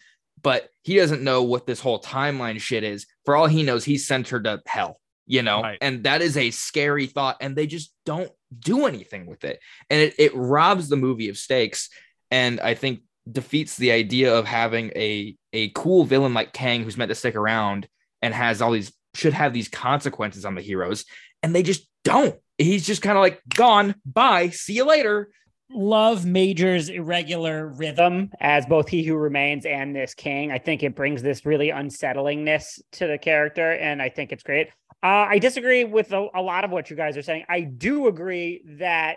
but 0.42 0.68
he 0.82 0.96
doesn't 0.96 1.22
know 1.22 1.42
what 1.44 1.66
this 1.66 1.80
whole 1.80 2.00
timeline 2.00 2.60
shit 2.60 2.82
is. 2.84 3.06
For 3.24 3.36
all 3.36 3.46
he 3.46 3.62
knows, 3.62 3.84
he 3.84 3.96
sent 3.98 4.28
her 4.28 4.40
to 4.42 4.60
hell. 4.66 5.00
You 5.26 5.40
know, 5.42 5.62
Right. 5.62 5.78
and 5.80 6.04
that 6.04 6.20
is 6.20 6.36
a 6.36 6.50
scary 6.50 7.06
thought. 7.06 7.38
And 7.40 7.56
they 7.56 7.66
just 7.66 7.94
don't 8.04 8.30
do 8.56 8.86
anything 8.86 9.26
with 9.26 9.42
it 9.42 9.58
and 9.90 10.00
it, 10.00 10.14
it 10.16 10.32
robs 10.32 10.88
the 10.88 10.94
movie 10.96 11.28
of 11.28 11.36
stakes 11.36 11.88
and 12.30 12.60
i 12.60 12.72
think 12.72 13.00
defeats 13.32 13.76
the 13.76 13.90
idea 13.90 14.32
of 14.32 14.44
having 14.46 14.92
a 14.94 15.34
a 15.52 15.70
cool 15.70 16.04
villain 16.04 16.32
like 16.34 16.52
kang 16.52 16.84
who's 16.84 16.96
meant 16.96 17.08
to 17.08 17.16
stick 17.16 17.34
around 17.34 17.88
and 18.22 18.32
has 18.32 18.62
all 18.62 18.70
these 18.70 18.92
should 19.16 19.32
have 19.32 19.52
these 19.52 19.66
consequences 19.68 20.44
on 20.44 20.54
the 20.54 20.60
heroes 20.62 21.04
and 21.42 21.52
they 21.52 21.64
just 21.64 21.88
don't 22.04 22.36
he's 22.58 22.86
just 22.86 23.02
kind 23.02 23.16
of 23.16 23.22
like 23.22 23.40
gone 23.54 23.94
bye 24.04 24.48
see 24.48 24.74
you 24.74 24.84
later 24.84 25.28
love 25.70 26.24
Major's 26.24 26.88
irregular 26.88 27.68
rhythm 27.68 28.30
as 28.40 28.66
both 28.66 28.88
He 28.88 29.02
Who 29.02 29.16
Remains 29.16 29.66
and 29.66 29.94
this 29.94 30.14
Kang. 30.14 30.52
I 30.52 30.58
think 30.58 30.82
it 30.82 30.94
brings 30.94 31.22
this 31.22 31.44
really 31.44 31.70
unsettlingness 31.70 32.80
to 32.92 33.06
the 33.06 33.18
character, 33.18 33.72
and 33.72 34.00
I 34.00 34.08
think 34.08 34.30
it's 34.30 34.42
great. 34.42 34.68
Uh, 35.02 35.26
I 35.28 35.38
disagree 35.38 35.84
with 35.84 36.12
a, 36.12 36.28
a 36.34 36.40
lot 36.40 36.64
of 36.64 36.70
what 36.70 36.90
you 36.90 36.96
guys 36.96 37.16
are 37.16 37.22
saying. 37.22 37.44
I 37.48 37.60
do 37.60 38.06
agree 38.06 38.62
that 38.78 39.16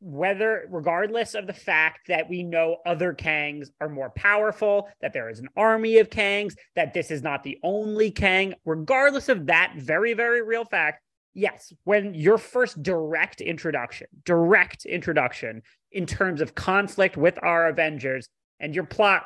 whether 0.00 0.66
regardless 0.70 1.34
of 1.34 1.46
the 1.46 1.52
fact 1.52 2.08
that 2.08 2.28
we 2.28 2.42
know 2.42 2.78
other 2.86 3.12
kangs 3.12 3.68
are 3.80 3.88
more 3.88 4.10
powerful 4.10 4.88
that 5.02 5.12
there 5.12 5.28
is 5.28 5.40
an 5.40 5.48
army 5.56 5.98
of 5.98 6.08
kangs 6.08 6.54
that 6.74 6.94
this 6.94 7.10
is 7.10 7.22
not 7.22 7.42
the 7.42 7.58
only 7.62 8.10
kang 8.10 8.54
regardless 8.64 9.28
of 9.28 9.44
that 9.44 9.74
very 9.76 10.14
very 10.14 10.40
real 10.40 10.64
fact 10.64 11.02
yes 11.34 11.72
when 11.84 12.14
your 12.14 12.38
first 12.38 12.82
direct 12.82 13.40
introduction 13.40 14.06
direct 14.24 14.84
introduction 14.84 15.62
in 15.92 16.06
terms 16.06 16.40
of 16.40 16.54
conflict 16.54 17.16
with 17.16 17.38
our 17.42 17.68
avengers 17.68 18.28
and 18.58 18.74
your 18.74 18.84
plot 18.84 19.24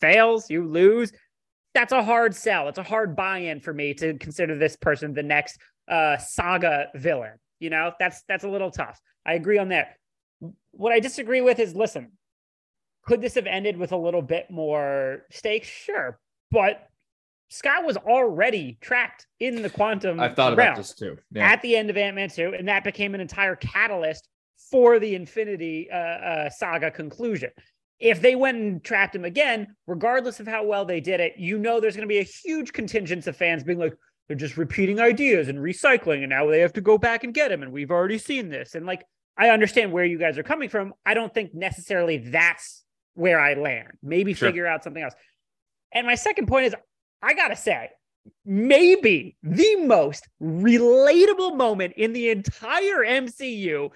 fails 0.00 0.50
you 0.50 0.66
lose 0.66 1.12
that's 1.74 1.92
a 1.92 2.02
hard 2.02 2.34
sell 2.34 2.68
it's 2.68 2.78
a 2.78 2.82
hard 2.82 3.16
buy-in 3.16 3.60
for 3.60 3.72
me 3.72 3.94
to 3.94 4.16
consider 4.18 4.56
this 4.56 4.76
person 4.76 5.14
the 5.14 5.22
next 5.22 5.58
uh 5.88 6.16
saga 6.18 6.88
villain 6.94 7.38
you 7.58 7.70
know 7.70 7.92
that's 7.98 8.22
that's 8.28 8.44
a 8.44 8.48
little 8.48 8.70
tough 8.70 9.00
i 9.24 9.34
agree 9.34 9.58
on 9.58 9.68
that 9.68 9.96
what 10.76 10.92
I 10.92 11.00
disagree 11.00 11.40
with 11.40 11.58
is 11.58 11.74
listen, 11.74 12.12
could 13.04 13.20
this 13.20 13.34
have 13.34 13.46
ended 13.46 13.76
with 13.76 13.92
a 13.92 13.96
little 13.96 14.22
bit 14.22 14.50
more 14.50 15.24
stakes? 15.30 15.68
Sure. 15.68 16.18
But 16.50 16.88
Scott 17.48 17.84
was 17.84 17.96
already 17.96 18.78
trapped 18.80 19.26
in 19.40 19.62
the 19.62 19.70
quantum. 19.70 20.18
I've 20.20 20.34
thought 20.34 20.56
realm 20.56 20.68
about 20.68 20.76
this 20.76 20.94
too. 20.94 21.16
Yeah. 21.30 21.48
at 21.48 21.62
the 21.62 21.76
end 21.76 21.90
of 21.90 21.96
Ant 21.96 22.16
Man 22.16 22.28
2, 22.28 22.54
and 22.58 22.66
that 22.68 22.84
became 22.84 23.14
an 23.14 23.20
entire 23.20 23.56
catalyst 23.56 24.28
for 24.70 24.98
the 24.98 25.14
Infinity 25.14 25.88
uh, 25.90 25.96
uh, 25.96 26.50
saga 26.50 26.90
conclusion. 26.90 27.50
If 27.98 28.20
they 28.20 28.34
went 28.34 28.58
and 28.58 28.82
trapped 28.84 29.14
him 29.14 29.24
again, 29.24 29.74
regardless 29.86 30.40
of 30.40 30.46
how 30.46 30.64
well 30.64 30.84
they 30.84 31.00
did 31.00 31.20
it, 31.20 31.34
you 31.38 31.58
know 31.58 31.80
there's 31.80 31.96
going 31.96 32.06
to 32.08 32.12
be 32.12 32.18
a 32.18 32.22
huge 32.24 32.72
contingent 32.72 33.26
of 33.26 33.36
fans 33.36 33.64
being 33.64 33.78
like, 33.78 33.94
they're 34.28 34.36
just 34.36 34.56
repeating 34.56 34.98
ideas 35.00 35.48
and 35.48 35.58
recycling, 35.58 36.18
and 36.20 36.30
now 36.30 36.46
they 36.50 36.60
have 36.60 36.72
to 36.74 36.80
go 36.80 36.98
back 36.98 37.22
and 37.22 37.32
get 37.32 37.52
him, 37.52 37.62
and 37.62 37.72
we've 37.72 37.92
already 37.92 38.18
seen 38.18 38.48
this. 38.48 38.74
And 38.74 38.84
like, 38.84 39.04
I 39.38 39.50
understand 39.50 39.92
where 39.92 40.04
you 40.04 40.18
guys 40.18 40.36
are 40.36 40.42
coming 40.42 40.68
from. 40.68 40.94
I 41.06 41.14
don't 41.14 41.32
think 41.32 41.54
necessarily 41.54 42.18
that's 42.18 42.84
where 43.14 43.38
I 43.38 43.54
land. 43.54 43.92
Maybe 44.02 44.34
Sure. 44.34 44.48
figure 44.48 44.66
out 44.66 44.82
something 44.82 45.02
else. 45.02 45.14
And 45.92 46.06
my 46.06 46.16
second 46.16 46.48
point 46.48 46.66
is 46.66 46.74
I 47.22 47.34
got 47.34 47.48
to 47.48 47.56
say, 47.56 47.90
maybe 48.44 49.36
the 49.42 49.76
most 49.76 50.28
relatable 50.42 51.56
moment 51.56 51.94
in 51.96 52.12
the 52.12 52.30
entire 52.30 53.04
MCU 53.04 53.90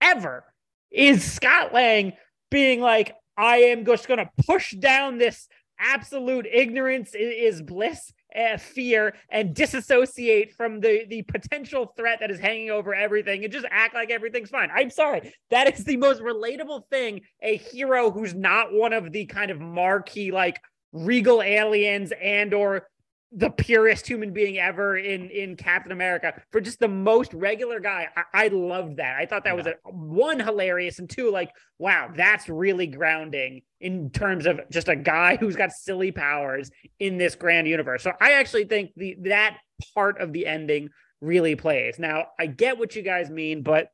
ever 0.00 0.44
is 0.90 1.24
Scott 1.24 1.72
Lang 1.72 2.12
being 2.50 2.80
like, 2.80 3.14
I 3.36 3.58
am 3.58 3.84
just 3.84 4.06
to 4.08 4.30
push 4.46 4.72
down 4.72 5.18
this 5.18 5.48
absolute 5.78 6.46
ignorance 6.50 7.14
is 7.14 7.62
bliss 7.62 8.12
uh, 8.36 8.56
fear 8.58 9.14
and 9.30 9.54
disassociate 9.54 10.52
from 10.54 10.80
the 10.80 11.04
the 11.08 11.22
potential 11.22 11.92
threat 11.96 12.20
that 12.20 12.30
is 12.30 12.38
hanging 12.38 12.70
over 12.70 12.94
everything 12.94 13.42
and 13.42 13.52
just 13.52 13.66
act 13.70 13.94
like 13.94 14.10
everything's 14.10 14.50
fine. 14.50 14.70
I'm 14.72 14.90
sorry. 14.90 15.32
That 15.50 15.72
is 15.72 15.84
the 15.84 15.96
most 15.96 16.20
relatable 16.20 16.88
thing 16.90 17.22
a 17.42 17.56
hero 17.56 18.10
who's 18.10 18.34
not 18.34 18.72
one 18.72 18.92
of 18.92 19.10
the 19.10 19.26
kind 19.26 19.50
of 19.50 19.60
marquee 19.60 20.30
like 20.30 20.60
regal 20.92 21.42
aliens 21.42 22.12
and 22.20 22.52
or 22.54 22.86
the 23.32 23.50
purest 23.50 24.08
human 24.08 24.32
being 24.32 24.58
ever 24.58 24.96
in 24.96 25.30
in 25.30 25.54
Captain 25.54 25.92
America 25.92 26.34
for 26.50 26.60
just 26.60 26.80
the 26.80 26.88
most 26.88 27.32
regular 27.32 27.78
guy. 27.78 28.08
I, 28.16 28.46
I 28.46 28.48
loved 28.48 28.96
that. 28.96 29.16
I 29.16 29.26
thought 29.26 29.44
that 29.44 29.56
was 29.56 29.66
a, 29.66 29.74
one 29.84 30.40
hilarious 30.40 30.98
and 30.98 31.08
two 31.08 31.30
like 31.30 31.50
wow, 31.78 32.10
that's 32.14 32.48
really 32.48 32.88
grounding 32.88 33.62
in 33.80 34.10
terms 34.10 34.46
of 34.46 34.60
just 34.70 34.88
a 34.88 34.96
guy 34.96 35.36
who's 35.36 35.56
got 35.56 35.70
silly 35.70 36.10
powers 36.10 36.70
in 36.98 37.18
this 37.18 37.36
grand 37.36 37.68
universe. 37.68 38.02
So 38.02 38.12
I 38.20 38.32
actually 38.32 38.64
think 38.64 38.90
the 38.96 39.16
that 39.22 39.58
part 39.94 40.20
of 40.20 40.32
the 40.32 40.46
ending 40.46 40.90
really 41.20 41.54
plays. 41.54 41.98
Now, 41.98 42.26
I 42.38 42.46
get 42.46 42.78
what 42.78 42.96
you 42.96 43.02
guys 43.02 43.30
mean, 43.30 43.62
but 43.62 43.90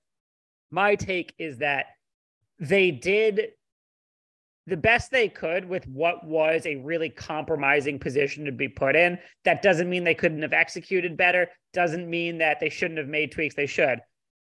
my 0.70 0.94
take 0.94 1.34
is 1.38 1.58
that 1.58 1.86
they 2.58 2.90
did 2.90 3.48
the 4.66 4.76
best 4.76 5.10
they 5.10 5.28
could 5.28 5.68
with 5.68 5.86
what 5.86 6.24
was 6.26 6.66
a 6.66 6.76
really 6.76 7.08
compromising 7.08 7.98
position 7.98 8.44
to 8.44 8.52
be 8.52 8.68
put 8.68 8.96
in. 8.96 9.18
That 9.44 9.62
doesn't 9.62 9.88
mean 9.88 10.02
they 10.04 10.14
couldn't 10.14 10.42
have 10.42 10.52
executed 10.52 11.16
better, 11.16 11.48
doesn't 11.72 12.08
mean 12.08 12.38
that 12.38 12.58
they 12.58 12.68
shouldn't 12.68 12.98
have 12.98 13.08
made 13.08 13.32
tweaks 13.32 13.54
they 13.54 13.66
should. 13.66 14.00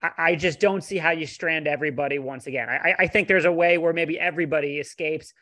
I, 0.03 0.11
I 0.19 0.35
just 0.37 0.61
don't 0.61 0.85
see 0.85 0.99
how 0.99 1.11
you 1.11 1.27
strand 1.27 1.67
everybody 1.67 2.19
once 2.19 2.47
again. 2.47 2.69
I, 2.69 2.95
I 2.99 3.07
think 3.09 3.27
there's 3.27 3.45
a 3.45 3.53
way 3.53 3.79
where 3.79 3.93
maybe 3.93 4.19
everybody 4.19 4.79
escapes 4.79 5.35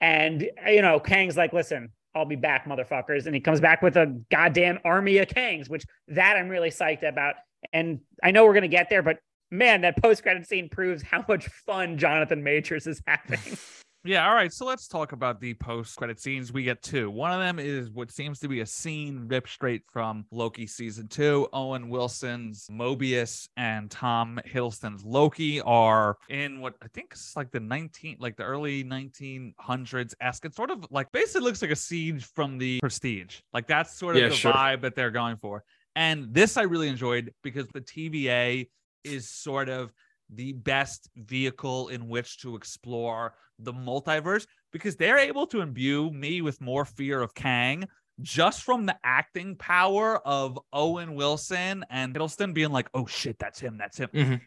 and, 0.00 0.48
you 0.66 0.82
know, 0.82 1.00
Kang's 1.00 1.36
like, 1.36 1.52
listen, 1.52 1.90
I'll 2.14 2.24
be 2.24 2.36
back, 2.36 2.66
motherfuckers. 2.66 3.26
And 3.26 3.34
he 3.34 3.40
comes 3.40 3.60
back 3.60 3.82
with 3.82 3.96
a 3.96 4.20
goddamn 4.30 4.78
army 4.84 5.18
of 5.18 5.28
Kangs, 5.28 5.68
which 5.68 5.84
that 6.08 6.36
I'm 6.36 6.48
really 6.48 6.70
psyched 6.70 7.08
about. 7.08 7.36
And 7.72 8.00
I 8.22 8.30
know 8.30 8.44
we're 8.44 8.52
going 8.52 8.62
to 8.62 8.68
get 8.68 8.90
there, 8.90 9.02
but 9.02 9.18
man, 9.50 9.80
that 9.82 10.00
post 10.02 10.22
credit 10.22 10.46
scene 10.46 10.68
proves 10.68 11.02
how 11.02 11.24
much 11.26 11.46
fun 11.46 11.98
Jonathan 11.98 12.42
Majors 12.42 12.86
is 12.86 13.02
having. 13.06 13.40
Yeah, 14.06 14.28
all 14.28 14.34
right. 14.34 14.52
So 14.52 14.66
let's 14.66 14.86
talk 14.86 15.12
about 15.12 15.40
the 15.40 15.54
post 15.54 15.96
credit 15.96 16.20
scenes. 16.20 16.52
We 16.52 16.62
get 16.62 16.82
two. 16.82 17.10
One 17.10 17.32
of 17.32 17.40
them 17.40 17.58
is 17.58 17.90
what 17.90 18.10
seems 18.10 18.38
to 18.40 18.48
be 18.48 18.60
a 18.60 18.66
scene 18.66 19.26
ripped 19.28 19.48
straight 19.48 19.80
from 19.90 20.26
Loki 20.30 20.66
season 20.66 21.08
two. 21.08 21.48
Owen 21.54 21.88
Wilson's 21.88 22.66
Mobius 22.70 23.48
and 23.56 23.90
Tom 23.90 24.38
Hiddleston's 24.46 25.04
Loki 25.04 25.62
are 25.62 26.18
in 26.28 26.60
what 26.60 26.74
I 26.82 26.88
think 26.88 27.14
is 27.14 27.32
like 27.34 27.50
the 27.50 27.60
19 27.60 28.18
like 28.20 28.36
the 28.36 28.42
early 28.42 28.84
1900s 28.84 30.12
esque. 30.20 30.44
It 30.44 30.54
sort 30.54 30.70
of 30.70 30.84
like 30.90 31.10
basically 31.12 31.46
looks 31.46 31.62
like 31.62 31.70
a 31.70 31.76
siege 31.76 32.26
from 32.26 32.58
the 32.58 32.80
Prestige. 32.80 33.40
Like 33.54 33.66
that's 33.66 33.98
sort 33.98 34.16
of 34.16 34.22
Yeah, 34.22 34.28
the 34.28 34.34
sure. 34.36 34.52
vibe 34.52 34.82
that 34.82 34.94
they're 34.96 35.10
going 35.10 35.38
for. 35.38 35.64
And 35.96 36.34
this 36.34 36.58
I 36.58 36.62
really 36.62 36.88
enjoyed 36.88 37.32
because 37.42 37.68
the 37.68 37.80
TVA 37.80 38.68
is 39.02 39.30
sort 39.30 39.70
of 39.70 39.92
the 40.34 40.52
best 40.52 41.08
vehicle 41.16 41.88
in 41.88 42.08
which 42.08 42.38
to 42.40 42.56
explore 42.56 43.34
the 43.58 43.72
multiverse 43.72 44.46
because 44.72 44.96
they're 44.96 45.18
able 45.18 45.46
to 45.46 45.60
imbue 45.60 46.10
me 46.10 46.40
with 46.42 46.60
more 46.60 46.84
fear 46.84 47.20
of 47.20 47.34
Kang 47.34 47.84
just 48.20 48.62
from 48.62 48.86
the 48.86 48.96
acting 49.04 49.56
power 49.56 50.18
of 50.26 50.58
Owen 50.72 51.14
Wilson 51.14 51.84
and 51.90 52.14
Hiddleston 52.14 52.54
being 52.54 52.70
like, 52.70 52.88
oh 52.94 53.06
shit, 53.06 53.38
that's 53.38 53.60
him, 53.60 53.76
that's 53.76 53.98
him. 53.98 54.08
Mhm. 54.12 54.40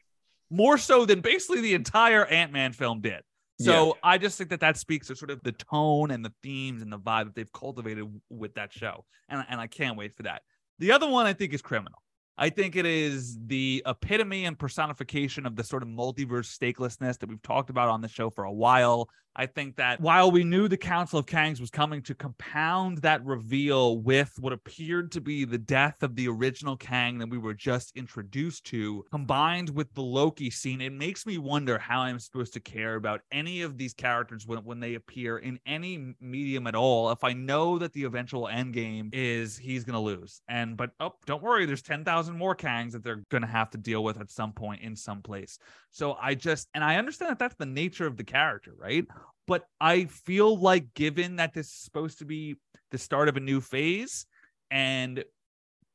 More 0.49 0.77
so 0.77 1.05
than 1.05 1.19
basically 1.21 1.61
the 1.61 1.73
entire 1.73 2.25
Ant 2.25 2.53
Man 2.53 2.71
film 2.71 3.01
did. 3.01 3.21
So 3.59 3.97
I 4.03 4.19
just 4.19 4.37
think 4.37 4.51
that 4.51 4.59
that 4.59 4.77
speaks 4.77 5.07
to 5.07 5.15
sort 5.15 5.31
of 5.31 5.41
the 5.41 5.51
tone 5.51 6.11
and 6.11 6.23
the 6.23 6.31
themes 6.43 6.83
and 6.83 6.93
the 6.93 6.99
vibe 6.99 7.25
that 7.25 7.35
they've 7.35 7.51
cultivated 7.51 8.05
with 8.29 8.53
that 8.53 8.71
show. 8.71 9.03
And, 9.29 9.43
and 9.49 9.59
I 9.59 9.65
can't 9.65 9.97
wait 9.97 10.15
for 10.15 10.23
that. 10.23 10.43
The 10.77 10.91
other 10.91 11.09
one 11.09 11.25
I 11.25 11.33
think 11.33 11.53
is 11.53 11.61
Criminal. 11.63 11.99
I 12.37 12.49
think 12.49 12.75
it 12.75 12.85
is 12.85 13.37
the 13.47 13.81
epitome 13.85 14.45
and 14.45 14.57
personification 14.57 15.45
of 15.47 15.55
the 15.55 15.63
sort 15.63 15.81
of 15.81 15.89
multiverse 15.89 16.55
stakelessness 16.55 17.17
that 17.17 17.29
we've 17.29 17.41
talked 17.41 17.71
about 17.71 17.89
on 17.89 18.01
the 18.01 18.07
show 18.07 18.29
for 18.29 18.43
a 18.43 18.51
while. 18.51 19.09
I 19.39 19.45
think 19.45 19.75
that 19.75 20.01
while 20.01 20.31
we 20.31 20.43
knew 20.43 20.67
the 20.67 20.77
Council 20.77 21.19
of 21.19 21.27
Kangs 21.27 21.61
was 21.61 21.69
coming 21.69 22.01
to 22.03 22.15
compound 22.15 22.97
that 22.99 23.23
reveal 23.23 23.99
with 23.99 24.33
what 24.39 24.51
appeared 24.51 25.11
to 25.11 25.21
be 25.21 25.45
the 25.45 25.59
death 25.59 26.01
of 26.01 26.15
the 26.15 26.27
original 26.27 26.75
Kang 26.75 27.19
that 27.19 27.29
we 27.29 27.37
were 27.37 27.53
just 27.53 27.95
introduced 27.95 28.63
to, 28.65 29.05
combined 29.11 29.69
with 29.69 29.93
the 29.93 30.01
Loki 30.01 30.49
scene, 30.49 30.81
it 30.81 30.91
makes 30.91 31.27
me 31.27 31.37
wonder 31.37 31.77
how 31.77 31.99
I'm 31.99 32.17
supposed 32.17 32.53
to 32.53 32.59
care 32.59 32.95
about 32.95 33.21
any 33.31 33.61
of 33.61 33.77
these 33.77 33.93
characters 33.93 34.47
when, 34.47 34.63
when 34.63 34.79
they 34.79 34.95
appear 34.95 35.37
in 35.37 35.59
any 35.67 36.15
medium 36.19 36.65
at 36.65 36.73
all. 36.73 37.11
If 37.11 37.23
I 37.23 37.33
know 37.33 37.77
that 37.77 37.93
the 37.93 38.05
eventual 38.05 38.47
end 38.47 38.73
game 38.73 39.11
is 39.13 39.55
he's 39.55 39.83
going 39.83 39.93
to 39.93 39.99
lose. 39.99 40.41
And, 40.47 40.75
but 40.75 40.91
oh, 40.99 41.13
don't 41.27 41.43
worry, 41.43 41.67
there's 41.67 41.83
10,000 41.83 42.35
more 42.35 42.55
Kangs 42.55 42.93
that 42.93 43.03
they're 43.03 43.23
going 43.29 43.43
to 43.43 43.47
have 43.47 43.69
to 43.71 43.77
deal 43.77 44.03
with 44.03 44.19
at 44.19 44.31
some 44.31 44.51
point 44.53 44.81
in 44.81 44.95
some 44.95 45.21
place. 45.21 45.59
So 45.91 46.17
I 46.19 46.33
just, 46.33 46.69
and 46.73 46.83
I 46.83 46.95
understand 46.95 47.31
that 47.31 47.39
that's 47.39 47.55
the 47.55 47.67
nature 47.67 48.07
of 48.07 48.17
the 48.17 48.23
character, 48.23 48.73
right? 48.77 49.05
But 49.47 49.65
I 49.79 50.05
feel 50.05 50.57
like, 50.59 50.93
given 50.93 51.37
that 51.37 51.53
this 51.53 51.67
is 51.67 51.73
supposed 51.73 52.19
to 52.19 52.25
be 52.25 52.55
the 52.91 52.97
start 52.97 53.29
of 53.29 53.37
a 53.37 53.41
new 53.41 53.61
phase, 53.61 54.25
and 54.69 55.23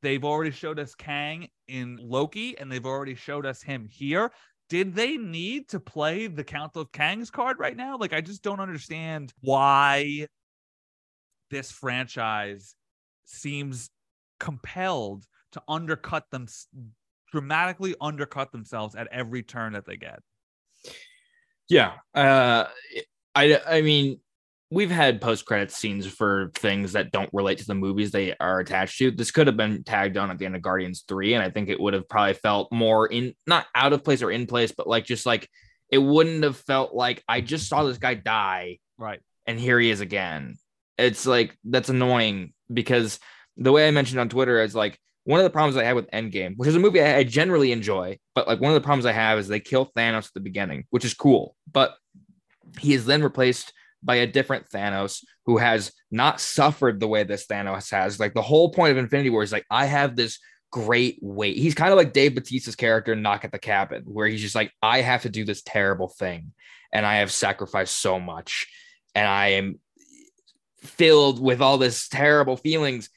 they've 0.01 0.25
already 0.25 0.51
showed 0.51 0.79
us 0.79 0.95
Kang 0.95 1.49
in 1.69 1.99
Loki, 2.01 2.59
and 2.59 2.73
they've 2.73 2.87
already 2.87 3.15
showed 3.15 3.47
us 3.47 3.63
him 3.63 3.87
here. 3.91 4.33
Did 4.69 4.95
they 4.95 5.19
need 5.19 5.69
to 5.69 5.81
play 5.81 6.29
the 6.29 6.45
Council 6.45 6.83
of 6.83 6.93
Kangs 6.93 7.31
card 7.31 7.59
right 7.59 7.77
now? 7.77 7.99
Like, 7.99 8.15
I 8.15 8.23
just 8.23 8.43
don't 8.43 8.61
understand 8.61 9.33
why 9.43 10.29
this 11.51 11.71
franchise 11.71 12.75
seems 13.27 13.91
compelled 14.41 15.27
to 15.53 15.63
undercut 15.69 16.25
them, 16.31 16.47
dramatically 17.31 17.95
undercut 18.01 18.51
themselves 18.51 18.95
at 18.95 19.09
every 19.13 19.43
turn 19.43 19.75
that 19.75 19.85
they 19.85 19.97
get. 19.97 20.21
Yeah. 21.69 21.93
Uh, 22.15 22.65
I 23.35 23.59
I 23.67 23.83
mean, 23.83 24.21
we've 24.71 24.91
had 24.91 25.21
post 25.21 25.45
credit 25.45 25.71
scenes 25.71 26.07
for 26.07 26.51
things 26.55 26.93
that 26.93 27.13
don't 27.13 27.31
relate 27.33 27.59
to 27.59 27.67
the 27.67 27.75
movies 27.75 28.11
they 28.11 28.35
are 28.39 28.61
attached 28.61 28.99
to. 28.99 29.11
This 29.11 29.31
could 29.31 29.47
have 29.47 29.57
been 29.57 29.85
tagged 29.85 30.17
on 30.17 30.31
at 30.31 30.39
the 30.39 30.47
end 30.47 30.57
of 30.57 30.63
Guardians 30.63 31.05
3, 31.09 31.35
and 31.35 31.43
I 31.43 31.51
think 31.51 31.69
it 31.69 31.81
would 31.81 31.95
have 31.95 32.09
probably 32.09 32.35
felt 32.35 32.73
more 32.73 33.07
in 33.07 33.35
not 33.47 33.67
out 33.75 33.93
of 33.93 34.05
place 34.05 34.23
or 34.23 34.31
in 34.31 34.47
place, 34.47 34.73
but 34.73 34.87
like 34.87 35.05
just 35.05 35.27
like 35.27 35.49
it 35.91 35.99
wouldn't 35.99 36.43
have 36.43 36.57
felt 36.57 36.95
like 36.95 37.23
I 37.29 37.43
just 37.43 37.69
saw 37.69 37.85
this 37.85 37.99
guy 37.99 38.15
die 38.15 38.79
Right. 38.97 39.21
and 39.47 39.61
here 39.61 39.79
he 39.79 39.91
is 39.91 40.01
again. 40.01 40.57
It's 40.97 41.27
like 41.27 41.57
that's 41.65 41.89
annoying 41.89 42.53
because 42.73 43.19
the 43.57 43.73
way 43.73 43.87
I 43.87 43.91
mentioned 43.91 44.21
on 44.21 44.29
Twitter 44.31 44.63
is 44.63 44.75
like 44.75 44.99
one 45.25 45.39
of 45.39 45.45
the 45.45 45.51
problems 45.51 45.77
I 45.77 45.85
had 45.85 45.95
with 45.95 46.11
Endgame, 46.11 46.55
which 46.57 46.69
is 46.69 46.77
a 46.77 46.81
movie 46.81 47.03
I, 47.03 47.19
I 47.19 47.25
generally 47.25 47.73
enjoy, 47.73 48.19
but 48.35 48.49
like 48.49 48.61
one 48.61 48.71
of 48.71 48.75
the 48.75 48.85
problems 48.85 49.07
I 49.07 49.13
have 49.13 49.39
is 49.39 49.49
they 49.49 49.61
kill 49.61 49.91
Thanos 49.97 50.27
at 50.27 50.35
the 50.35 50.41
beginning, 50.41 50.85
which 50.91 51.05
is 51.05 51.15
cool, 51.15 51.55
but 51.71 51.95
he 52.79 52.95
is 52.95 53.07
then 53.07 53.23
replaced 53.23 53.73
by 54.03 54.17
a 54.17 54.27
different 54.27 54.69
Thanos 54.69 55.25
who 55.47 55.59
has 55.59 55.93
not 56.11 56.41
suffered 56.41 57.01
the 57.01 57.09
way 57.09 57.25
this 57.25 57.47
Thanos 57.47 57.91
has. 57.91 58.19
Like 58.19 58.35
the 58.35 58.43
whole 58.43 58.71
point 58.71 58.93
of 58.93 58.99
Infinity 58.99 59.31
War 59.31 59.43
is 59.43 59.53
like 59.53 59.67
I 59.71 59.87
have 59.87 60.17
this 60.17 60.39
great 60.71 61.19
weight. 61.21 61.57
He's 61.57 61.75
kind 61.75 61.93
of 61.93 61.97
like 61.97 62.13
Dave 62.13 62.35
Bautista's 62.35 62.77
character 62.77 63.13
in 63.13 63.23
Knock 63.23 63.45
at 63.45 63.53
the 63.53 63.59
Cabin, 63.59 64.03
where 64.07 64.27
he's 64.27 64.41
just 64.41 64.55
like, 64.55 64.73
I 64.83 65.03
have 65.03 65.23
to 65.23 65.29
do 65.29 65.45
this 65.45 65.63
terrible 65.63 66.09
thing, 66.09 66.53
and 66.93 67.07
I 67.07 67.17
have 67.17 67.31
sacrificed 67.31 67.97
so 68.01 68.19
much, 68.19 68.67
and 69.15 69.29
I 69.29 69.49
am 69.49 69.79
filled 70.79 71.41
with 71.41 71.61
all 71.61 71.79
this 71.79 72.09
terrible 72.09 72.57
feelings. 72.57 73.09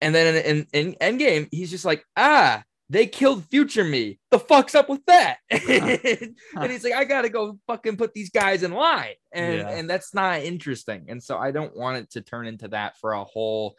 And 0.00 0.14
then 0.14 0.34
in, 0.34 0.66
in, 0.72 0.94
in 1.00 1.18
Endgame, 1.18 1.48
he's 1.50 1.70
just 1.70 1.84
like, 1.84 2.04
ah, 2.16 2.62
they 2.90 3.06
killed 3.06 3.44
future 3.46 3.84
me. 3.84 4.18
The 4.30 4.38
fuck's 4.38 4.74
up 4.74 4.88
with 4.88 5.04
that? 5.06 5.38
and 5.50 6.70
he's 6.70 6.84
like, 6.84 6.92
I 6.92 7.04
gotta 7.04 7.28
go 7.28 7.58
fucking 7.66 7.96
put 7.96 8.12
these 8.14 8.30
guys 8.30 8.62
in 8.62 8.72
line. 8.72 9.14
And 9.32 9.54
Yeah. 9.58 9.68
and 9.70 9.88
that's 9.90 10.14
not 10.14 10.42
interesting. 10.42 11.06
And 11.08 11.22
so 11.22 11.38
I 11.38 11.50
don't 11.50 11.76
want 11.76 11.96
it 11.98 12.10
to 12.12 12.20
turn 12.20 12.46
into 12.46 12.68
that 12.68 12.98
for 12.98 13.12
a 13.12 13.24
whole 13.24 13.76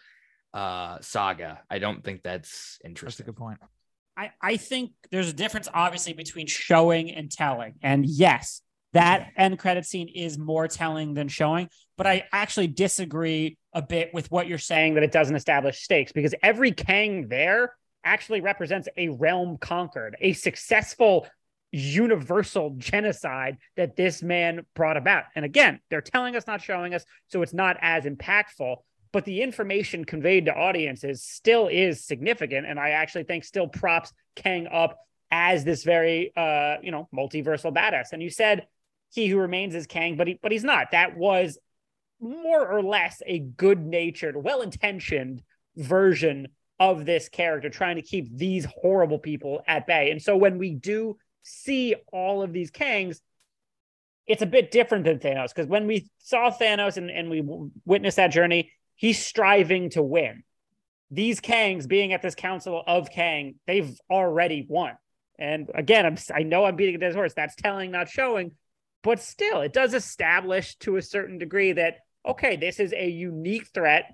uh 0.54 0.98
saga. 1.02 1.62
I 1.70 1.80
don't 1.80 2.04
think 2.04 2.24
that's 2.24 2.80
interesting. 2.84 2.84
That's 2.84 2.88
a 2.88 2.90
interesting. 2.90 3.26
good 3.26 3.36
point. 3.38 3.60
I, 4.18 4.32
I 4.42 4.58
think 4.58 4.92
there's 5.12 5.30
a 5.30 5.34
difference, 5.34 5.68
obviously, 5.74 6.14
between 6.14 6.48
showing 6.48 7.12
and 7.12 7.30
telling. 7.30 7.76
And 7.82 8.06
yes, 8.06 8.62
that 8.94 9.32
end 9.36 9.60
credit 9.60 9.86
scene 9.86 10.08
is 10.08 10.38
more 10.38 10.70
telling 10.70 11.14
than 11.16 11.28
showing. 11.28 11.68
But 11.98 12.08
I 12.08 12.24
actually 12.32 12.68
disagree 12.68 13.58
a 13.74 13.82
bit 13.82 14.14
with 14.14 14.32
what 14.32 14.48
you're 14.48 14.58
saying 14.58 14.94
that 14.94 15.04
it 15.04 15.12
doesn't 15.12 15.36
establish 15.36 15.82
stakes 15.82 16.14
because 16.14 16.34
every 16.42 16.72
Kang 16.72 17.28
there 17.28 17.74
actually 18.06 18.42
represents 18.42 18.88
a 18.96 19.10
realm 19.10 19.58
conquered, 19.58 20.16
a 20.22 20.34
successful 20.34 21.28
universal 21.72 22.74
genocide 22.78 23.58
that 23.76 23.98
this 23.98 24.24
man 24.24 24.66
brought 24.76 24.96
about. 24.96 25.26
And 25.36 25.44
again, 25.44 25.82
they're 25.90 26.00
telling 26.00 26.36
us, 26.36 26.48
not 26.48 26.62
showing 26.62 26.94
us, 26.94 27.04
so 27.28 27.42
it's 27.42 27.54
not 27.54 27.76
as 27.82 28.06
impactful. 28.06 28.78
But 29.12 29.26
the 29.26 29.42
information 29.42 30.06
conveyed 30.06 30.46
to 30.46 30.54
audiences 30.54 31.24
still 31.24 31.68
is 31.68 32.06
significant, 32.06 32.68
and 32.68 32.80
I 32.80 32.92
actually 32.92 33.24
think 33.24 33.44
still 33.44 33.68
props 33.68 34.14
Kang 34.36 34.68
up 34.72 34.98
as 35.32 35.64
this 35.64 35.84
very, 35.84 36.32
uh, 36.36 36.76
you 36.82 36.92
know, 36.92 37.10
multiversal 37.14 37.74
badass. 37.74 38.14
And 38.14 38.22
you 38.22 38.30
said 38.30 38.68
he 39.14 39.28
who 39.28 39.38
remains 39.40 39.74
is 39.74 39.88
Kang, 39.88 40.18
but 40.18 40.28
he, 40.28 40.40
but 40.42 40.52
he's 40.52 40.64
not. 40.64 40.92
That 40.92 41.18
was 41.18 41.58
more 42.20 42.68
or 42.68 42.82
less 42.82 43.22
a 43.26 43.40
good-natured, 43.40 44.36
well-intentioned 44.36 45.42
version 45.76 46.48
of 46.80 47.06
this 47.06 47.30
character 47.30 47.70
trying 47.70 47.96
to 47.96 48.02
keep 48.02 48.36
these 48.36 48.66
horrible 48.66 49.20
people 49.20 49.64
at 49.68 49.88
bay. 49.88 50.12
And 50.12 50.22
so 50.22 50.36
when 50.36 50.58
we 50.58 50.72
do 50.74 51.18
see 51.44 51.96
all 52.12 52.42
of 52.42 52.52
these 52.52 52.72
Kangs, 52.72 53.20
it's 54.28 54.42
a 54.42 54.48
bit 54.48 54.72
different 54.72 55.06
than 55.06 55.20
Thanos 55.20 55.50
because 55.50 55.68
when 55.68 55.88
we 55.88 56.10
saw 56.18 56.52
Thanos 56.52 56.98
and, 56.98 57.10
and 57.10 57.30
we 57.30 57.44
witnessed 57.86 58.18
that 58.18 58.28
journey, 58.28 58.72
he's 58.96 59.24
striving 59.24 59.92
to 59.92 60.02
win. 60.02 60.44
These 61.12 61.40
Kangs 61.40 61.88
being 61.88 62.12
at 62.12 62.22
this 62.22 62.36
council 62.36 62.84
of 62.86 63.12
Kang, 63.12 63.56
they've 63.68 63.96
already 64.10 64.66
won. 64.68 64.94
And 65.38 65.70
again, 65.76 66.06
I'm 66.06 66.18
I 66.34 66.44
know 66.44 66.66
I'm 66.66 66.76
beating 66.76 66.96
a 66.96 66.98
dead 66.98 67.14
horse. 67.14 67.34
That's 67.34 67.56
telling, 67.56 67.92
not 67.92 68.10
showing, 68.10 68.54
but 69.04 69.20
still, 69.20 69.62
it 69.62 69.74
does 69.74 69.94
establish 69.94 70.76
to 70.78 70.96
a 70.96 71.02
certain 71.02 71.38
degree 71.38 71.74
that 71.74 71.98
okay, 72.26 72.56
this 72.56 72.80
is 72.80 72.92
a 72.94 73.08
unique 73.08 73.68
threat, 73.68 74.12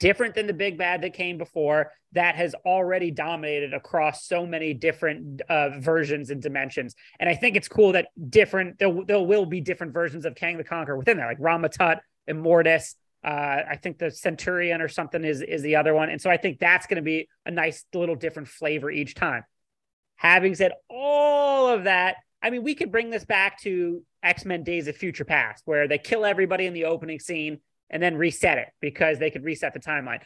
different 0.00 0.34
than 0.34 0.46
the 0.46 0.52
big 0.52 0.76
bad 0.76 1.02
that 1.02 1.12
came 1.12 1.38
before, 1.38 1.92
that 2.12 2.34
has 2.34 2.54
already 2.64 3.12
dominated 3.12 3.72
across 3.72 4.26
so 4.26 4.44
many 4.44 4.74
different 4.74 5.42
uh, 5.48 5.78
versions 5.78 6.30
and 6.30 6.42
dimensions. 6.42 6.96
And 7.20 7.28
I 7.28 7.36
think 7.36 7.54
it's 7.54 7.68
cool 7.68 7.92
that 7.92 8.08
different 8.28 8.78
there, 8.78 8.92
there 9.06 9.20
will 9.20 9.46
be 9.46 9.60
different 9.60 9.92
versions 9.92 10.24
of 10.24 10.34
Kang 10.34 10.56
the 10.56 10.64
Conqueror 10.64 10.96
within 10.96 11.18
there, 11.18 11.26
like 11.26 11.36
Rama-Tut, 11.38 12.00
Immortus. 12.28 12.94
Uh, 13.22 13.62
I 13.70 13.78
think 13.80 13.98
the 13.98 14.10
Centurion 14.10 14.80
or 14.80 14.88
something 14.88 15.22
is 15.22 15.42
is 15.42 15.62
the 15.62 15.76
other 15.76 15.94
one, 15.94 16.08
and 16.08 16.20
so 16.20 16.30
I 16.30 16.38
think 16.38 16.58
that's 16.58 16.86
going 16.86 16.96
to 16.96 17.02
be 17.02 17.28
a 17.44 17.50
nice 17.50 17.84
little 17.92 18.16
different 18.16 18.48
flavor 18.48 18.90
each 18.90 19.14
time. 19.14 19.44
Having 20.16 20.54
said 20.54 20.72
all 20.88 21.68
of 21.68 21.84
that, 21.84 22.16
I 22.42 22.48
mean, 22.48 22.62
we 22.62 22.74
could 22.74 22.90
bring 22.90 23.10
this 23.10 23.26
back 23.26 23.60
to 23.60 24.02
X 24.22 24.46
Men 24.46 24.64
Days 24.64 24.88
of 24.88 24.96
Future 24.96 25.26
Past, 25.26 25.62
where 25.66 25.86
they 25.86 25.98
kill 25.98 26.24
everybody 26.24 26.64
in 26.64 26.72
the 26.72 26.86
opening 26.86 27.20
scene 27.20 27.60
and 27.90 28.02
then 28.02 28.16
reset 28.16 28.58
it 28.58 28.68
because 28.80 29.18
they 29.18 29.30
could 29.30 29.44
reset 29.44 29.74
the 29.74 29.80
timeline. 29.80 30.20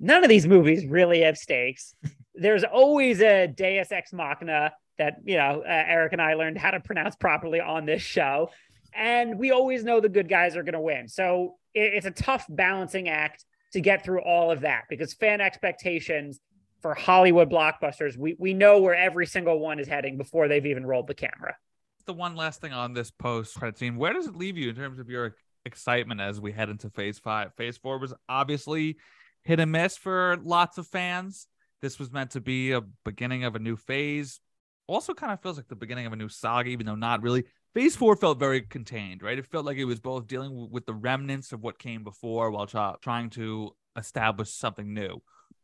None 0.00 0.24
of 0.24 0.28
these 0.28 0.46
movies 0.46 0.86
really 0.86 1.20
have 1.20 1.36
stakes. 1.36 1.94
There's 2.34 2.64
always 2.64 3.20
a 3.20 3.46
Deus 3.46 3.92
Ex 3.92 4.12
Machina 4.12 4.72
that 4.98 5.16
you 5.24 5.36
know 5.36 5.62
uh, 5.64 5.84
Eric 5.86 6.12
and 6.12 6.22
I 6.22 6.34
learned 6.34 6.58
how 6.58 6.70
to 6.70 6.80
pronounce 6.80 7.14
properly 7.16 7.60
on 7.60 7.86
this 7.86 8.02
show, 8.02 8.50
and 8.94 9.38
we 9.38 9.52
always 9.52 9.84
know 9.84 10.00
the 10.00 10.08
good 10.08 10.28
guys 10.28 10.56
are 10.56 10.62
going 10.62 10.74
to 10.74 10.80
win. 10.80 11.08
So 11.08 11.56
it, 11.74 11.94
it's 11.94 12.06
a 12.06 12.10
tough 12.10 12.46
balancing 12.48 13.08
act 13.08 13.44
to 13.72 13.80
get 13.80 14.04
through 14.04 14.22
all 14.22 14.50
of 14.50 14.62
that 14.62 14.84
because 14.88 15.14
fan 15.14 15.40
expectations 15.40 16.40
for 16.84 16.94
Hollywood 16.94 17.50
blockbusters, 17.50 18.16
we 18.16 18.36
we 18.38 18.52
know 18.52 18.80
where 18.80 18.94
every 18.94 19.26
single 19.26 19.58
one 19.58 19.78
is 19.78 19.88
heading 19.88 20.18
before 20.18 20.48
they've 20.48 20.66
even 20.66 20.84
rolled 20.84 21.06
the 21.06 21.14
camera. 21.14 21.56
The 22.04 22.12
one 22.12 22.36
last 22.36 22.60
thing 22.60 22.72
on 22.72 22.92
this 22.92 23.10
post 23.10 23.54
credit 23.56 23.78
scene, 23.78 23.96
where 23.96 24.12
does 24.12 24.26
it 24.26 24.36
leave 24.36 24.58
you 24.58 24.68
in 24.68 24.76
terms 24.76 24.98
of 24.98 25.08
your 25.08 25.34
excitement 25.64 26.20
as 26.20 26.40
we 26.40 26.52
head 26.52 26.68
into 26.68 26.90
phase 26.90 27.18
five? 27.18 27.54
Phase 27.54 27.76
four 27.76 27.98
was 27.98 28.14
obviously 28.28 28.96
hit 29.42 29.60
and 29.60 29.72
miss 29.72 29.96
for 29.96 30.38
lots 30.42 30.78
of 30.78 30.86
fans. 30.86 31.46
This 31.82 31.98
was 31.98 32.10
meant 32.10 32.30
to 32.30 32.40
be 32.40 32.72
a 32.72 32.82
beginning 33.04 33.44
of 33.44 33.54
a 33.54 33.58
new 33.58 33.76
phase. 33.76 34.40
Also, 34.86 35.14
kind 35.14 35.32
of 35.32 35.40
feels 35.40 35.56
like 35.56 35.68
the 35.68 35.76
beginning 35.76 36.06
of 36.06 36.12
a 36.12 36.16
new 36.16 36.28
saga, 36.28 36.70
even 36.70 36.86
though 36.86 36.94
not 36.94 37.22
really. 37.22 37.44
Phase 37.74 37.96
four 37.96 38.14
felt 38.16 38.38
very 38.38 38.62
contained, 38.62 39.22
right? 39.22 39.38
It 39.38 39.46
felt 39.46 39.66
like 39.66 39.78
it 39.78 39.84
was 39.84 39.98
both 39.98 40.26
dealing 40.26 40.70
with 40.70 40.86
the 40.86 40.94
remnants 40.94 41.52
of 41.52 41.62
what 41.62 41.78
came 41.78 42.04
before 42.04 42.50
while 42.50 42.66
try- 42.66 42.94
trying 43.02 43.30
to 43.30 43.72
establish 43.96 44.50
something 44.50 44.94
new. 44.94 45.20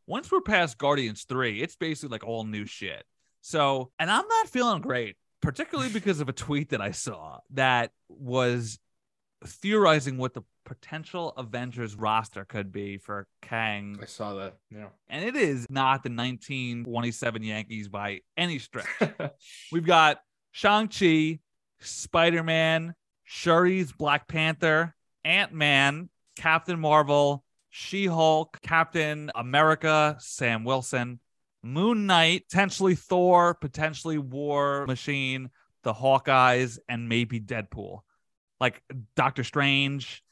Once 0.07 0.31
we're 0.31 0.41
past 0.41 0.77
Guardians 0.77 1.23
3, 1.23 1.61
it's 1.61 1.75
basically 1.75 2.09
like 2.09 2.25
all 2.25 2.43
new 2.43 2.65
shit. 2.65 3.03
So, 3.41 3.91
and 3.97 4.11
I'm 4.11 4.27
not 4.27 4.49
feeling 4.49 4.81
great, 4.81 5.15
particularly 5.41 5.91
because 5.91 6.19
of 6.19 6.29
a 6.29 6.33
tweet 6.33 6.69
that 6.69 6.81
I 6.81 6.91
saw 6.91 7.39
that 7.51 7.91
was 8.09 8.77
theorizing 9.45 10.17
what 10.17 10.33
the 10.33 10.41
potential 10.65 11.31
Avengers 11.37 11.95
roster 11.95 12.45
could 12.45 12.71
be 12.71 12.97
for 12.97 13.27
Kang 13.41 13.97
I 14.01 14.05
saw 14.05 14.35
that. 14.35 14.57
Yeah. 14.69 14.89
and 15.09 15.25
it 15.25 15.35
is 15.35 15.65
not 15.69 16.03
the 16.03 16.09
1927 16.09 17.43
Yankees 17.43 17.87
by 17.87 18.21
any 18.37 18.59
stretch. 18.59 18.85
We've 19.71 19.85
got 19.85 20.19
Shang-Chi, 20.51 21.39
Spider-Man, 21.79 22.93
Shuri's 23.27 23.91
Black 23.91 24.27
Panther, 24.27 24.95
Ant-Man, 25.25 26.09
Captain 26.35 26.79
Marvel, 26.79 27.43
She-Hulk, 27.69 28.59
Captain 28.61 29.31
America, 29.35 30.17
Sam 30.19 30.63
Wilson, 30.63 31.19
Moon 31.63 32.05
Knight, 32.05 32.45
potentially 32.49 32.95
Thor, 32.95 33.53
potentially 33.53 34.17
War 34.17 34.85
Machine, 34.87 35.49
the 35.83 35.93
Hawkeyes, 35.93 36.79
and 36.89 37.07
maybe 37.09 37.39
Deadpool. 37.39 38.01
Like 38.61 38.81
Doctor 39.17 39.43
Strange, 39.43 40.23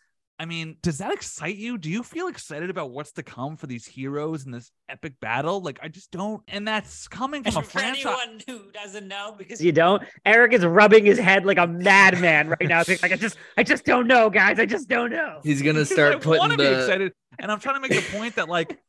I 0.42 0.46
mean, 0.46 0.78
does 0.82 1.00
that 1.00 1.12
excite 1.12 1.58
you? 1.58 1.78
Do 1.78 1.90
you 1.90 2.02
feel 2.02 2.28
excited 2.30 2.70
about 2.70 2.92
what's 2.92 3.12
to 3.14 3.24
come 3.24 3.58
for 3.58 3.68
these 3.68 3.86
heroes 3.86 4.46
in 4.46 4.54
this 4.54 4.72
epic 4.88 5.20
battle? 5.20 5.60
Like, 5.62 5.80
I 5.84 5.90
just 5.90 6.12
don't. 6.12 6.42
And 6.48 6.66
that's 6.66 7.10
coming 7.10 7.44
from 7.44 7.58
a 7.58 7.62
For 7.62 7.70
franchise. 7.70 8.06
anyone 8.06 8.42
who 8.48 8.72
doesn't 8.72 9.08
know, 9.10 9.36
because 9.38 9.62
you 9.62 9.74
don't, 9.74 10.02
Eric 10.26 10.54
is 10.54 10.64
rubbing 10.64 11.04
his 11.04 11.20
head 11.20 11.46
like 11.46 11.58
a 11.58 11.68
madman 11.68 12.48
right 12.48 12.70
now. 12.70 12.84
Like, 12.88 13.12
I 13.12 13.18
just, 13.18 13.36
I 13.58 13.64
just 13.64 13.84
don't 13.84 14.08
know, 14.08 14.30
guys. 14.30 14.60
I 14.60 14.66
just 14.66 14.88
don't 14.88 15.12
know. 15.12 15.42
He's 15.44 15.62
gonna 15.62 15.84
start 15.84 16.16
I 16.16 16.20
putting 16.20 16.52
to 16.52 16.58
be 16.58 16.64
the. 16.64 16.80
excited, 16.80 17.14
and 17.38 17.52
I'm 17.52 17.60
trying 17.60 17.76
to 17.76 17.82
make 17.82 17.92
the 17.92 18.18
point 18.18 18.36
that, 18.36 18.48
like, 18.48 18.80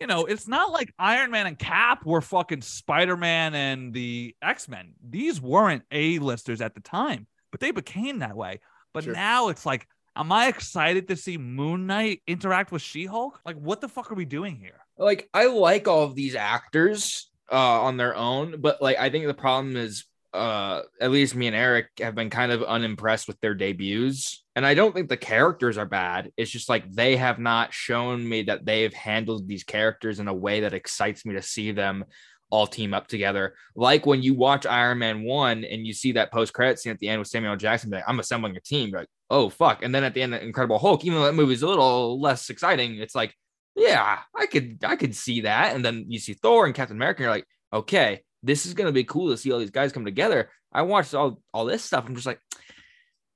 you 0.00 0.06
know, 0.06 0.24
it's 0.24 0.48
not 0.48 0.72
like 0.72 0.94
Iron 0.98 1.30
Man 1.30 1.46
and 1.46 1.58
Cap 1.58 2.06
were 2.06 2.22
fucking 2.22 2.62
Spider 2.62 3.16
Man 3.16 3.54
and 3.54 3.92
the 3.92 4.34
X 4.40 4.68
Men. 4.68 4.92
These 5.06 5.38
weren't 5.38 5.82
A-listers 5.90 6.62
at 6.62 6.74
the 6.74 6.80
time, 6.80 7.26
but 7.50 7.60
they 7.60 7.70
became 7.70 8.18
that 8.20 8.36
way. 8.36 8.60
But 8.94 9.04
Sure. 9.04 9.12
now 9.14 9.48
it's 9.48 9.64
like, 9.66 9.86
am 10.16 10.32
I 10.32 10.48
excited 10.48 11.08
to 11.08 11.16
see 11.16 11.38
Moon 11.38 11.86
Knight 11.86 12.22
interact 12.26 12.72
with 12.72 12.82
She 12.82 13.06
Hulk? 13.06 13.40
Like, 13.44 13.56
what 13.56 13.80
the 13.80 13.88
fuck 13.88 14.10
are 14.10 14.14
we 14.16 14.24
doing 14.24 14.56
here? 14.56 14.80
like 15.00 15.28
I 15.32 15.46
like 15.46 15.86
all 15.86 16.02
of 16.02 16.16
these 16.16 16.34
actors 16.34 17.30
uh 17.52 17.54
on 17.82 17.96
their 17.96 18.16
own, 18.16 18.60
but 18.60 18.82
like 18.82 18.98
I 18.98 19.10
think 19.10 19.26
the 19.26 19.34
problem 19.34 19.76
is 19.76 20.04
uh 20.34 20.82
at 21.00 21.10
least 21.12 21.34
me 21.36 21.46
and 21.46 21.54
Eric 21.56 21.86
have 22.00 22.14
been 22.16 22.30
kind 22.30 22.50
of 22.52 22.62
unimpressed 22.64 23.28
with 23.28 23.40
their 23.40 23.54
debuts. 23.54 24.42
And 24.56 24.66
I 24.66 24.74
don't 24.74 24.92
think 24.92 25.08
the 25.08 25.16
characters 25.16 25.78
are 25.78 25.86
bad. 25.86 26.32
It's 26.36 26.50
just 26.50 26.68
like 26.68 26.90
they 26.92 27.16
have 27.16 27.38
not 27.38 27.72
shown 27.72 28.28
me 28.28 28.42
that 28.42 28.66
they've 28.66 28.92
handled 28.92 29.46
these 29.46 29.62
characters 29.62 30.18
in 30.18 30.26
a 30.26 30.34
way 30.34 30.60
that 30.62 30.74
excites 30.74 31.24
me 31.24 31.34
to 31.34 31.42
see 31.42 31.70
them 31.70 32.04
all 32.50 32.66
team 32.66 32.94
up 32.94 33.06
together. 33.06 33.54
Like 33.74 34.06
when 34.06 34.22
you 34.22 34.34
watch 34.34 34.66
Iron 34.66 34.98
Man 34.98 35.22
1 35.22 35.64
and 35.64 35.86
you 35.86 35.92
see 35.92 36.12
that 36.12 36.32
post 36.32 36.52
credit 36.52 36.78
scene 36.78 36.92
at 36.92 36.98
the 36.98 37.08
end 37.08 37.18
with 37.18 37.28
Samuel 37.28 37.56
Jackson, 37.56 37.90
like, 37.90 38.04
I'm 38.06 38.20
assembling 38.20 38.56
a 38.56 38.60
team. 38.60 38.90
You're 38.90 39.00
like, 39.00 39.08
oh, 39.30 39.48
fuck. 39.48 39.82
And 39.82 39.94
then 39.94 40.04
at 40.04 40.14
the 40.14 40.22
end, 40.22 40.34
Incredible 40.34 40.78
Hulk, 40.78 41.04
even 41.04 41.18
though 41.18 41.26
that 41.26 41.34
movie's 41.34 41.62
a 41.62 41.68
little 41.68 42.20
less 42.20 42.50
exciting, 42.50 42.96
it's 42.96 43.14
like, 43.14 43.34
yeah, 43.76 44.18
I 44.34 44.46
could, 44.46 44.78
I 44.84 44.96
could 44.96 45.14
see 45.14 45.42
that. 45.42 45.74
And 45.74 45.84
then 45.84 46.06
you 46.08 46.18
see 46.18 46.34
Thor 46.34 46.66
and 46.66 46.74
Captain 46.74 46.96
America, 46.96 47.18
and 47.18 47.24
you're 47.24 47.34
like, 47.34 47.46
okay, 47.72 48.22
this 48.42 48.66
is 48.66 48.74
to 48.74 48.92
be 48.92 49.04
cool 49.04 49.30
to 49.30 49.36
see 49.36 49.52
all 49.52 49.58
these 49.58 49.70
guys 49.70 49.92
come 49.92 50.04
together. 50.04 50.50
I 50.72 50.82
watched 50.82 51.14
all, 51.14 51.40
all 51.52 51.64
this 51.64 51.82
stuff. 51.82 52.04
I'm 52.06 52.14
just 52.14 52.26
like, 52.26 52.40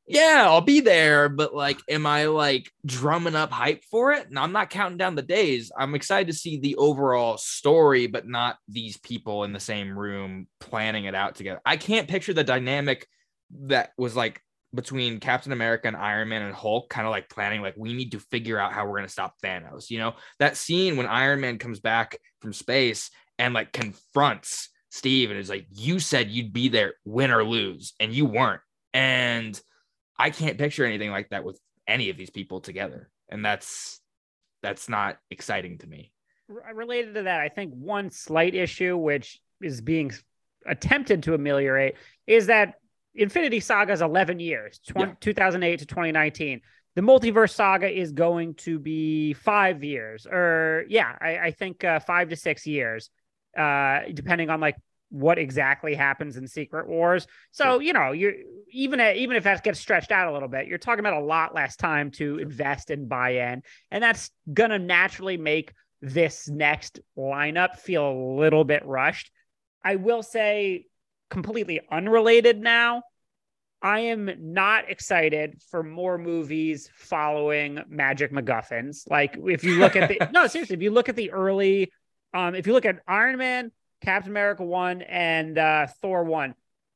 yeah, 0.07 0.45
I'll 0.47 0.61
be 0.61 0.81
there, 0.81 1.29
but 1.29 1.55
like, 1.55 1.81
am 1.89 2.07
I 2.07 2.27
like 2.27 2.71
drumming 2.85 3.37
up 3.37 3.51
hype 3.53 3.85
for 3.91 4.13
it? 4.13 4.29
And 4.29 4.39
I'm 4.39 4.53
not 4.53 4.71
counting 4.71 4.99
down 4.99 5.15
the 5.15 5.23
days. 5.23 5.71
I'm 5.79 5.95
excited 5.95 6.27
to 6.27 6.39
see 6.39 6.59
the 6.59 6.77
overall 6.77 7.39
story, 7.39 8.09
but 8.09 8.27
not 8.27 8.59
these 8.69 8.97
people 8.97 9.45
in 9.45 9.53
the 9.53 9.61
same 9.61 9.97
room 9.97 10.49
planning 10.61 11.05
it 11.05 11.15
out 11.15 11.37
together. 11.37 11.61
I 11.65 11.77
can't 11.77 12.09
picture 12.09 12.35
the 12.35 12.45
dynamic 12.45 13.07
that 13.67 13.91
was 13.97 14.17
like 14.17 14.41
between 14.75 15.21
Captain 15.21 15.53
America 15.53 15.87
and 15.87 15.97
Iron 15.97 16.29
Man 16.29 16.43
and 16.43 16.55
Hulk, 16.55 16.89
kind 16.89 17.07
of 17.07 17.11
like 17.11 17.29
planning, 17.29 17.61
like, 17.61 17.75
we 17.77 17.93
need 17.93 18.13
to 18.13 18.19
figure 18.19 18.59
out 18.59 18.73
how 18.73 18.85
we're 18.85 18.97
going 18.97 19.07
to 19.07 19.13
stop 19.13 19.35
Thanos. 19.43 19.91
You 19.91 19.99
know, 19.99 20.15
that 20.39 20.57
scene 20.57 20.97
when 20.97 21.07
Iron 21.07 21.41
Man 21.41 21.59
comes 21.59 21.79
back 21.79 22.17
from 22.41 22.53
space 22.53 23.11
and 23.39 23.55
like 23.55 23.73
confronts 23.73 24.71
Steve 24.91 25.31
and 25.31 25.39
is 25.39 25.51
like, 25.51 25.67
You 25.71 26.01
said 26.01 26.31
you'd 26.31 26.53
be 26.53 26.69
there, 26.69 26.95
win 27.05 27.31
or 27.31 27.45
lose, 27.45 27.95
and 28.01 28.13
you 28.13 28.27
weren't. 28.27 28.63
And 28.95 29.61
I 30.19 30.31
can't 30.31 30.59
picture 30.59 30.85
anything 30.85 31.11
like 31.11 31.31
that 31.31 31.45
with 31.45 31.61
any 31.87 32.11
of 32.11 32.17
these 32.17 32.31
people 32.31 32.61
together. 32.61 33.11
And 33.29 33.45
that's 33.45 34.01
that's 34.63 34.89
not 34.89 35.19
exciting 35.31 35.79
to 35.79 35.87
me. 35.87 36.13
Related 36.49 37.15
to 37.15 37.23
that, 37.25 37.41
I 37.41 37.49
think 37.49 37.73
one 37.73 38.11
slight 38.11 38.55
issue 38.55 38.97
which 38.97 39.41
is 39.61 39.81
being 39.81 40.13
attempted 40.67 41.25
to 41.25 41.35
ameliorate 41.35 41.95
is 42.27 42.47
that 42.47 42.75
Infinity 43.15 43.61
Saga 43.61 43.93
is 43.93 44.01
11 44.01 44.41
years, 44.41 44.81
20, 44.89 45.11
yeah. 45.11 45.15
2008 45.21 45.79
to 45.81 45.87
2019. 45.87 46.61
The 46.95 47.01
multiverse 47.01 47.55
saga 47.55 47.89
is 47.89 48.13
going 48.13 48.55
to 48.57 48.79
be 48.79 49.33
five 49.33 49.83
years, 49.83 50.27
or 50.31 50.85
yeah, 50.89 51.17
I, 51.21 51.39
I 51.39 51.51
think 51.51 51.85
uh, 51.85 52.01
five 52.01 52.29
to 52.29 52.37
six 52.37 52.67
years, 52.67 53.09
uh, 53.57 54.01
depending 54.13 54.51
on 54.51 54.61
like 54.61 54.77
what 55.13 55.39
exactly 55.39 55.95
happens 55.95 56.39
in 56.39 56.49
Secret 56.49 56.89
Wars. 56.89 57.27
So 57.51 57.81
you 57.81 57.93
know, 57.93 58.13
you 58.13 58.63
even 58.71 59.01
even 59.01 59.37
if 59.37 59.45
that 59.45 59.63
gets 59.63 59.79
stretched 59.79 60.11
out 60.11 60.29
a 60.29 60.33
little 60.33 60.49
bit, 60.49 60.67
you're 60.67 60.79
talking 60.79 61.01
about 61.01 61.23
a 61.23 61.25
lot 61.25 61.55
less 61.55 61.77
time 61.77 62.11
to 62.13 62.39
invest 62.39 62.91
and 62.91 63.09
buy 63.09 63.53
in, 63.53 63.63
and 63.91 64.03
that's 64.03 64.31
gonna 64.53 64.79
naturally 64.79 65.37
make 65.37 65.75
this 66.01 66.49
next 66.49 66.99
lineup 67.17 67.77
feel 67.77 68.11
a 68.11 68.37
little 68.41 68.65
bit 68.65 68.85
rushed. 68.87 69.31
I 69.85 69.97
will 69.97 70.23
say, 70.23 70.87
completely 71.31 71.81
unrelated 71.91 72.61
now. 72.61 73.03
I 73.83 73.99
am 74.01 74.31
not 74.39 74.91
excited 74.91 75.61
for 75.71 75.83
more 75.83 76.17
movies 76.17 76.89
following 76.95 77.83
Magic 77.89 78.33
MacGuffins. 78.33 79.11
Like 79.11 79.37
if 79.45 79.65
you 79.65 79.79
look 79.79 79.97
at 79.97 80.09
the 80.09 80.29
no 80.33 80.47
seriously, 80.47 80.77
if 80.77 80.83
you 80.83 80.91
look 80.91 81.09
at 81.09 81.17
the 81.17 81.33
early, 81.33 81.93
um, 82.33 82.55
if 82.55 82.67
you 82.67 82.73
look 82.73 82.87
at 82.87 83.01
Iron 83.07 83.39
Man, 83.39 83.73
Captain 84.03 84.31
America 84.31 84.65
1 84.65 85.03
and 85.03 85.59
uh, 85.59 85.87
Thor 86.01 86.25
1. 86.25 86.55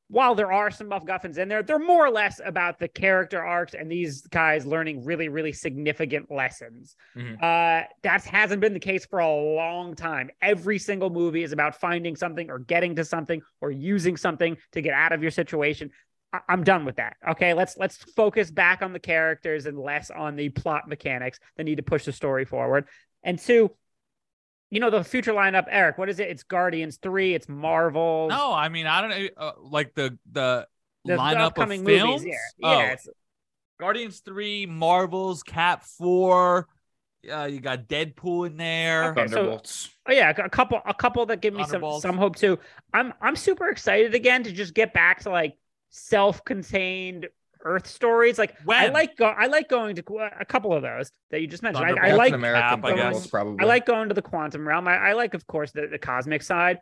While 0.08 0.36
there 0.36 0.52
are 0.52 0.70
some 0.70 0.88
MacGuffins 0.88 1.36
in 1.36 1.48
there, 1.48 1.64
they're 1.64 1.80
more 1.80 2.06
or 2.06 2.10
less 2.10 2.40
about 2.44 2.78
the 2.78 2.86
character 2.86 3.42
arcs 3.42 3.74
and 3.74 3.90
these 3.90 4.22
guys 4.28 4.64
learning 4.64 5.04
really, 5.04 5.28
really 5.28 5.52
significant 5.52 6.30
lessons. 6.30 6.94
Mm-hmm. 7.16 7.34
Uh, 7.42 7.88
that 8.02 8.24
hasn't 8.24 8.60
been 8.60 8.72
the 8.72 8.78
case 8.78 9.04
for 9.04 9.18
a 9.18 9.28
long 9.28 9.96
time. 9.96 10.30
Every 10.40 10.78
single 10.78 11.10
movie 11.10 11.42
is 11.42 11.50
about 11.50 11.80
finding 11.80 12.14
something 12.14 12.50
or 12.50 12.60
getting 12.60 12.94
to 12.96 13.04
something 13.04 13.42
or 13.60 13.72
using 13.72 14.16
something 14.16 14.56
to 14.72 14.80
get 14.80 14.94
out 14.94 15.12
of 15.12 15.22
your 15.22 15.32
situation. 15.32 15.90
I- 16.32 16.40
I'm 16.48 16.62
done 16.62 16.84
with 16.84 16.96
that. 16.96 17.16
Okay, 17.30 17.52
let's 17.52 17.76
let's 17.76 17.96
focus 17.96 18.52
back 18.52 18.82
on 18.82 18.92
the 18.92 19.00
characters 19.00 19.66
and 19.66 19.76
less 19.76 20.12
on 20.12 20.36
the 20.36 20.50
plot 20.50 20.88
mechanics 20.88 21.40
that 21.56 21.64
need 21.64 21.76
to 21.76 21.82
push 21.82 22.04
the 22.04 22.12
story 22.12 22.44
forward. 22.44 22.86
And 23.24 23.40
two, 23.40 23.72
you 24.70 24.81
know 24.81 24.90
the 24.90 25.05
future 25.05 25.33
lineup, 25.33 25.66
Eric. 25.68 25.98
What 25.98 26.09
is 26.09 26.18
it? 26.18 26.29
It's 26.29 26.42
Guardians 26.42 26.96
three. 26.96 27.35
It's 27.35 27.48
Marvel. 27.48 28.29
No, 28.29 28.52
I 28.52 28.68
mean 28.68 28.87
I 28.87 29.00
don't 29.00 29.11
know. 29.11 29.29
Uh, 29.37 29.52
like 29.62 29.94
the 29.94 30.18
the, 30.31 30.66
the 31.05 31.14
lineup 31.14 31.55
the 31.55 31.62
of 31.62 31.68
films. 31.68 32.22
Movies, 32.22 32.38
yeah, 32.59 32.79
yeah. 32.79 32.96
Oh. 32.98 33.11
Guardians 33.79 34.20
three, 34.20 34.66
Marvels, 34.66 35.42
Cap 35.42 35.85
four. 35.85 36.68
Uh, 37.31 37.44
you 37.44 37.61
got 37.61 37.88
Deadpool 37.88 38.46
in 38.46 38.57
there. 38.57 39.11
Okay, 39.11 39.26
Thunderbolts. 39.26 39.70
So, 39.70 39.90
oh 40.07 40.12
yeah, 40.12 40.31
a 40.31 40.48
couple, 40.48 40.81
a 40.87 40.94
couple 40.94 41.26
that 41.26 41.40
give 41.40 41.55
me 41.55 41.64
some 41.64 41.83
some 42.00 42.16
hope 42.16 42.37
too. 42.37 42.59
I'm 42.94 43.12
I'm 43.20 43.35
super 43.35 43.68
excited 43.68 44.14
again 44.14 44.44
to 44.44 44.52
just 44.52 44.74
get 44.74 44.94
back 44.94 45.20
to 45.22 45.31
like 45.31 45.57
self-contained 45.90 47.26
Earth 47.66 47.87
stories. 47.87 48.38
Like 48.38 48.57
when? 48.64 48.79
I 48.79 48.88
like 48.88 49.16
go- 49.16 49.26
I 49.26 49.46
like 49.46 49.68
going 49.68 49.96
to 49.96 50.31
a 50.40 50.44
couple 50.44 50.72
of 50.72 50.83
those 50.83 51.11
that 51.31 51.40
you 51.40 51.46
just 51.46 51.62
mentioned. 51.62 51.98
I, 52.00 52.11
I, 52.11 52.12
like 52.12 52.33
American 52.33 52.85
I, 52.85 52.94
guess, 52.94 53.26
probably. 53.26 53.62
I 53.62 53.66
like 53.66 53.85
going 53.87 54.09
to 54.09 54.14
the 54.14 54.22
quantum 54.22 54.66
realm. 54.66 54.88
I, 54.88 54.96
I 54.96 55.12
like, 55.12 55.35
of 55.35 55.46
course, 55.46 55.72
the, 55.72 55.88
the 55.88 55.98
cosmic 55.98 56.42
side. 56.42 56.79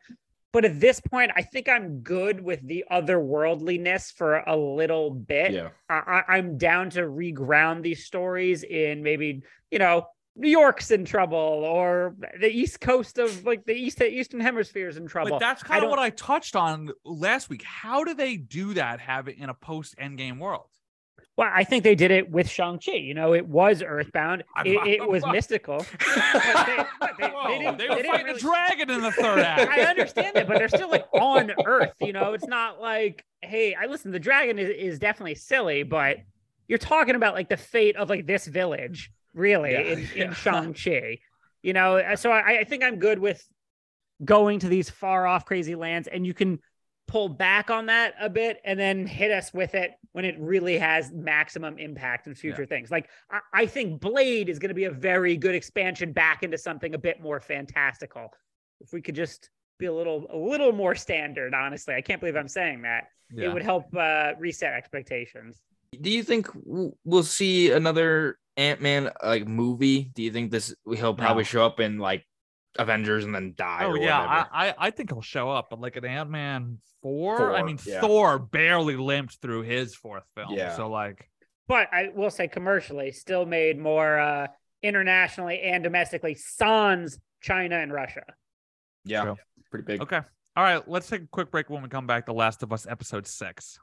But 0.53 0.64
at 0.64 0.79
this 0.79 1.01
point, 1.01 1.33
I 1.35 1.42
think 1.42 1.68
I'm 1.68 1.99
good 1.99 2.40
with 2.40 2.64
the 2.64 2.85
otherworldliness 2.88 4.12
for 4.12 4.37
a 4.37 4.57
little 4.57 5.11
bit. 5.11 5.51
Yeah. 5.51 5.70
I, 5.90 6.23
I'm 6.29 6.59
down 6.59 6.90
to 6.90 7.01
reground 7.01 7.83
these 7.83 8.05
stories 8.05 8.62
in 8.62 9.03
maybe, 9.03 9.42
you 9.73 9.81
know, 9.81 10.07
New 10.37 10.49
York's 10.49 10.90
in 10.90 11.05
trouble 11.05 11.37
or 11.38 12.16
the 12.40 12.49
east 12.49 12.81
coast 12.81 13.18
of 13.18 13.44
like 13.44 13.64
the 13.64 13.73
east 13.73 14.01
eastern 14.01 14.40
hemisphere's 14.40 14.97
in 14.97 15.07
trouble. 15.07 15.33
But 15.33 15.40
that's 15.40 15.62
kind 15.62 15.85
of 15.85 15.90
what 15.90 15.99
I 15.99 16.11
touched 16.11 16.57
on 16.57 16.90
last 17.05 17.49
week. 17.49 17.62
How 17.64 18.05
do 18.05 18.14
they 18.14 18.37
do 18.37 18.75
that 18.75 19.01
have 19.01 19.29
it 19.29 19.38
in 19.38 19.49
a 19.49 19.55
post 19.55 19.97
endgame 19.97 20.38
world? 20.38 20.68
Well, 21.37 21.51
I 21.53 21.64
think 21.64 21.83
they 21.83 21.97
did 21.97 22.12
it 22.12 22.31
with 22.31 22.49
Shang-Chi. 22.49 22.92
You 22.92 23.12
know, 23.12 23.35
it 23.35 23.47
was 23.49 23.83
Earthbound. 23.83 24.44
It, 24.64 25.01
it 25.01 25.09
was 25.09 25.25
mystical. 25.33 25.79
they, 25.99 26.85
they, 27.18 27.29
Whoa, 27.29 27.49
they, 27.49 27.77
they 27.77 27.88
were 27.88 28.03
fighting 28.05 28.27
really... 28.27 28.31
a 28.31 28.38
dragon 28.38 28.90
in 28.90 29.01
the 29.01 29.11
third 29.11 29.38
act. 29.44 29.70
I 29.70 29.83
understand 29.83 30.37
that, 30.37 30.47
but 30.47 30.59
they're 30.59 30.68
still 30.68 30.90
like 30.90 31.07
on 31.12 31.51
Earth. 31.66 31.92
You 32.01 32.12
know, 32.12 32.35
it's 32.35 32.47
not 32.47 32.81
like, 32.81 33.25
hey, 33.42 33.75
I 33.75 33.87
listen. 33.87 34.12
The 34.12 34.20
dragon 34.20 34.59
is, 34.61 34.68
is 34.68 34.99
definitely 35.01 35.35
silly, 35.35 35.83
but 35.83 36.18
you're 36.68 36.79
talking 36.79 37.16
about 37.16 37.35
like 37.35 37.49
the 37.49 37.57
fate 37.57 37.97
of 37.97 38.09
like 38.09 38.27
this 38.27 38.47
village 38.47 39.11
really 39.35 39.73
yeah, 39.73 39.81
in, 39.81 40.09
yeah. 40.14 40.25
in 40.27 40.35
Shang-Chi. 40.35 41.18
You 41.62 41.73
know, 41.73 42.14
so 42.14 42.31
I, 42.31 42.61
I 42.61 42.64
think 42.64 42.85
I'm 42.85 42.97
good 42.97 43.18
with 43.18 43.44
going 44.25 44.61
to 44.61 44.68
these 44.68 44.88
far 44.88 45.27
off 45.27 45.44
crazy 45.44 45.75
lands 45.75 46.07
and 46.07 46.27
you 46.27 46.35
can 46.35 46.61
pull 47.14 47.29
back 47.29 47.70
on 47.70 47.87
that 47.87 48.12
a 48.20 48.29
bit 48.29 48.61
and 48.64 48.77
then 48.77 49.07
hit 49.07 49.31
us 49.31 49.55
with 49.55 49.77
it 49.77 49.92
when 50.11 50.24
it 50.24 50.35
really 50.37 50.77
has 50.77 51.12
maximum 51.12 51.79
impact 51.79 52.27
in 52.27 52.35
future 52.35 52.62
yeah. 52.62 52.66
things. 52.66 52.90
Like 52.90 53.09
I, 53.31 53.38
I, 53.53 53.66
think 53.66 54.00
Blade 54.00 54.48
is 54.48 54.59
going 54.59 54.70
to 54.70 54.74
be 54.74 54.87
a 54.87 54.90
very 54.90 55.37
good 55.37 55.55
expansion 55.55 56.12
back 56.12 56.42
into 56.42 56.59
something 56.59 56.92
a 56.92 56.98
bit 56.98 57.22
more 57.22 57.38
fantastical. 57.38 58.31
If 58.81 58.92
we 58.92 59.00
could 59.00 59.14
just 59.14 59.48
be 59.79 59.87
a 59.87 59.92
little 59.92 60.27
a 60.29 60.37
little 60.37 60.72
more 60.72 60.96
standard, 60.96 61.55
honestly, 61.55 61.94
I 61.94 62.00
can't 62.00 62.18
believe 62.18 62.35
I'm 62.35 62.48
saying 62.48 62.83
that. 62.83 63.05
Yeah. 63.33 63.44
It 63.44 63.55
would 63.55 63.62
help 63.62 63.94
uh, 63.96 64.33
reset 64.40 64.72
expectations. 64.72 65.61
Do 66.00 66.11
you 66.11 66.24
think 66.24 66.48
we'll 67.05 67.22
see 67.22 67.70
another 67.70 68.40
Ant 68.57 68.83
Man 68.83 69.12
like 69.22 69.46
movie? 69.46 70.11
Do 70.16 70.24
you 70.24 70.33
think 70.33 70.50
this 70.50 70.74
he'll 70.85 71.14
probably 71.14 71.44
no. 71.44 71.46
show 71.46 71.64
up 71.64 71.79
in 71.79 71.98
like 71.98 72.27
Avengers 72.78 73.24
and 73.24 73.34
then 73.34 73.54
die? 73.56 73.84
Oh 73.84 73.94
yeah, 73.94 74.18
I, 74.18 74.68
I, 74.68 74.74
I 74.78 74.90
think 74.90 75.10
he'll 75.10 75.22
show 75.22 75.50
up, 75.50 75.68
but 75.70 75.80
like 75.80 75.96
an 75.96 76.04
Ant 76.04 76.30
Man 76.30 76.78
four, 77.02 77.54
I 77.54 77.62
mean 77.62 77.78
yeah. 77.87 78.00
Thor 78.00 78.38
barely 78.38 78.96
limped 78.96 79.40
through 79.40 79.62
his 79.62 79.94
fourth 79.94 80.24
film. 80.34 80.54
Yeah. 80.54 80.74
So 80.76 80.88
like, 80.88 81.30
but 81.68 81.88
I 81.92 82.10
will 82.14 82.30
say 82.30 82.48
commercially 82.48 83.12
still 83.12 83.46
made 83.46 83.78
more 83.78 84.18
uh 84.18 84.46
internationally 84.82 85.60
and 85.60 85.82
domestically 85.82 86.34
sans 86.34 87.18
China 87.40 87.76
and 87.76 87.92
Russia. 87.92 88.24
Yeah, 89.04 89.22
True. 89.22 89.37
pretty 89.70 89.85
big. 89.85 90.02
Okay. 90.02 90.20
All 90.56 90.62
right, 90.62 90.87
let's 90.88 91.08
take 91.08 91.22
a 91.22 91.27
quick 91.27 91.50
break 91.50 91.68
when 91.68 91.83
we 91.83 91.88
come 91.88 92.06
back. 92.06 92.27
The 92.27 92.35
Last 92.35 92.62
of 92.62 92.72
Us 92.72 92.87
episode 92.88 93.27
six. 93.27 93.79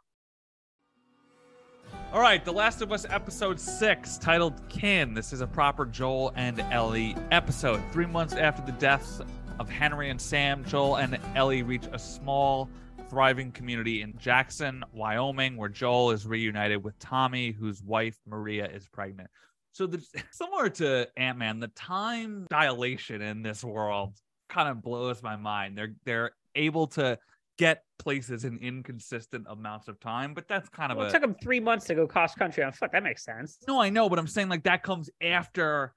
All 2.13 2.19
right, 2.19 2.43
The 2.43 2.51
Last 2.51 2.81
of 2.81 2.91
Us 2.91 3.05
episode 3.09 3.57
six, 3.57 4.17
titled 4.17 4.67
Kin. 4.67 5.13
This 5.13 5.31
is 5.31 5.39
a 5.39 5.47
proper 5.47 5.85
Joel 5.85 6.33
and 6.35 6.59
Ellie 6.59 7.15
episode. 7.31 7.81
Three 7.93 8.05
months 8.05 8.33
after 8.33 8.61
the 8.61 8.73
deaths 8.73 9.21
of 9.59 9.69
Henry 9.69 10.09
and 10.09 10.19
Sam, 10.19 10.65
Joel 10.65 10.97
and 10.97 11.17
Ellie 11.35 11.63
reach 11.63 11.85
a 11.93 11.97
small, 11.97 12.69
thriving 13.09 13.53
community 13.53 14.01
in 14.01 14.13
Jackson, 14.17 14.83
Wyoming, 14.91 15.55
where 15.55 15.69
Joel 15.69 16.11
is 16.11 16.27
reunited 16.27 16.83
with 16.83 16.99
Tommy, 16.99 17.51
whose 17.51 17.81
wife 17.81 18.19
Maria 18.27 18.65
is 18.65 18.89
pregnant. 18.89 19.29
So, 19.71 19.87
the, 19.87 20.05
similar 20.31 20.67
to 20.67 21.07
Ant 21.15 21.37
Man, 21.37 21.61
the 21.61 21.69
time 21.69 22.45
dilation 22.49 23.21
in 23.21 23.41
this 23.41 23.63
world 23.63 24.17
kind 24.49 24.67
of 24.67 24.81
blows 24.81 25.23
my 25.23 25.37
mind. 25.37 25.77
They're 25.77 25.95
they're 26.03 26.31
able 26.55 26.87
to 26.87 27.17
get 27.57 27.83
places 27.99 28.45
in 28.45 28.57
inconsistent 28.57 29.45
amounts 29.49 29.87
of 29.87 29.99
time, 29.99 30.33
but 30.33 30.47
that's 30.47 30.69
kind 30.69 30.91
of 30.91 30.97
well, 30.97 31.07
a... 31.07 31.09
it 31.09 31.13
took 31.13 31.21
them 31.21 31.35
three 31.41 31.59
months 31.59 31.85
to 31.87 31.95
go 31.95 32.07
cross 32.07 32.33
country 32.35 32.63
on 32.63 32.71
foot. 32.71 32.91
That 32.91 33.03
makes 33.03 33.23
sense. 33.23 33.57
No, 33.67 33.81
I 33.81 33.89
know, 33.89 34.09
but 34.09 34.19
I'm 34.19 34.27
saying 34.27 34.49
like 34.49 34.63
that 34.63 34.83
comes 34.83 35.09
after 35.21 35.93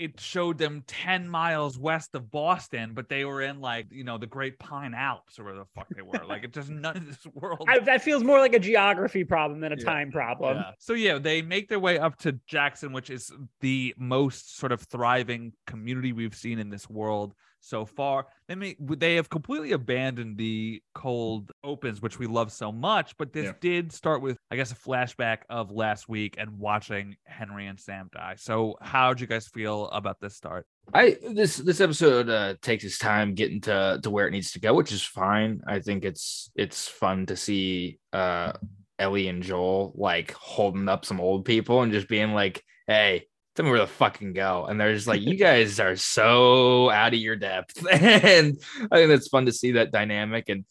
it 0.00 0.18
showed 0.18 0.56
them 0.56 0.82
10 0.86 1.28
miles 1.28 1.78
west 1.78 2.14
of 2.14 2.30
Boston, 2.30 2.92
but 2.94 3.10
they 3.10 3.26
were 3.26 3.42
in 3.42 3.60
like, 3.60 3.86
you 3.90 4.02
know, 4.02 4.16
the 4.16 4.26
Great 4.26 4.58
Pine 4.58 4.94
Alps 4.94 5.38
or 5.38 5.44
where 5.44 5.54
the 5.54 5.66
fuck 5.74 5.88
they 5.94 6.00
were. 6.00 6.24
like, 6.26 6.42
it 6.42 6.54
just 6.54 6.70
none 6.70 6.96
of 6.96 7.06
this 7.06 7.26
world. 7.34 7.62
I, 7.68 7.80
that 7.80 8.00
feels 8.00 8.24
more 8.24 8.38
like 8.38 8.54
a 8.54 8.58
geography 8.58 9.24
problem 9.24 9.60
than 9.60 9.74
a 9.74 9.76
Yeah. 9.76 9.84
time 9.84 10.10
problem. 10.10 10.56
Yeah. 10.56 10.70
So 10.78 10.94
yeah, 10.94 11.18
they 11.18 11.42
make 11.42 11.68
their 11.68 11.78
way 11.78 11.98
up 11.98 12.16
to 12.20 12.32
Jackson, 12.46 12.94
which 12.94 13.10
is 13.10 13.30
the 13.60 13.94
most 13.98 14.56
sort 14.56 14.72
of 14.72 14.80
thriving 14.80 15.52
community 15.66 16.14
we've 16.14 16.34
seen 16.34 16.58
in 16.58 16.70
this 16.70 16.88
world 16.88 17.34
so 17.60 17.84
far. 17.84 18.26
They 18.48 18.54
make 18.54 18.76
they 18.98 19.16
have 19.16 19.28
completely 19.30 19.72
abandoned 19.72 20.36
the 20.38 20.82
cold 20.94 21.52
opens, 21.62 22.02
which 22.02 22.18
we 22.18 22.26
love 22.26 22.50
so 22.52 22.72
much. 22.72 23.16
But 23.16 23.32
this 23.32 23.46
Yeah. 23.46 23.52
did 23.60 23.92
start 23.92 24.22
with, 24.22 24.36
I 24.50 24.56
guess, 24.56 24.72
a 24.72 24.76
flashback 24.76 25.38
of 25.48 25.70
last 25.70 26.08
week 26.08 26.34
and 26.38 26.58
watching 26.58 27.16
Henry 27.24 27.66
and 27.66 27.78
Sam 27.78 28.08
die. 28.12 28.34
So 28.38 28.76
how 28.80 29.12
did 29.12 29.20
you 29.20 29.26
guys 29.26 29.46
feel 29.48 29.88
about 29.90 30.20
this 30.20 30.36
start? 30.36 30.66
I 30.92 31.16
this 31.34 31.56
this 31.58 31.80
episode 31.80 32.28
uh, 32.28 32.54
takes 32.62 32.82
its 32.82 32.98
time 32.98 33.34
getting 33.34 33.60
to 33.62 34.00
to 34.02 34.10
where 34.10 34.26
it 34.26 34.32
needs 34.32 34.52
to 34.52 34.60
go, 34.60 34.74
which 34.74 34.90
is 34.92 35.02
fine. 35.04 35.60
I 35.66 35.78
think 35.80 36.04
it's 36.04 36.50
it's 36.56 36.88
fun 36.88 37.26
to 37.26 37.36
see 37.36 37.98
uh 38.12 38.52
Ellie 38.98 39.28
and 39.28 39.42
Joel 39.42 39.92
like 39.94 40.32
holding 40.32 40.88
up 40.88 41.04
some 41.04 41.20
old 41.20 41.44
people 41.44 41.82
and 41.82 41.92
just 41.92 42.08
being 42.08 42.32
like, 42.34 42.62
"Hey, 42.86 43.26
tell 43.60 43.64
me 43.64 43.70
where 43.70 43.80
the 43.80 43.86
fucking 43.86 44.32
go." 44.32 44.66
And 44.66 44.80
they're 44.80 44.94
just 44.94 45.06
like, 45.06 45.22
"You 45.22 45.36
guys 45.36 45.80
are 45.80 45.96
so 45.96 46.90
out 46.90 47.14
of 47.14 47.20
your 47.20 47.36
depth," 47.36 47.84
and 47.92 48.56
I 48.90 48.96
think 48.96 49.08
that's 49.08 49.28
fun 49.28 49.46
to 49.46 49.52
see 49.52 49.72
that 49.72 49.92
dynamic 49.92 50.48
and 50.48 50.64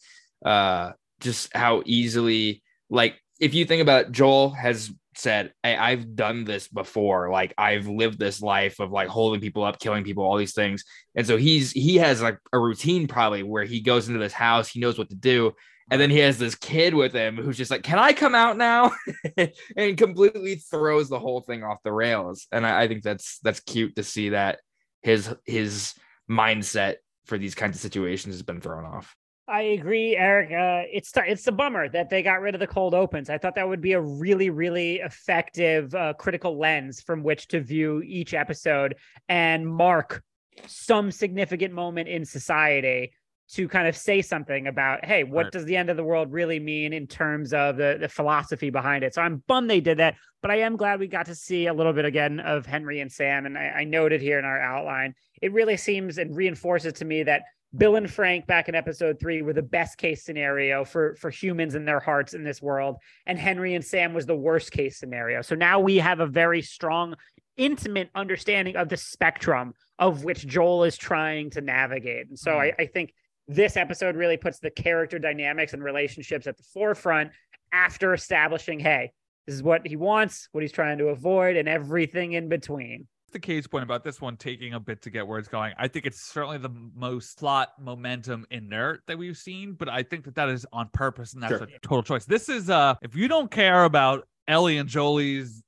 uh 0.44 0.92
just 1.20 1.54
how 1.54 1.82
easily 1.84 2.62
like 2.88 3.20
if 3.40 3.54
you 3.54 3.64
think 3.64 3.82
about 3.82 4.06
it, 4.06 4.12
Joel 4.12 4.50
has 4.50 4.90
said, 5.16 5.52
hey, 5.62 5.76
I've 5.76 6.14
done 6.14 6.44
this 6.44 6.68
before. 6.68 7.30
Like 7.30 7.54
I've 7.58 7.86
lived 7.86 8.18
this 8.18 8.40
life 8.42 8.80
of 8.80 8.90
like 8.90 9.08
holding 9.08 9.40
people 9.40 9.64
up, 9.64 9.78
killing 9.78 10.04
people, 10.04 10.24
all 10.24 10.36
these 10.36 10.54
things. 10.54 10.84
And 11.14 11.26
so 11.26 11.36
he's 11.36 11.72
he 11.72 11.96
has 11.96 12.22
like 12.22 12.38
a 12.52 12.58
routine 12.58 13.06
probably 13.06 13.42
where 13.42 13.64
he 13.64 13.80
goes 13.80 14.08
into 14.08 14.20
this 14.20 14.32
house, 14.32 14.68
he 14.68 14.80
knows 14.80 14.98
what 14.98 15.10
to 15.10 15.16
do. 15.16 15.52
And 15.90 16.00
then 16.00 16.10
he 16.10 16.18
has 16.18 16.38
this 16.38 16.54
kid 16.54 16.94
with 16.94 17.12
him 17.12 17.36
who's 17.36 17.56
just 17.56 17.70
like, 17.70 17.82
Can 17.82 17.98
I 17.98 18.12
come 18.12 18.34
out 18.34 18.56
now? 18.56 18.92
and 19.76 19.96
completely 19.96 20.56
throws 20.56 21.08
the 21.08 21.18
whole 21.18 21.40
thing 21.40 21.64
off 21.64 21.82
the 21.82 21.92
rails. 21.92 22.46
And 22.52 22.66
I, 22.66 22.82
I 22.82 22.88
think 22.88 23.02
that's 23.02 23.38
that's 23.40 23.60
cute 23.60 23.96
to 23.96 24.02
see 24.02 24.30
that 24.30 24.60
his 25.02 25.34
his 25.44 25.94
mindset 26.30 26.96
for 27.26 27.38
these 27.38 27.54
kinds 27.54 27.76
of 27.76 27.82
situations 27.82 28.34
has 28.34 28.42
been 28.42 28.60
thrown 28.60 28.84
off. 28.84 29.14
I 29.48 29.62
agree, 29.62 30.16
Eric. 30.16 30.52
Uh, 30.52 30.86
it's 30.92 31.12
it's 31.16 31.46
a 31.48 31.52
bummer 31.52 31.88
that 31.88 32.08
they 32.08 32.22
got 32.22 32.40
rid 32.40 32.54
of 32.54 32.60
the 32.60 32.68
cold 32.68 32.94
opens. 32.94 33.28
I 33.28 33.36
thought 33.36 33.56
that 33.56 33.68
would 33.68 33.80
be 33.80 33.94
a 33.94 34.00
really, 34.00 34.48
really 34.48 35.00
effective 35.00 35.92
uh, 35.92 36.12
critical 36.14 36.56
lens 36.56 37.00
from 37.00 37.24
which 37.24 37.48
to 37.48 37.60
view 37.60 38.00
each 38.02 38.32
episode 38.32 38.94
and 39.28 39.66
mark 39.66 40.22
some 40.66 41.10
significant 41.10 41.74
moment 41.74 42.08
in 42.08 42.24
society 42.24 43.12
to 43.54 43.66
kind 43.68 43.88
of 43.88 43.96
say 43.96 44.22
something 44.22 44.66
about, 44.68 45.04
hey, 45.04 45.24
what 45.24 45.44
Right. 45.44 45.52
does 45.52 45.64
the 45.64 45.76
end 45.76 45.90
of 45.90 45.96
the 45.96 46.04
world 46.04 46.32
really 46.32 46.60
mean 46.60 46.92
in 46.92 47.06
terms 47.06 47.52
of 47.52 47.76
the 47.76 47.96
the 48.00 48.08
philosophy 48.08 48.70
behind 48.70 49.02
it? 49.04 49.14
So 49.14 49.22
I'm 49.22 49.42
bummed 49.46 49.68
they 49.68 49.80
did 49.80 49.98
that, 49.98 50.14
but 50.40 50.50
I 50.50 50.60
am 50.60 50.76
glad 50.76 51.00
we 51.00 51.08
got 51.08 51.26
to 51.26 51.34
see 51.34 51.66
a 51.66 51.74
little 51.74 51.92
bit 51.92 52.04
again 52.04 52.40
of 52.40 52.66
Henry 52.66 53.00
and 53.00 53.10
Sam. 53.10 53.46
And 53.46 53.58
I, 53.58 53.68
I 53.78 53.84
noted 53.84 54.20
here 54.20 54.38
in 54.38 54.44
our 54.44 54.60
outline, 54.60 55.14
it 55.42 55.52
really 55.52 55.76
seems 55.76 56.18
and 56.18 56.36
reinforces 56.36 56.92
to 56.94 57.04
me 57.04 57.24
that 57.24 57.42
Bill 57.76 57.96
and 57.96 58.10
Frank 58.10 58.46
back 58.46 58.68
in 58.68 58.74
episode 58.74 59.20
three 59.20 59.42
were 59.42 59.52
the 59.52 59.62
best 59.62 59.96
case 59.96 60.24
scenario 60.24 60.84
for 60.84 61.14
for 61.16 61.30
humans 61.30 61.74
and 61.74 61.86
their 61.86 62.00
hearts 62.00 62.34
in 62.34 62.44
this 62.44 62.60
world, 62.62 62.96
and 63.26 63.38
Henry 63.38 63.74
and 63.74 63.84
Sam 63.84 64.12
was 64.14 64.26
the 64.26 64.36
worst 64.36 64.72
case 64.72 64.98
scenario. 64.98 65.42
So 65.42 65.54
now 65.54 65.80
we 65.80 65.96
have 65.96 66.20
a 66.20 66.26
very 66.26 66.62
strong, 66.62 67.14
intimate 67.56 68.10
understanding 68.14 68.76
of 68.76 68.88
the 68.88 68.96
spectrum 68.96 69.74
of 69.98 70.24
which 70.24 70.46
Joel 70.46 70.84
is 70.84 70.96
trying 70.96 71.50
to 71.50 71.60
navigate. 71.60 72.28
And 72.28 72.38
so 72.38 72.58
I, 72.58 72.68
mm-hmm. 72.68 72.82
I 72.82 72.86
think 72.86 73.12
this 73.50 73.76
episode 73.76 74.16
really 74.16 74.36
puts 74.36 74.58
the 74.60 74.70
character 74.70 75.18
dynamics 75.18 75.72
and 75.72 75.82
relationships 75.82 76.46
at 76.46 76.56
the 76.56 76.62
forefront 76.72 77.30
after 77.72 78.14
establishing, 78.14 78.78
hey, 78.80 79.12
this 79.46 79.56
is 79.56 79.62
what 79.62 79.86
he 79.86 79.96
wants, 79.96 80.48
what 80.52 80.62
he's 80.62 80.72
trying 80.72 80.98
to 80.98 81.06
avoid, 81.08 81.56
and 81.56 81.68
everything 81.68 82.32
in 82.34 82.48
between. 82.48 83.06
the 83.32 83.38
case 83.38 83.66
point 83.66 83.82
about 83.84 84.02
this 84.04 84.20
one 84.20 84.36
taking 84.36 84.74
a 84.74 84.80
bit 84.80 85.02
to 85.02 85.10
get 85.10 85.26
where 85.26 85.38
it's 85.38 85.48
going. 85.48 85.72
I 85.78 85.88
think 85.88 86.04
it's 86.06 86.20
certainly 86.20 86.58
the 86.58 86.70
most 86.94 87.38
plot 87.38 87.70
momentum 87.80 88.44
inert 88.50 89.02
that 89.06 89.16
we've 89.18 89.36
seen, 89.36 89.74
but 89.74 89.88
I 89.88 90.02
think 90.02 90.24
that 90.24 90.34
that 90.36 90.48
is 90.48 90.66
on 90.72 90.88
purpose 90.92 91.34
and 91.34 91.42
that's 91.42 91.52
Sure. 91.58 91.62
a 91.62 91.78
total 91.80 92.02
choice. 92.02 92.24
This 92.24 92.48
is 92.48 92.70
uh 92.70 92.94
if 93.02 93.14
you 93.16 93.28
don't 93.28 93.50
care 93.50 93.84
about 93.84 94.26
Ellie 94.48 94.78
and 94.78 94.88
Jolie's 94.88 95.62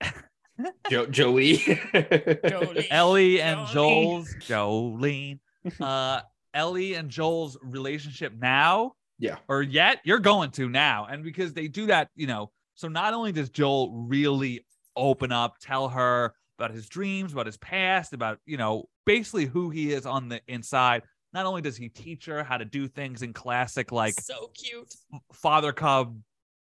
Jo- 0.90 1.06
Jolie. 1.06 1.60
Ellie 2.90 3.40
and 3.40 3.60
Jolene. 3.60 3.72
Joel's 3.72 4.34
Jolene, 4.40 5.38
uh 5.80 6.20
Ellie 6.54 6.94
and 6.94 7.10
Joel's 7.10 7.58
relationship 7.62 8.32
now, 8.38 8.92
Yeah. 9.18 9.36
or 9.48 9.62
yet 9.62 10.00
you're 10.04 10.18
going 10.20 10.50
to 10.52 10.68
now, 10.68 11.06
and 11.06 11.22
because 11.24 11.52
they 11.52 11.68
do 11.68 11.86
that, 11.86 12.08
you 12.14 12.26
know. 12.26 12.50
So 12.76 12.88
not 12.88 13.12
only 13.14 13.32
does 13.32 13.50
Joel 13.50 13.92
really 13.92 14.64
open 14.96 15.30
up, 15.32 15.56
tell 15.60 15.88
her 15.88 16.34
about 16.58 16.70
his 16.70 16.88
dreams, 16.88 17.32
about 17.32 17.46
his 17.46 17.56
past, 17.58 18.12
about 18.12 18.38
you 18.46 18.56
know 18.56 18.88
basically 19.06 19.44
who 19.46 19.70
he 19.70 19.92
is 19.92 20.06
on 20.06 20.28
the 20.28 20.40
inside. 20.48 21.02
Not 21.32 21.46
only 21.46 21.62
does 21.62 21.76
he 21.76 21.88
teach 21.88 22.26
her 22.26 22.44
how 22.44 22.56
to 22.58 22.64
do 22.64 22.86
things 22.86 23.22
in 23.22 23.32
classic 23.32 23.90
like 23.90 24.14
So 24.20 24.52
cute. 24.54 24.94
father 25.32 25.72
cub, 25.72 26.16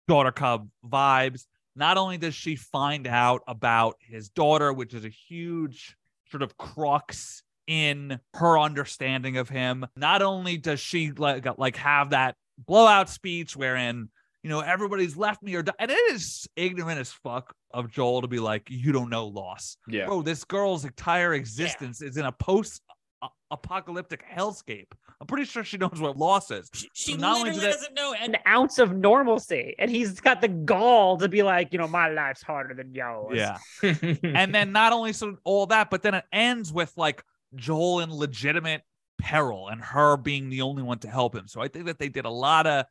daughter 0.08 0.32
cub 0.32 0.70
vibes. 0.86 1.46
Not 1.76 1.98
only 1.98 2.18
does 2.18 2.36
she 2.36 2.56
find 2.56 3.06
out 3.08 3.42
about 3.48 3.96
his 4.02 4.30
daughter, 4.30 4.72
which 4.74 4.94
is 4.94 5.04
a 5.06 5.10
huge 5.10 5.96
sort 6.30 6.42
of 6.42 6.58
crux 6.58 7.44
in 7.72 8.20
her 8.34 8.60
understanding 8.60 9.38
of 9.38 9.48
him. 9.48 9.86
Not 9.96 10.22
only 10.22 10.58
does 10.58 10.82
she 10.82 11.12
like 11.12 11.46
like 11.58 11.78
have 11.78 12.10
that 12.10 12.36
blowout 12.68 13.10
speech 13.10 13.56
wherein 13.56 14.10
you 14.44 14.50
know 14.50 14.60
everybody's 14.60 15.16
left 15.16 15.42
me 15.42 15.56
or 15.56 15.64
di- 15.64 15.72
and 15.80 15.90
it 15.90 16.12
is 16.12 16.48
ignorant 16.58 17.00
as 17.00 17.14
fuck 17.14 17.56
of 17.74 17.90
Joel 17.90 18.22
to 18.24 18.28
be 18.28 18.40
like 18.40 18.68
you 18.70 18.92
don't 18.92 19.10
know 19.10 19.28
loss. 19.28 19.78
yeah. 19.88 20.06
Bro, 20.06 20.24
this 20.24 20.44
girl's 20.44 20.84
entire 20.84 21.34
existence 21.34 22.02
is 22.02 22.18
in 22.18 22.26
a 22.26 22.32
post 22.34 22.82
apocalyptic 23.52 24.24
hellscape. 24.28 24.88
I'm 25.20 25.28
pretty 25.28 25.46
sure 25.46 25.64
she 25.64 25.78
knows 25.78 26.00
what 26.00 26.18
loss 26.18 26.50
is. 26.52 26.70
She, 26.74 26.88
she 26.94 27.12
So 27.14 27.18
not 27.20 27.38
only 27.38 27.52
literally 27.52 27.60
do 27.60 27.66
they- 27.68 27.72
doesn't 27.74 27.94
know. 27.94 28.14
an 28.20 28.38
ounce 28.48 28.80
of 28.80 28.96
normalcy. 28.96 29.76
And 29.78 29.92
he's 29.92 30.20
got 30.20 30.42
the 30.42 30.48
gall 30.48 31.18
to 31.18 31.30
be 31.30 31.44
like, 31.44 31.72
you 31.72 31.78
know, 31.80 31.88
my 31.88 32.10
life's 32.10 32.42
harder 32.42 32.74
than 32.74 32.94
yours. 32.96 33.38
Yeah. 33.38 33.58
and 34.24 34.54
then 34.54 34.72
not 34.72 34.94
only 34.94 35.14
so 35.14 35.38
all 35.44 35.68
that, 35.68 35.90
but 35.92 36.02
then 36.02 36.16
it 36.16 36.26
ends 36.34 36.74
with 36.74 36.92
like 36.98 37.24
Joel 37.56 38.02
in 38.02 38.14
legitimate 38.14 38.82
peril 39.20 39.68
and 39.68 39.82
her 39.82 40.18
being 40.18 40.50
the 40.50 40.62
only 40.62 40.84
one 40.84 41.00
to 41.00 41.10
help 41.10 41.36
him. 41.36 41.48
So 41.48 41.62
I 41.62 41.68
think 41.68 41.86
that 41.86 42.00
they 42.00 42.10
did 42.10 42.26
a 42.26 42.30
lot 42.30 42.68
of 42.68 42.86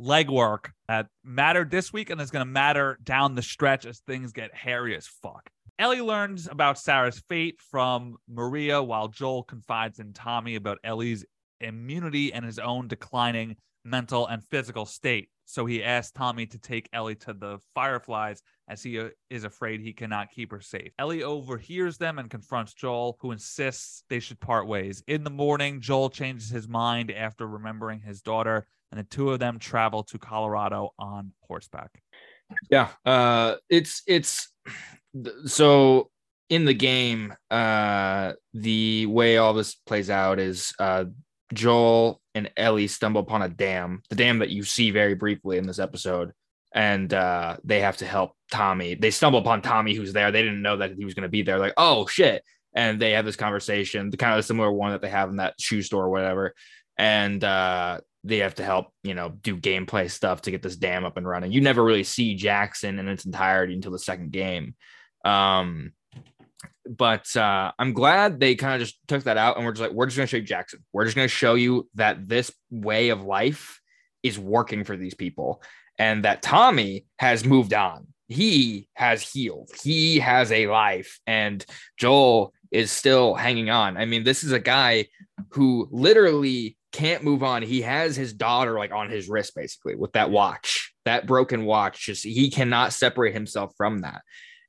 legwork 0.00 0.70
that 0.88 1.06
mattered 1.22 1.70
this 1.70 1.92
week 1.92 2.10
and 2.10 2.20
is 2.20 2.30
going 2.30 2.44
to 2.44 2.50
matter 2.50 2.98
down 3.02 3.34
the 3.34 3.42
stretch 3.42 3.86
as 3.86 4.00
things 4.00 4.32
get 4.32 4.54
hairy 4.54 4.96
as 4.96 5.06
fuck. 5.06 5.50
Ellie 5.78 6.00
learns 6.00 6.46
about 6.46 6.78
Sarah's 6.78 7.22
fate 7.28 7.60
from 7.60 8.16
Maria 8.28 8.82
while 8.82 9.08
Joel 9.08 9.42
confides 9.42 9.98
in 9.98 10.12
Tommy 10.12 10.54
about 10.54 10.78
Ellie's 10.84 11.24
immunity 11.60 12.32
and 12.32 12.44
his 12.44 12.58
own 12.58 12.88
declining 12.88 13.56
mental 13.84 14.26
and 14.26 14.42
physical 14.50 14.86
state. 14.86 15.28
So 15.46 15.66
he 15.66 15.84
asks 15.84 16.12
Tommy 16.12 16.46
to 16.46 16.58
take 16.58 16.88
Ellie 16.92 17.16
to 17.16 17.34
the 17.34 17.58
Fireflies 17.74 18.42
as 18.68 18.82
he 18.82 18.98
uh, 18.98 19.10
is 19.28 19.44
afraid 19.44 19.80
he 19.80 19.92
cannot 19.92 20.30
keep 20.30 20.50
her 20.50 20.60
safe. 20.60 20.92
Ellie 20.98 21.22
overhears 21.22 21.98
them 21.98 22.18
and 22.18 22.30
confronts 22.30 22.72
Joel, 22.72 23.18
who 23.20 23.30
insists 23.32 24.04
they 24.08 24.20
should 24.20 24.40
part 24.40 24.66
ways. 24.66 25.02
In 25.06 25.22
the 25.22 25.30
morning, 25.30 25.80
Joel 25.82 26.08
changes 26.08 26.48
his 26.48 26.66
mind 26.66 27.10
after 27.10 27.46
remembering 27.46 28.00
his 28.00 28.22
daughter, 28.22 28.66
and 28.90 28.98
the 28.98 29.04
two 29.04 29.30
of 29.30 29.38
them 29.38 29.58
travel 29.58 30.02
to 30.04 30.18
Colorado 30.18 30.90
on 30.98 31.32
horseback. 31.40 31.90
yeah 32.70 32.88
uh 33.06 33.56
it's 33.70 34.02
it's 34.06 34.52
so 35.46 36.10
in 36.50 36.64
the 36.64 36.74
game 36.74 37.34
uh 37.50 38.32
the 38.52 39.06
way 39.06 39.38
all 39.38 39.54
this 39.54 39.74
plays 39.74 40.10
out 40.10 40.38
is 40.38 40.72
uh 40.78 41.04
joel 41.52 42.20
and 42.34 42.50
ellie 42.56 42.86
stumble 42.86 43.20
upon 43.20 43.42
a 43.42 43.48
dam 43.48 44.02
the 44.10 44.16
dam 44.16 44.38
that 44.38 44.50
you 44.50 44.62
see 44.62 44.90
very 44.90 45.14
briefly 45.14 45.58
in 45.58 45.66
this 45.66 45.78
episode 45.78 46.32
and 46.74 47.14
uh 47.14 47.56
they 47.62 47.80
have 47.80 47.96
to 47.98 48.04
help 48.04 48.32
tommy. 48.50 48.94
They 48.94 49.12
stumble 49.12 49.38
upon 49.38 49.62
tommy 49.62 49.94
who's 49.94 50.12
there. 50.12 50.32
They 50.32 50.42
didn't 50.42 50.62
know 50.62 50.76
that 50.78 50.94
he 50.94 51.04
was 51.04 51.14
going 51.14 51.22
to 51.22 51.28
be 51.28 51.42
there. 51.42 51.58
Like 51.58 51.74
oh 51.76 52.06
shit. 52.06 52.42
And 52.74 53.00
they 53.00 53.12
have 53.12 53.24
this 53.24 53.36
conversation 53.36 54.10
the 54.10 54.16
kind 54.16 54.36
of 54.36 54.44
similar 54.44 54.72
one 54.72 54.90
that 54.90 55.00
they 55.00 55.08
have 55.08 55.30
in 55.30 55.36
that 55.36 55.54
shoe 55.60 55.82
store 55.82 56.04
or 56.04 56.10
whatever. 56.10 56.54
And 56.98 57.42
uh 57.42 58.00
they 58.24 58.38
have 58.38 58.54
to 58.56 58.64
help, 58.64 58.86
you 59.02 59.14
know, 59.14 59.28
do 59.28 59.56
gameplay 59.56 60.10
stuff 60.10 60.42
to 60.42 60.50
get 60.50 60.62
this 60.62 60.76
dam 60.76 61.04
up 61.04 61.16
and 61.16 61.28
running. 61.28 61.52
You 61.52 61.60
never 61.60 61.84
really 61.84 62.04
see 62.04 62.34
Jackson 62.34 62.98
in 62.98 63.06
its 63.06 63.26
entirety 63.26 63.74
until 63.74 63.92
the 63.92 63.98
second 63.98 64.32
game. 64.32 64.74
Um, 65.26 65.92
but 66.86 67.34
uh, 67.36 67.72
I'm 67.78 67.92
glad 67.92 68.40
they 68.40 68.54
kind 68.54 68.74
of 68.74 68.86
just 68.86 68.98
took 69.08 69.24
that 69.24 69.36
out 69.36 69.56
and 69.56 69.64
we're 69.64 69.72
just 69.72 69.82
like, 69.82 69.92
we're 69.92 70.06
just 70.06 70.16
going 70.16 70.26
to 70.26 70.30
show 70.30 70.36
you 70.36 70.42
Jackson. 70.42 70.84
We're 70.92 71.04
just 71.04 71.16
going 71.16 71.28
to 71.28 71.34
show 71.34 71.54
you 71.54 71.88
that 71.94 72.28
this 72.28 72.52
way 72.70 73.08
of 73.08 73.24
life 73.24 73.80
is 74.22 74.38
working 74.38 74.84
for 74.84 74.96
these 74.96 75.14
people 75.14 75.62
and 75.98 76.24
that 76.24 76.42
Tommy 76.42 77.06
has 77.18 77.44
moved 77.44 77.74
on. 77.74 78.06
He 78.28 78.88
has 78.94 79.22
healed. 79.22 79.70
He 79.82 80.18
has 80.18 80.50
a 80.50 80.66
life. 80.66 81.20
And 81.26 81.64
Joel 81.98 82.52
is 82.70 82.90
still 82.90 83.34
hanging 83.34 83.70
on. 83.70 83.96
I 83.96 84.06
mean, 84.06 84.24
this 84.24 84.42
is 84.42 84.52
a 84.52 84.58
guy 84.58 85.06
who 85.50 85.88
literally 85.90 86.76
can't 86.92 87.22
move 87.24 87.42
on. 87.42 87.62
He 87.62 87.82
has 87.82 88.16
his 88.16 88.32
daughter 88.32 88.78
like 88.78 88.92
on 88.92 89.10
his 89.10 89.28
wrist, 89.28 89.54
basically, 89.54 89.94
with 89.94 90.12
that 90.12 90.30
watch, 90.30 90.94
that 91.04 91.26
broken 91.26 91.64
watch. 91.64 92.06
Just 92.06 92.24
he 92.24 92.50
cannot 92.50 92.92
separate 92.92 93.34
himself 93.34 93.72
from 93.76 94.00
that. 94.00 94.22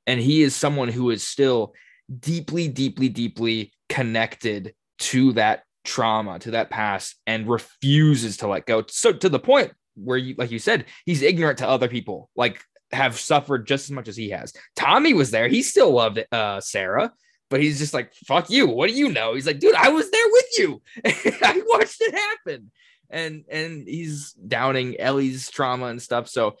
And 0.06 0.20
he 0.20 0.42
is 0.42 0.54
someone 0.54 0.88
who 0.88 1.10
is 1.10 1.26
still 1.26 1.74
deeply, 2.20 2.68
deeply, 2.68 3.08
deeply 3.08 3.72
connected 3.88 4.74
to 4.98 5.32
that 5.32 5.62
trauma, 5.84 6.38
to 6.40 6.52
that 6.52 6.70
past, 6.70 7.16
and 7.26 7.48
refuses 7.48 8.38
to 8.38 8.48
let 8.48 8.66
go. 8.66 8.84
So 8.88 9.12
to 9.12 9.28
the 9.28 9.38
point 9.38 9.72
where 9.94 10.18
you, 10.18 10.34
like 10.36 10.50
you 10.50 10.58
said, 10.58 10.86
he's 11.04 11.22
ignorant 11.22 11.58
to 11.58 11.68
other 11.68 11.88
people, 11.88 12.30
like 12.36 12.60
have 12.92 13.18
suffered 13.18 13.66
just 13.66 13.86
as 13.86 13.90
much 13.90 14.08
as 14.08 14.16
he 14.16 14.30
has. 14.30 14.52
Tommy 14.76 15.14
was 15.14 15.30
there. 15.30 15.48
He 15.48 15.62
still 15.62 15.92
loved 15.92 16.24
uh, 16.30 16.60
Sarah, 16.60 17.12
but 17.50 17.60
he's 17.60 17.78
just 17.78 17.94
like, 17.94 18.12
fuck 18.26 18.50
you. 18.50 18.66
What 18.66 18.90
do 18.90 18.96
you 18.96 19.10
know? 19.10 19.34
He's 19.34 19.46
like, 19.46 19.58
dude, 19.58 19.74
I 19.74 19.88
was 19.88 20.10
there 20.10 20.26
with 20.30 20.58
you. 20.58 20.82
I 21.04 21.62
watched 21.66 22.00
it 22.00 22.14
happen. 22.14 22.70
And 23.08 23.44
and 23.48 23.86
he's 23.86 24.32
downing 24.32 24.98
Ellie's 24.98 25.48
trauma 25.48 25.86
and 25.86 26.02
stuff. 26.02 26.28
So 26.28 26.56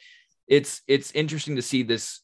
it's 0.46 0.80
it's 0.86 1.10
interesting 1.10 1.56
to 1.56 1.62
see 1.62 1.82
this 1.82 2.20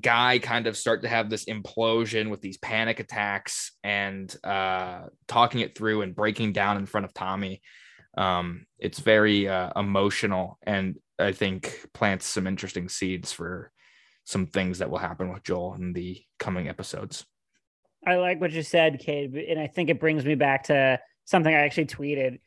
guy 0.00 0.38
kind 0.38 0.66
of 0.66 0.76
start 0.76 1.02
to 1.02 1.08
have 1.08 1.30
this 1.30 1.44
implosion 1.44 2.28
with 2.30 2.40
these 2.40 2.58
panic 2.58 2.98
attacks 2.98 3.72
and 3.84 4.34
uh 4.42 5.02
talking 5.28 5.60
it 5.60 5.76
through 5.76 6.02
and 6.02 6.16
breaking 6.16 6.52
down 6.52 6.76
in 6.76 6.86
front 6.86 7.04
of 7.04 7.14
Tommy. 7.14 7.62
Um, 8.16 8.66
it's 8.78 9.00
very 9.00 9.48
uh, 9.48 9.70
emotional 9.76 10.58
and 10.62 10.96
I 11.18 11.32
think 11.32 11.86
plants 11.92 12.26
some 12.26 12.46
interesting 12.46 12.88
seeds 12.88 13.32
for 13.32 13.70
some 14.24 14.46
things 14.46 14.78
that 14.78 14.90
will 14.90 14.98
happen 14.98 15.32
with 15.32 15.44
Joel 15.44 15.74
in 15.74 15.92
the 15.92 16.22
coming 16.38 16.68
episodes. 16.68 17.24
I 18.06 18.16
like 18.16 18.40
what 18.40 18.52
you 18.52 18.62
said, 18.62 18.98
Cade, 18.98 19.34
and 19.34 19.58
I 19.58 19.66
think 19.66 19.90
it 19.90 20.00
brings 20.00 20.24
me 20.24 20.34
back 20.34 20.64
to 20.64 21.00
something 21.24 21.54
I 21.54 21.64
actually 21.64 21.86
tweeted. 21.86 22.40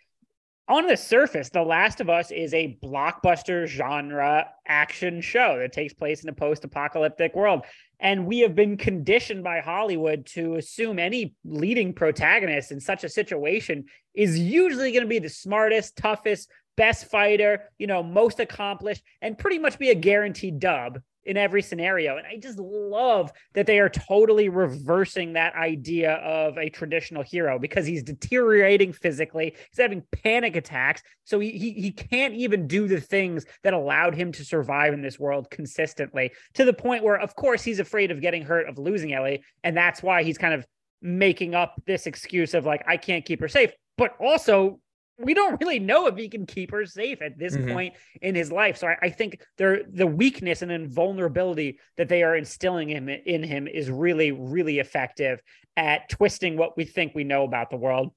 On 0.70 0.86
the 0.86 0.98
surface, 0.98 1.48
The 1.48 1.64
Last 1.64 2.02
of 2.02 2.10
Us 2.10 2.30
is 2.30 2.54
a 2.54 2.78
blockbuster 2.84 3.68
genre 3.68 4.50
action 4.68 5.22
show 5.22 5.58
that 5.60 5.72
takes 5.72 5.94
place 5.94 6.24
in 6.24 6.30
a 6.30 6.34
post 6.34 6.66
apocalyptic 6.66 7.34
world. 7.36 7.62
And 8.02 8.26
we 8.26 8.40
have 8.40 8.54
been 8.54 8.76
conditioned 8.76 9.46
by 9.46 9.62
Hollywood 9.62 10.26
to 10.28 10.56
assume 10.56 11.00
any 11.00 11.36
leading 11.46 11.94
protagonist 11.94 12.74
in 12.74 12.82
such 12.82 13.06
a 13.06 13.10
situation 13.10 13.86
is 14.14 14.38
usually 14.38 14.92
going 14.92 15.04
to 15.04 15.10
be 15.10 15.20
the 15.20 15.30
smartest, 15.30 15.96
toughest, 15.96 16.50
best 16.76 17.10
fighter, 17.10 17.72
you 17.80 17.88
know, 17.88 18.04
most 18.04 18.42
accomplished, 18.42 19.04
and 19.22 19.38
pretty 19.38 19.60
much 19.60 19.80
be 19.80 19.92
a 19.92 19.96
guaranteed 19.96 20.60
dub 20.60 21.00
in 21.28 21.38
every 21.38 21.62
scenario. 21.62 22.18
And 22.18 22.26
I 22.26 22.38
just 22.38 22.58
love 22.58 23.32
that 23.54 23.68
they 23.68 23.80
are 23.80 23.90
totally 23.90 24.48
reversing 24.48 25.34
that 25.34 25.54
idea 25.56 26.14
of 26.14 26.58
a 26.58 26.70
traditional 26.70 27.22
hero 27.22 27.60
because 27.60 27.86
he's 27.86 28.02
deteriorating 28.02 28.94
physically. 28.94 29.54
He's 29.70 29.78
having 29.80 30.04
panic 30.24 30.56
attacks. 30.56 31.04
So 31.26 31.40
he, 31.40 31.52
he, 31.52 31.74
he 31.74 31.92
can't 31.92 32.34
even 32.34 32.66
do 32.66 32.88
the 32.88 33.02
things 33.02 33.46
that 33.64 33.74
allowed 33.74 34.16
him 34.16 34.32
to 34.32 34.46
survive 34.46 34.94
in 34.94 35.02
this 35.02 35.20
world 35.20 35.52
consistently 35.52 36.32
to 36.54 36.64
the 36.64 36.74
point 36.74 37.04
where, 37.04 37.20
of 37.20 37.36
course, 37.36 37.62
he's 37.62 37.80
afraid 37.80 38.10
of 38.10 38.22
getting 38.22 38.44
hurt, 38.44 38.70
of 38.70 38.78
losing 38.78 39.14
Ellie. 39.14 39.44
And 39.64 39.76
that's 39.76 40.02
why 40.02 40.24
he's 40.24 40.38
kind 40.38 40.54
of 40.54 40.66
making 41.02 41.54
up 41.54 41.76
this 41.86 42.08
excuse 42.08 42.54
of 42.54 42.66
like, 42.66 42.84
I 42.88 42.96
can't 42.96 43.26
keep 43.26 43.42
her 43.42 43.50
safe. 43.50 43.72
But 43.98 44.16
also, 44.22 44.80
we 45.20 45.34
don't 45.34 45.60
really 45.60 45.80
know 45.80 46.08
if 46.08 46.16
he 46.16 46.30
can 46.30 46.46
keep 46.46 46.72
her 46.72 46.86
safe 46.86 47.22
at 47.22 47.38
this 47.38 47.56
Mhm. 47.58 47.72
point 47.74 47.96
in 48.22 48.36
his 48.36 48.52
life. 48.52 48.78
So 48.78 48.88
I, 48.88 48.98
I 49.02 49.10
think 49.10 49.42
there 49.58 49.84
the 49.90 50.06
weakness 50.08 50.62
and 50.62 50.72
invulnerability 50.72 51.80
that 51.96 52.08
they 52.08 52.24
are 52.24 52.36
instilling 52.36 52.90
him 52.90 53.10
in 53.10 53.42
him 53.44 53.68
is 53.68 53.90
really, 53.90 54.32
really 54.32 54.80
effective 54.80 55.42
at 55.76 56.08
twisting 56.10 56.56
what 56.58 56.78
we 56.78 56.86
think 56.86 57.16
we 57.16 57.24
know 57.24 57.44
about 57.44 57.70
the 57.70 57.78
world. 57.78 58.14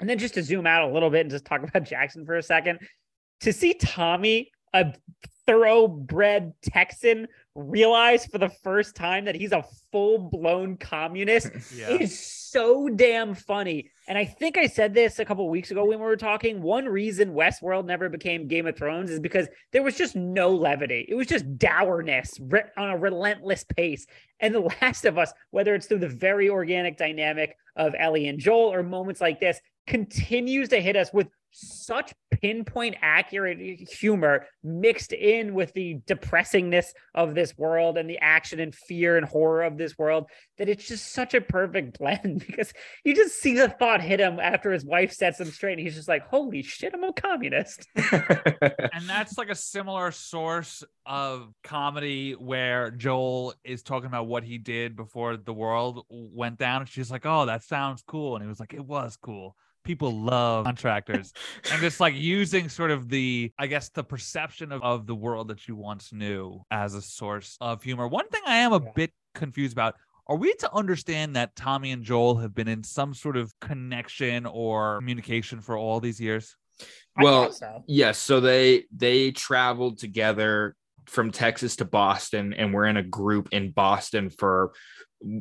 And 0.00 0.08
then 0.08 0.18
just 0.18 0.34
to 0.34 0.42
zoom 0.42 0.66
out 0.66 0.88
a 0.88 0.92
little 0.92 1.10
bit 1.10 1.20
and 1.20 1.30
just 1.30 1.44
talk 1.44 1.62
about 1.68 1.84
Jackson 1.84 2.26
for 2.26 2.36
a 2.36 2.42
second, 2.42 2.80
to 3.40 3.52
see 3.52 3.74
Tommy, 3.74 4.50
a 4.74 4.94
thoroughbred 5.46 6.54
Texan, 6.62 7.28
realize 7.54 8.24
for 8.26 8.38
the 8.38 8.48
first 8.48 8.96
time 8.96 9.26
that 9.26 9.34
he's 9.34 9.52
a 9.52 9.64
full 9.90 10.18
blown 10.18 10.76
communist 10.76 11.50
Yeah. 11.76 11.90
is 11.90 12.18
so 12.18 12.88
damn 12.88 13.34
funny. 13.34 13.90
And 14.08 14.16
I 14.16 14.24
think 14.24 14.56
I 14.58 14.66
said 14.66 14.94
this 14.94 15.18
a 15.18 15.24
couple 15.24 15.48
weeks 15.48 15.70
ago 15.70 15.84
when 15.84 15.98
we 15.98 16.04
were 16.04 16.16
talking. 16.16 16.62
One 16.62 16.86
reason 16.86 17.34
Westworld 17.34 17.84
never 17.86 18.08
became 18.08 18.48
Game 18.48 18.66
of 18.66 18.76
Thrones 18.76 19.10
is 19.10 19.20
because 19.20 19.48
there 19.72 19.82
was 19.82 19.96
just 19.96 20.16
no 20.16 20.50
levity. 20.50 21.06
It 21.08 21.14
was 21.14 21.26
just 21.26 21.58
dourness 21.58 22.38
re- 22.40 22.64
on 22.76 22.90
a 22.90 22.96
relentless 22.96 23.64
pace. 23.64 24.06
And 24.40 24.54
The 24.54 24.60
Last 24.82 25.04
of 25.04 25.18
Us, 25.18 25.32
whether 25.50 25.74
it's 25.74 25.86
through 25.86 25.98
the 26.00 26.08
very 26.08 26.48
organic 26.48 26.96
dynamic 26.96 27.56
of 27.76 27.94
Ellie 27.98 28.28
and 28.28 28.38
Joel 28.38 28.72
or 28.72 28.82
moments 28.82 29.20
like 29.20 29.40
this, 29.40 29.60
continues 29.86 30.68
to 30.70 30.80
hit 30.80 30.96
us 30.96 31.12
with 31.12 31.28
such 31.52 32.12
pinpoint 32.30 32.96
accurate 33.02 33.58
humor 33.88 34.46
mixed 34.64 35.12
in 35.12 35.54
with 35.54 35.72
the 35.74 36.00
depressingness 36.06 36.86
of 37.14 37.34
this 37.34 37.56
world 37.56 37.98
and 37.98 38.08
the 38.08 38.18
action 38.18 38.58
and 38.58 38.74
fear 38.74 39.16
and 39.16 39.26
horror 39.26 39.62
of 39.62 39.76
this 39.76 39.96
world 39.98 40.26
that 40.58 40.68
it's 40.68 40.88
just 40.88 41.12
such 41.12 41.34
a 41.34 41.40
perfect 41.40 41.98
blend 41.98 42.44
because 42.46 42.72
you 43.04 43.14
just 43.14 43.40
see 43.40 43.54
the 43.54 43.68
thought 43.68 44.00
hit 44.00 44.18
him 44.18 44.40
after 44.40 44.72
his 44.72 44.84
wife 44.84 45.12
sets 45.12 45.38
him 45.38 45.50
straight 45.50 45.72
and 45.72 45.80
he's 45.80 45.94
just 45.94 46.08
like 46.08 46.26
holy 46.28 46.62
shit 46.62 46.94
i'm 46.94 47.04
a 47.04 47.12
communist 47.12 47.86
and 47.94 49.06
that's 49.06 49.36
like 49.36 49.50
a 49.50 49.54
similar 49.54 50.10
source 50.10 50.82
of 51.04 51.52
comedy 51.64 52.32
where 52.32 52.90
Joel 52.90 53.54
is 53.64 53.82
talking 53.82 54.06
about 54.06 54.28
what 54.28 54.44
he 54.44 54.58
did 54.58 54.94
before 54.94 55.36
the 55.36 55.52
world 55.52 56.04
went 56.08 56.58
down. 56.58 56.82
And 56.82 56.88
she's 56.88 57.10
like, 57.10 57.26
Oh, 57.26 57.46
that 57.46 57.64
sounds 57.64 58.02
cool. 58.06 58.36
And 58.36 58.44
he 58.44 58.48
was 58.48 58.60
like, 58.60 58.74
It 58.74 58.84
was 58.84 59.16
cool. 59.20 59.56
People 59.84 60.12
love 60.12 60.64
contractors. 60.64 61.32
and 61.70 61.80
just 61.80 61.98
like 62.00 62.14
using 62.14 62.68
sort 62.68 62.90
of 62.90 63.08
the, 63.08 63.52
I 63.58 63.66
guess, 63.66 63.88
the 63.88 64.04
perception 64.04 64.70
of, 64.72 64.82
of 64.82 65.06
the 65.06 65.14
world 65.14 65.48
that 65.48 65.66
you 65.66 65.74
once 65.76 66.12
knew 66.12 66.60
as 66.70 66.94
a 66.94 67.02
source 67.02 67.56
of 67.60 67.82
humor. 67.82 68.06
One 68.06 68.28
thing 68.28 68.42
I 68.46 68.56
am 68.58 68.72
a 68.72 68.82
Yeah. 68.82 68.90
bit 68.94 69.12
confused 69.34 69.72
about. 69.72 69.96
Are 70.28 70.36
we 70.36 70.54
to 70.54 70.72
understand 70.72 71.34
that 71.34 71.56
Tommy 71.56 71.90
and 71.90 72.04
Joel 72.04 72.36
have 72.36 72.54
been 72.54 72.68
in 72.68 72.84
some 72.84 73.12
sort 73.12 73.36
of 73.36 73.52
connection 73.60 74.46
or 74.46 74.98
communication 74.98 75.60
for 75.60 75.76
all 75.76 75.98
these 75.98 76.20
years? 76.20 76.56
Well, 77.20 77.50
so. 77.50 77.82
Yes, 77.88 78.18
so 78.18 78.40
they 78.40 78.84
they 78.96 79.32
traveled 79.32 79.98
together 79.98 80.76
from 81.06 81.32
Texas 81.32 81.76
to 81.76 81.84
Boston, 81.84 82.54
and 82.54 82.72
we're 82.72 82.86
in 82.86 82.96
a 82.96 83.02
group 83.02 83.48
in 83.50 83.72
Boston 83.72 84.30
for 84.30 84.72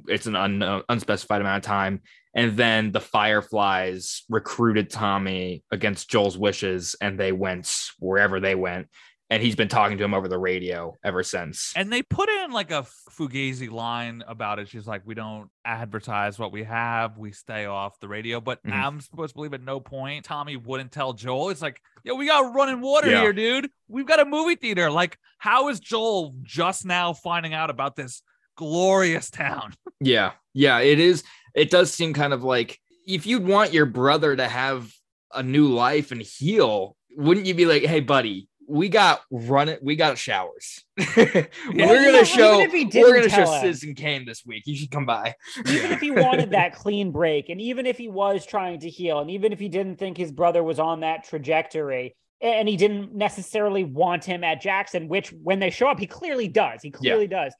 it's 0.07 0.25
an 0.25 0.35
unknown, 0.35 0.79
uh, 0.79 0.83
unspecified 0.89 1.41
amount 1.41 1.63
of 1.63 1.67
time. 1.67 2.01
And 2.33 2.55
then 2.55 2.91
the 2.91 3.01
Fireflies 3.01 4.23
recruited 4.29 4.89
Tommy 4.89 5.63
against 5.71 6.09
Joel's 6.09 6.37
wishes, 6.37 6.95
and 7.01 7.19
they 7.19 7.31
went 7.31 7.89
wherever 7.99 8.39
they 8.39 8.55
went. 8.55 8.87
And 9.29 9.41
he's 9.41 9.55
been 9.55 9.69
talking 9.69 9.97
to 9.97 10.03
him 10.03 10.13
over 10.13 10.27
the 10.27 10.37
radio 10.37 10.97
ever 11.05 11.23
since. 11.23 11.71
And 11.77 11.91
they 11.91 12.01
put 12.03 12.27
in 12.27 12.51
like 12.51 12.69
a 12.69 12.85
fugazi 13.11 13.71
line 13.71 14.23
about 14.27 14.59
it. 14.59 14.67
She's 14.67 14.85
like, 14.85 15.03
"We 15.05 15.15
don't 15.15 15.49
advertise 15.63 16.37
what 16.37 16.51
we 16.51 16.63
have. 16.65 17.17
We 17.17 17.31
stay 17.31 17.65
off 17.65 17.97
the 18.01 18.09
radio." 18.09 18.41
But 18.41 18.61
Mhm. 18.63 18.73
I'm 18.73 18.99
supposed 18.99 19.29
to 19.29 19.35
believe 19.35 19.53
at 19.53 19.61
no 19.61 19.79
point 19.79 20.25
Tommy 20.25 20.57
wouldn't 20.57 20.91
tell 20.91 21.13
Joel. 21.13 21.49
It's 21.49 21.61
like, 21.61 21.81
"Yo, 22.03 22.15
we 22.15 22.25
got 22.25 22.53
running 22.53 22.81
water 22.81 23.09
Yeah. 23.09 23.21
here, 23.21 23.31
dude. 23.33 23.69
We've 23.87 24.05
got 24.05 24.19
a 24.19 24.25
movie 24.25 24.55
theater. 24.55 24.91
Like, 24.91 25.17
how 25.37 25.69
is 25.69 25.79
Joel 25.79 26.35
just 26.41 26.85
now 26.85 27.13
finding 27.13 27.53
out 27.53 27.69
about 27.69 27.95
this 27.95 28.21
glorious 28.61 29.29
town?" 29.29 29.73
Yeah, 30.03 30.31
yeah, 30.55 30.79
it 30.79 30.99
is. 30.99 31.23
It 31.53 31.69
does 31.69 31.93
seem 31.93 32.15
kind 32.15 32.33
of 32.33 32.43
like 32.43 32.79
if 33.05 33.27
you'd 33.27 33.45
want 33.45 33.71
your 33.71 33.85
brother 33.85 34.35
to 34.35 34.47
have 34.47 34.91
a 35.31 35.43
new 35.43 35.67
life 35.67 36.11
and 36.11 36.19
heal, 36.23 36.95
wouldn't 37.15 37.45
you 37.45 37.53
be 37.53 37.67
like, 37.67 37.83
"Hey, 37.83 37.99
buddy, 37.99 38.49
we 38.71 38.89
got 38.89 39.21
run 39.29 39.69
it. 39.69 39.83
We 39.83 39.95
got 39.95 40.17
showers. 40.17 40.83
we're 41.17 41.49
gonna 41.75 42.25
show. 42.25 42.61
even 42.61 42.89
We're 42.93 43.15
gonna 43.15 43.29
show 43.29 43.43
tell 43.43 43.53
him. 43.53 43.61
Citizen 43.61 43.95
Kane 43.95 44.25
this 44.25 44.45
week. 44.45 44.63
You 44.65 44.75
should 44.75 44.89
come 44.89 45.05
by. 45.05 45.35
even 45.67 45.91
if 45.91 45.99
he 45.99 46.09
wanted 46.09 46.51
that 46.51 46.73
clean 46.73 47.11
break, 47.11 47.49
and 47.49 47.59
even 47.59 47.85
if 47.85 47.97
he 47.97 48.07
was 48.07 48.45
trying 48.45 48.79
to 48.79 48.89
heal, 48.89 49.19
and 49.19 49.29
even 49.29 49.51
if 49.51 49.59
he 49.59 49.67
didn't 49.67 49.97
think 49.97 50.17
his 50.17 50.31
brother 50.31 50.63
was 50.63 50.79
on 50.79 51.01
that 51.01 51.25
trajectory, 51.25 52.15
and 52.41 52.67
he 52.67 52.77
didn't 52.77 53.13
necessarily 53.13 53.83
want 53.83 54.23
him 54.23 54.43
at 54.43 54.61
Jackson, 54.61 55.07
which 55.07 55.29
when 55.43 55.59
they 55.59 55.69
show 55.69 55.87
up, 55.87 55.99
he 55.99 56.07
clearly 56.07 56.47
does. 56.47 56.81
He 56.81 56.91
clearly 56.91 57.27
does. 57.27 57.53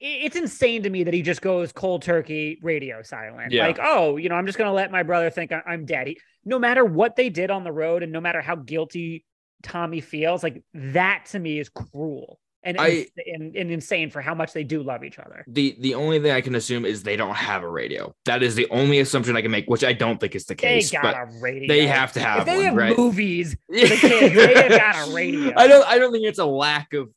It's 0.00 0.36
insane 0.36 0.82
to 0.82 0.90
me 0.90 1.04
that 1.04 1.14
he 1.14 1.22
just 1.22 1.40
goes 1.40 1.72
cold 1.72 2.02
turkey 2.02 2.58
radio 2.62 3.02
silent. 3.02 3.52
Yeah. 3.52 3.66
Like, 3.66 3.78
oh, 3.80 4.16
you 4.18 4.28
know, 4.28 4.34
I'm 4.34 4.46
just 4.46 4.58
going 4.58 4.68
to 4.68 4.74
let 4.74 4.90
my 4.90 5.02
brother 5.02 5.30
think 5.30 5.52
I'm 5.66 5.86
dead. 5.86 6.08
He, 6.08 6.18
no 6.44 6.58
matter 6.58 6.84
what 6.84 7.16
they 7.16 7.30
did 7.30 7.50
on 7.50 7.64
the 7.64 7.72
road 7.72 8.02
and 8.02 8.12
no 8.12 8.20
matter 8.20 8.40
how 8.42 8.56
guilty 8.56 9.24
Tommy 9.62 10.00
feels, 10.00 10.42
like 10.42 10.62
that 10.74 11.24
to 11.30 11.38
me 11.38 11.58
is 11.58 11.70
cruel 11.70 12.38
and, 12.62 12.76
I- 12.78 13.06
and, 13.26 13.56
and 13.56 13.70
insane 13.70 14.10
for 14.10 14.20
how 14.20 14.34
much 14.34 14.52
they 14.52 14.64
do 14.64 14.82
love 14.82 15.02
each 15.02 15.18
other. 15.18 15.44
The 15.48 15.76
the 15.80 15.94
only 15.94 16.20
thing 16.20 16.32
I 16.32 16.40
can 16.40 16.56
assume 16.56 16.84
is 16.84 17.02
they 17.02 17.16
don't 17.16 17.34
have 17.34 17.62
a 17.62 17.68
radio. 17.68 18.14
That 18.26 18.42
is 18.42 18.54
the 18.54 18.68
only 18.70 18.98
assumption 19.00 19.34
I 19.36 19.40
can 19.42 19.50
make, 19.50 19.64
which 19.66 19.82
I 19.84 19.92
don't 19.94 20.20
think 20.20 20.34
is 20.34 20.44
the 20.44 20.54
case. 20.56 20.90
They 20.90 20.98
got 20.98 21.14
a 21.14 21.26
radio. 21.40 21.68
they 21.68 21.86
have 21.86 22.12
to 22.14 22.20
have 22.20 22.40
if 22.40 22.44
they 22.46 22.56
one, 22.56 22.64
have 22.64 22.74
right? 22.76 22.98
movies, 22.98 23.56
the 23.68 23.86
kids, 23.86 24.34
they 24.34 24.54
have 24.54 24.70
got 24.70 25.08
a 25.08 25.14
radio. 25.14 25.52
I 25.56 25.68
don't. 25.68 25.86
I 25.86 25.98
don't 25.98 26.12
think 26.12 26.26
it's 26.26 26.38
a 26.40 26.44
lack 26.44 26.92
of 26.92 27.08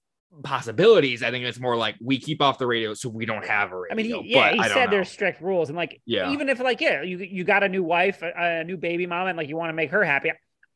possibilities. 0.43 1.23
I 1.23 1.31
think 1.31 1.45
it's 1.45 1.59
more 1.59 1.75
like 1.75 1.95
we 2.01 2.19
keep 2.19 2.41
off 2.41 2.57
the 2.57 2.67
radio 2.67 2.93
so 2.93 3.09
we 3.09 3.25
don't 3.25 3.45
have 3.45 3.71
a 3.71 3.79
radio. 3.79 3.91
I 3.93 3.95
mean, 3.95 4.05
he, 4.05 4.31
yeah, 4.31 4.51
but 4.51 4.55
he 4.55 4.63
said 4.69 4.85
know. 4.85 4.91
there's 4.91 5.09
strict 5.09 5.41
rules, 5.41 5.69
and 5.69 5.75
like, 5.77 6.01
Yeah. 6.05 6.31
even 6.31 6.49
if 6.49 6.59
like, 6.59 6.81
yeah, 6.81 7.01
you 7.01 7.17
you 7.17 7.43
got 7.43 7.63
a 7.63 7.69
new 7.69 7.83
wife, 7.83 8.21
a, 8.21 8.31
a 8.35 8.63
new 8.63 8.77
baby 8.77 9.05
mom, 9.05 9.27
and 9.27 9.37
like 9.37 9.49
you 9.49 9.57
want 9.57 9.69
to 9.69 9.73
make 9.73 9.91
her 9.91 10.03
happy. 10.03 10.31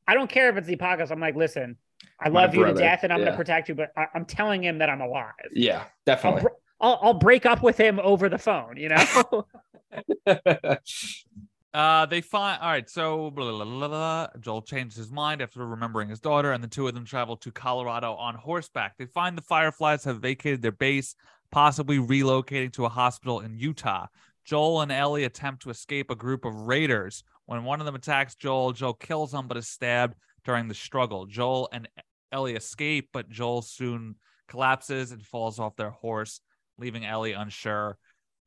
I 0.08 0.14
don't 0.14 0.30
care 0.30 0.50
if 0.50 0.58
it's 0.58 0.68
the 0.68 0.74
apocalypse. 0.74 1.12
I'm 1.12 1.20
like, 1.20 1.36
listen, 1.36 1.78
I 2.20 2.30
My 2.30 2.42
love 2.42 2.56
you 2.56 2.66
to 2.66 2.74
death, 2.74 3.04
and 3.04 3.14
I'm 3.14 3.20
yeah. 3.20 3.26
gonna 3.26 3.38
protect 3.38 3.70
you, 3.70 3.76
but 3.76 3.92
I, 3.96 4.08
I'm 4.14 4.26
telling 4.26 4.64
him 4.64 4.80
that 4.80 4.90
I'm 4.90 5.02
alive. 5.02 5.32
Yeah, 5.54 5.80
I'll, 5.80 5.88
definitely. 6.06 6.42
br- 6.42 6.48
I'll 6.82 7.00
I'll 7.02 7.14
break 7.14 7.46
up 7.46 7.64
with 7.64 7.78
him 7.78 8.00
over 8.00 8.30
the 8.30 8.38
phone. 8.38 8.78
You 8.78 8.90
know. 8.90 9.46
Uh, 11.74 12.06
they 12.06 12.22
find 12.22 12.62
all 12.62 12.70
right. 12.70 12.88
So 12.88 13.32
blah, 13.32 13.50
blah, 13.52 13.66
blah, 13.66 13.88
blah. 13.88 14.28
Joel 14.40 14.62
changes 14.62 14.98
his 14.98 15.12
mind 15.12 15.42
after 15.42 15.66
remembering 15.66 16.10
his 16.10 16.20
daughter, 16.20 16.52
and 16.52 16.64
the 16.64 16.68
two 16.68 16.88
of 16.88 16.94
them 16.94 17.06
travel 17.06 17.36
to 17.38 17.52
Colorado 17.52 18.14
on 18.14 18.36
horseback. 18.36 18.96
They 18.98 19.08
find 19.08 19.36
the 19.36 19.42
Fireflies 19.42 20.04
have 20.04 20.20
vacated 20.20 20.62
their 20.62 20.72
base, 20.72 21.16
possibly 21.52 21.98
relocating 21.98 22.72
to 22.74 22.86
a 22.86 22.90
hospital 22.90 23.40
in 23.40 23.58
Utah. 23.58 24.08
Joel 24.46 24.82
and 24.82 24.92
Ellie 24.92 25.24
attempt 25.24 25.64
to 25.64 25.72
escape 25.72 26.12
a 26.12 26.16
group 26.16 26.46
of 26.46 26.54
raiders. 26.54 27.24
When 27.46 27.64
one 27.64 27.80
of 27.80 27.86
them 27.86 27.96
attacks 27.96 28.36
Joel, 28.36 28.74
Joel 28.74 28.94
kills 28.94 29.34
him 29.34 29.48
but 29.48 29.58
is 29.58 29.68
stabbed 29.68 30.16
during 30.44 30.68
the 30.68 30.76
struggle. 30.76 31.26
Joel 31.26 31.70
and 31.72 31.88
Ellie 32.32 32.56
escape, 32.56 33.10
but 33.14 33.30
Joel 33.30 33.62
soon 33.62 34.16
collapses 34.48 35.12
and 35.12 35.26
falls 35.26 35.60
off 35.60 35.76
their 35.76 35.92
horse, 35.92 36.42
leaving 36.78 37.06
Ellie 37.06 37.34
unsure 37.34 37.98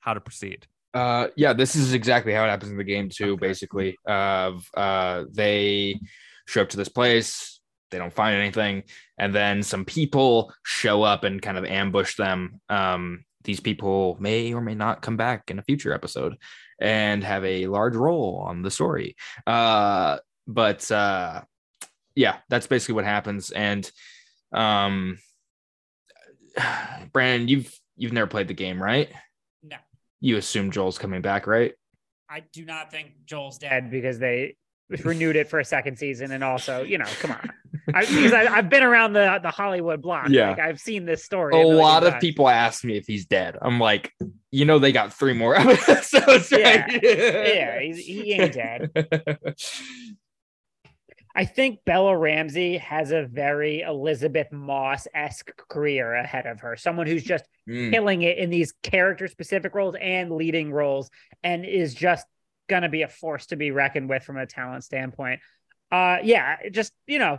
how 0.00 0.14
to 0.14 0.20
proceed. 0.20 0.66
Uh, 0.97 1.28
yeah, 1.36 1.53
this 1.53 1.76
is 1.76 1.92
exactly 1.92 2.32
how 2.32 2.42
it 2.42 2.49
happens 2.49 2.72
in 2.72 2.78
the 2.78 2.84
game 2.84 3.11
too. 3.11 3.34
Okay. 3.34 3.49
Basically, 3.49 3.99
of 4.07 4.66
uh, 4.74 5.24
they 5.30 6.01
show 6.47 6.62
up 6.62 6.70
to 6.70 6.78
this 6.78 6.88
place, 6.88 7.61
they 7.90 7.99
don't 7.99 8.14
find 8.14 8.34
anything, 8.34 8.82
and 9.18 9.34
then 9.34 9.62
some 9.62 9.84
people 9.84 10.55
show 10.64 11.03
up 11.03 11.22
and 11.22 11.42
kind 11.42 11.59
of 11.59 11.66
ambush 11.66 12.16
them. 12.16 12.62
Um, 12.70 13.26
these 13.44 13.61
people 13.61 14.16
may 14.20 14.55
or 14.55 14.62
may 14.62 14.74
not 14.74 15.03
come 15.03 15.18
back 15.18 15.51
in 15.51 15.59
a 15.59 15.62
future 15.62 15.92
episode 15.92 16.36
and 16.80 17.22
have 17.22 17.44
a 17.44 17.66
large 17.66 17.94
role 17.94 18.42
on 18.49 18.62
the 18.62 18.70
story. 18.70 19.16
Uh, 19.47 20.16
but 20.47 20.90
uh, 20.90 21.42
yeah, 22.14 22.38
that's 22.49 22.68
basically 22.68 22.94
what 22.94 23.05
happens. 23.05 23.51
And 23.51 23.90
um, 24.51 25.18
Brandon, 27.12 27.49
you've 27.49 27.78
you've 27.99 28.14
never 28.14 28.28
played 28.28 28.49
the 28.49 28.55
game, 28.55 28.82
right? 28.82 29.11
No. 30.26 30.30
You 30.30 30.36
assume 30.38 30.70
Joel's 30.70 30.98
coming 30.98 31.22
back, 31.22 31.46
right? 31.46 31.74
I 32.28 32.42
do 32.52 32.64
not 32.64 32.90
think 32.90 33.12
Joel's 33.24 33.58
dead 33.58 33.90
because 33.90 34.18
they 34.18 34.56
renewed 35.04 35.36
it 35.36 35.48
for 35.48 35.58
a 35.58 35.64
second 35.64 35.98
season, 35.98 36.32
and 36.32 36.42
also, 36.44 36.82
you 36.82 36.98
know, 36.98 37.06
come 37.20 37.32
on, 37.32 37.50
I, 37.94 38.00
because 38.06 38.32
I, 38.32 38.46
I've 38.46 38.68
been 38.68 38.82
around 38.82 39.12
the 39.12 39.38
the 39.42 39.50
Hollywood 39.50 40.02
block. 40.02 40.28
Yeah. 40.28 40.50
like, 40.50 40.58
I've 40.58 40.80
seen 40.80 41.04
this 41.04 41.24
story. 41.24 41.54
A 41.54 41.58
million 41.58 41.76
lot 41.76 42.04
of 42.04 42.14
times. 42.14 42.20
people 42.20 42.48
ask 42.48 42.84
me 42.84 42.96
if 42.96 43.06
he's 43.06 43.26
dead. 43.26 43.56
I'm 43.60 43.78
like, 43.78 44.12
you 44.50 44.64
know, 44.64 44.78
they 44.78 44.92
got 44.92 45.12
three 45.12 45.32
more 45.32 45.54
episodes. 45.60 46.50
Yeah. 46.50 46.80
Right? 46.80 47.00
Yeah, 47.02 47.80
he's, 47.80 47.98
he 47.98 48.32
ain't 48.32 48.52
dead. 48.52 48.90
I 51.37 51.45
think 51.45 51.84
Bella 51.84 52.16
Ramsey 52.16 52.78
has 52.78 53.11
a 53.11 53.26
very 53.26 53.82
Elisabeth 53.82 54.51
Moss 54.51 55.07
esque 55.14 55.51
career 55.68 56.14
ahead 56.14 56.47
of 56.47 56.61
her. 56.61 56.76
Someone 56.76 57.07
who's 57.07 57.22
just 57.24 57.45
Mm, 57.68 57.91
killing 57.91 58.22
it 58.22 58.39
in 58.39 58.49
these 58.49 58.72
character 58.84 59.26
specific 59.26 59.74
roles 59.74 59.97
and 60.01 60.30
leading 60.30 60.72
roles, 60.72 61.11
and 61.43 61.64
is 61.66 61.95
just 61.95 62.24
gonna 62.68 62.89
be 62.89 63.03
a 63.03 63.09
force 63.09 63.47
to 63.47 63.57
be 63.57 63.72
reckoned 63.72 64.09
with 64.09 64.22
from 64.22 64.37
a 64.37 64.47
talent 64.47 64.84
standpoint. 64.84 65.41
Uh, 65.91 66.18
yeah, 66.22 66.68
just 66.70 66.93
you 67.09 67.18
know, 67.18 67.39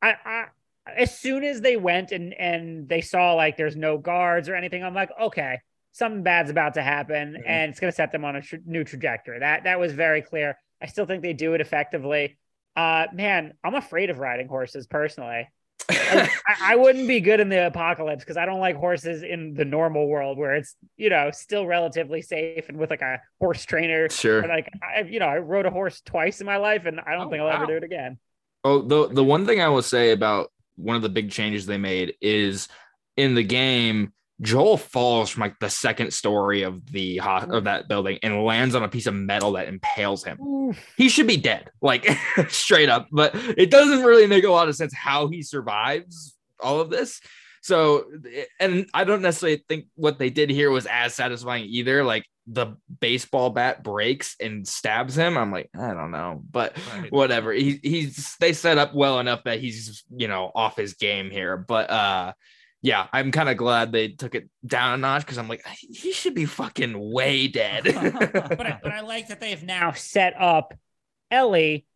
I, 0.00 0.16
I 0.24 0.44
as 0.86 1.18
soon 1.18 1.44
as 1.44 1.60
they 1.60 1.76
went 1.76 2.12
and 2.12 2.32
and 2.32 2.88
they 2.88 3.02
saw 3.02 3.34
like 3.34 3.56
there's 3.58 3.76
no 3.76 3.98
guards 3.98 4.48
or 4.48 4.54
anything, 4.54 4.82
I'm 4.82 4.94
like, 4.94 5.10
okay, 5.20 5.60
something 5.92 6.22
bad's 6.22 6.50
about 6.50 6.74
to 6.74 6.82
happen, 6.82 7.34
Mhm. 7.34 7.42
and 7.46 7.70
it's 7.70 7.78
gonna 7.78 7.92
set 7.92 8.10
them 8.10 8.24
on 8.24 8.36
a 8.36 8.40
tr- 8.42 8.56
new 8.64 8.84
trajectory. 8.84 9.38
That 9.40 9.64
that 9.64 9.78
was 9.78 9.92
very 9.92 10.22
clear. 10.22 10.58
I 10.80 10.86
still 10.86 11.04
think 11.04 11.22
they 11.22 11.34
do 11.34 11.52
it 11.52 11.60
effectively. 11.60 12.38
Uh, 12.78 13.08
man, 13.12 13.54
I'm 13.64 13.74
afraid 13.74 14.08
of 14.10 14.20
riding 14.20 14.46
horses 14.46 14.86
personally. 14.86 15.48
I, 15.90 16.28
I 16.62 16.76
wouldn't 16.76 17.08
be 17.08 17.18
good 17.20 17.40
in 17.40 17.48
the 17.48 17.66
apocalypse 17.66 18.22
because 18.22 18.36
I 18.36 18.46
don't 18.46 18.60
like 18.60 18.76
horses 18.76 19.24
in 19.24 19.54
the 19.54 19.64
normal 19.64 20.06
world 20.06 20.38
where 20.38 20.54
it's 20.54 20.76
you 20.96 21.10
know 21.10 21.30
still 21.32 21.66
relatively 21.66 22.22
safe 22.22 22.68
and 22.68 22.78
with 22.78 22.90
like 22.90 23.02
a 23.02 23.20
horse 23.40 23.64
trainer. 23.64 24.08
sure. 24.08 24.42
But, 24.42 24.50
like 24.50 24.70
I, 24.80 25.00
you 25.00 25.18
know, 25.18 25.26
I 25.26 25.38
rode 25.38 25.66
a 25.66 25.70
horse 25.70 26.00
twice 26.02 26.40
in 26.40 26.46
my 26.46 26.58
life, 26.58 26.86
and 26.86 27.00
I 27.00 27.14
don't 27.14 27.26
Oh, 27.26 27.30
think 27.30 27.42
I'll 27.42 27.50
ever 27.50 27.66
do 27.66 27.72
it 27.78 27.82
again. 27.84 28.18
Oh, 28.64 28.82
the 28.82 29.08
the 29.08 29.24
one 29.24 29.44
thing 29.44 29.60
I 29.60 29.68
will 29.68 29.82
say 29.82 30.12
about 30.12 30.52
one 30.76 30.94
of 30.94 31.02
the 31.02 31.08
big 31.08 31.30
changes 31.32 31.66
they 31.66 31.78
made 31.78 32.14
is 32.20 32.68
in 33.16 33.34
the 33.34 33.42
game, 33.42 34.12
Joel 34.40 34.76
falls 34.76 35.30
from 35.30 35.40
like 35.42 35.58
the 35.58 35.68
second 35.70 36.12
story 36.12 36.62
of 36.62 36.84
the 36.92 37.16
ho- 37.18 37.48
of 37.50 37.64
that 37.64 37.88
building 37.88 38.18
and 38.22 38.44
lands 38.44 38.74
on 38.74 38.82
a 38.84 38.88
piece 38.88 39.06
of 39.06 39.14
metal 39.14 39.52
that 39.52 39.68
impales 39.68 40.22
him. 40.24 40.74
He 40.96 41.08
should 41.08 41.26
be 41.26 41.36
dead, 41.36 41.70
like 41.82 42.06
straight 42.48 42.88
up. 42.88 43.08
But 43.10 43.32
it 43.34 43.70
doesn't 43.70 44.04
really 44.04 44.26
make 44.26 44.44
a 44.44 44.50
lot 44.50 44.68
of 44.68 44.76
sense 44.76 44.94
how 44.94 45.26
he 45.28 45.42
survives 45.42 46.36
all 46.60 46.80
of 46.80 46.90
this. 46.90 47.20
So, 47.62 48.04
and 48.60 48.86
I 48.94 49.02
don't 49.04 49.20
necessarily 49.22 49.64
think 49.68 49.86
what 49.96 50.18
they 50.18 50.30
did 50.30 50.48
here 50.50 50.70
was 50.70 50.86
as 50.86 51.14
satisfying 51.14 51.64
either. 51.64 52.04
Like 52.04 52.24
the 52.46 52.76
baseball 53.00 53.50
bat 53.50 53.82
breaks 53.82 54.36
and 54.40 54.66
stabs 54.66 55.18
him. 55.18 55.36
I'm 55.36 55.50
like, 55.50 55.68
I 55.78 55.88
don't 55.92 56.12
know, 56.12 56.42
but 56.50 56.76
Right. 56.94 57.12
whatever. 57.12 57.52
He, 57.52 57.80
he's 57.82 58.36
they 58.38 58.52
set 58.52 58.78
up 58.78 58.94
well 58.94 59.18
enough 59.18 59.42
that 59.44 59.58
he's 59.60 60.04
you 60.16 60.28
know 60.28 60.52
off 60.54 60.76
his 60.76 60.94
game 60.94 61.30
here. 61.30 61.56
But 61.56 61.90
uh, 61.90 62.32
yeah, 62.80 63.08
I'm 63.12 63.32
kind 63.32 63.48
of 63.48 63.56
glad 63.56 63.90
they 63.90 64.08
took 64.08 64.34
it 64.34 64.48
down 64.64 64.94
a 64.94 64.96
notch 64.98 65.22
because 65.22 65.38
I'm 65.38 65.48
like, 65.48 65.66
he 65.66 66.12
should 66.12 66.34
be 66.34 66.44
fucking 66.44 67.12
way 67.12 67.48
dead. 67.48 67.84
But 68.58 68.66
I, 68.66 68.80
but 68.82 68.92
I 68.92 69.00
like 69.00 69.28
that 69.28 69.40
they've 69.40 69.62
now 69.62 69.92
set 69.92 70.34
up 70.40 70.74
Ellie. 71.30 71.86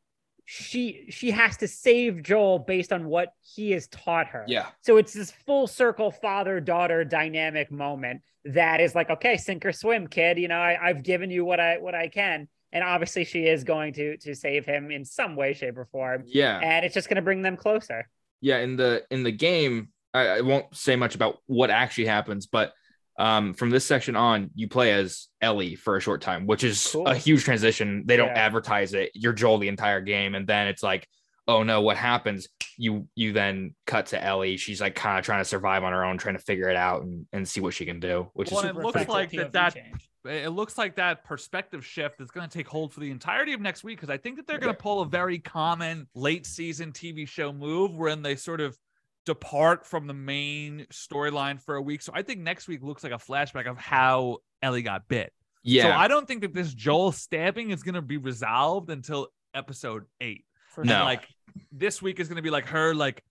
She 0.45 1.07
she 1.11 1.31
has 1.31 1.57
to 1.59 1.69
save 1.69 2.23
Joel 2.23 2.59
based 2.59 2.93
on 2.93 3.07
what 3.07 3.33
he 3.41 3.71
has 3.73 3.87
taught 3.87 4.27
her. 4.29 4.45
yeah, 4.49 4.67
So 4.83 4.97
it's 4.97 5.13
this 5.13 5.31
full 5.31 5.67
circle 5.67 6.11
father 6.11 6.61
daughter 6.61 7.05
dynamic 7.05 7.71
moment 7.71 8.23
that 8.45 8.81
is 8.81 8.95
like, 8.95 9.09
okay, 9.09 9.37
sink 9.37 9.65
or 9.65 9.73
swim, 9.73 10.09
kid. 10.09 10.39
You 10.39 10.49
know, 10.49 10.59
I, 10.59 10.79
I've 10.83 11.05
given 11.05 11.31
you 11.31 11.45
what 11.45 11.61
I 11.61 11.79
what 11.79 11.95
I 11.95 12.09
can, 12.09 12.49
and 12.73 12.83
obviously 12.83 13.25
she 13.25 13.47
is 13.47 13.63
going 13.63 13.93
to 13.95 14.17
to 14.19 14.35
save 14.35 14.67
him 14.67 14.91
in 14.91 15.05
some 15.05 15.37
way, 15.37 15.55
shape, 15.55 15.79
or 15.79 15.85
form, 15.87 16.25
yeah. 16.27 16.59
and 16.59 16.85
it's 16.85 16.95
just 16.95 17.09
going 17.09 17.17
to 17.17 17.23
bring 17.23 17.43
them 17.43 17.57
closer. 17.57 18.09
yeah 18.41 18.59
in 18.59 18.77
the 18.77 19.05
in 19.13 19.23
the 19.23 19.33
game 19.33 19.92
I, 20.15 20.27
I 20.27 20.41
won't 20.43 20.75
say 20.77 20.97
much 20.97 21.15
about 21.15 21.39
what 21.47 21.71
actually 21.71 22.07
happens 22.07 22.47
but 22.47 22.73
um 23.19 23.53
from 23.55 23.71
this 23.71 23.85
section 23.85 24.17
on 24.17 24.51
you 24.55 24.69
play 24.69 24.93
as 24.93 25.29
ellie 25.41 25.75
for 25.75 25.97
a 25.97 26.01
short 26.01 26.21
time 26.23 26.47
which 26.47 26.65
is 26.65 26.89
Cool. 26.93 27.07
a 27.07 27.15
huge 27.15 27.45
transition. 27.45 28.05
They 28.07 28.17
don't 28.17 28.29
Yeah. 28.29 28.47
advertise 28.47 28.95
it. 28.95 29.11
You're 29.15 29.33
joel 29.35 29.59
the 29.59 29.69
entire 29.69 30.01
game 30.01 30.35
and 30.35 30.47
then 30.47 30.67
it's 30.69 30.83
like 30.83 31.07
oh 31.49 31.63
no 31.63 31.83
what 31.83 31.97
happens? 31.97 32.49
You 32.79 33.07
you 33.15 33.33
then 33.33 33.75
cut 33.87 34.07
to 34.07 34.23
ellie. 34.23 34.57
She's 34.57 34.81
like 34.81 34.95
kind 34.95 35.19
of 35.19 35.25
trying 35.25 35.41
to 35.41 35.45
survive 35.45 35.85
on 35.85 35.93
her 35.93 36.05
own 36.05 36.17
trying 36.17 36.37
to 36.37 36.43
figure 36.43 36.71
it 36.71 36.77
out 36.77 37.03
and, 37.03 37.27
and 37.35 37.47
see 37.47 37.61
what 37.61 37.75
she 37.75 37.85
can 37.85 38.01
do 38.01 38.31
which 38.33 38.51
Well, 38.51 38.61
is 38.61 38.71
it 38.71 38.77
looks 38.77 38.97
effective. 39.03 39.09
like 39.15 39.31
that 39.33 39.53
that 39.53 39.77
it 40.25 40.51
looks 40.51 40.79
like 40.79 40.97
that 40.97 41.25
perspective 41.25 41.85
shift 41.85 42.21
is 42.21 42.31
going 42.31 42.49
to 42.49 42.57
take 42.59 42.69
hold 42.69 42.95
for 42.95 43.01
the 43.01 43.11
entirety 43.11 43.53
of 43.53 43.61
next 43.61 43.83
week 43.85 43.99
because 43.99 44.09
I 44.09 44.17
think 44.17 44.37
that 44.37 44.47
they're 44.47 44.59
going 44.59 44.73
to 44.75 44.81
pull 44.81 45.03
a 45.03 45.07
very 45.07 45.39
common 45.39 46.07
late 46.15 46.47
season 46.47 46.93
TV 46.93 47.27
show 47.29 47.53
move 47.53 47.95
wherein 47.95 48.23
they 48.23 48.37
sort 48.37 48.61
of 48.63 48.79
depart 49.25 49.87
from 49.87 50.07
the 50.07 50.15
main 50.15 50.87
storyline 50.93 51.61
for 51.61 51.77
a 51.77 51.83
week. 51.83 52.03
So 52.03 52.13
I 52.15 52.23
think 52.23 52.41
next 52.41 52.69
week 52.69 52.83
looks 52.83 53.03
like 53.05 53.13
a 53.13 53.17
flashback 53.19 53.71
of 53.71 53.79
how 53.79 54.39
Ellie 54.63 54.83
got 54.83 55.07
bit. 55.09 55.33
yeah 55.63 55.85
So 55.85 55.91
I 55.93 56.09
don't 56.09 56.27
think 56.27 56.43
that 56.43 56.53
this 56.53 56.73
Joel 56.75 57.13
stabbing 57.13 57.71
is 57.71 57.83
going 57.83 57.95
to 57.95 58.03
be 58.03 58.17
resolved 58.17 58.91
until 58.91 59.29
episode 59.55 60.05
eight. 60.21 60.45
For 60.71 60.81
And, 60.83 60.91
No. 60.91 61.05
like 61.05 61.29
this 61.71 62.01
week 62.03 62.19
is 62.19 62.29
going 62.29 62.37
to 62.37 62.43
be 62.43 62.51
like 62.51 62.67
her 62.67 62.95
like 62.95 63.23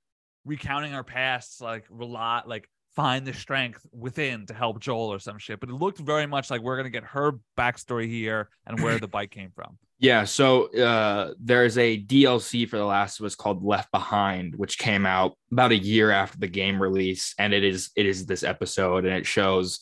recounting 0.46 0.92
her 0.94 1.04
past, 1.04 1.62
like 1.62 1.86
rely 1.90 2.44
like 2.46 2.70
find 2.96 3.26
the 3.26 3.34
strength 3.34 3.86
within 3.92 4.46
to 4.48 4.54
help 4.54 4.80
Joel 4.80 5.14
or 5.14 5.20
some 5.20 5.38
shit. 5.38 5.60
But 5.60 5.70
it 5.70 5.76
looked 5.76 6.00
very 6.00 6.26
much 6.26 6.50
like 6.50 6.62
we're 6.62 6.82
to 6.82 6.90
get 6.90 7.04
her 7.04 7.34
backstory 7.58 8.08
here 8.08 8.50
and 8.66 8.82
where 8.82 9.00
the 9.00 9.08
bike 9.08 9.32
came 9.32 9.52
from. 9.56 9.78
Yeah, 10.02 10.24
so 10.24 10.66
uh, 10.74 11.36
there's 11.40 11.78
a 11.78 12.04
DLC 12.04 12.68
for 12.68 12.78
The 12.78 12.86
Last 12.86 13.20
of 13.20 13.28
Us 13.28 13.36
called 13.36 13.64
Left 13.64 13.92
Behind, 13.92 14.56
which 14.56 14.80
came 14.80 15.06
out 15.06 15.38
about 15.52 15.72
a 15.72 15.78
year 15.78 16.10
after 16.10 16.40
the 16.40 16.48
game 16.48 16.82
release, 16.82 17.36
and 17.38 17.54
it 17.54 17.64
is 17.64 17.92
it 17.96 18.08
is 18.08 18.26
this 18.26 18.42
episode, 18.42 19.06
and 19.06 19.14
it 19.14 19.28
shows 19.28 19.80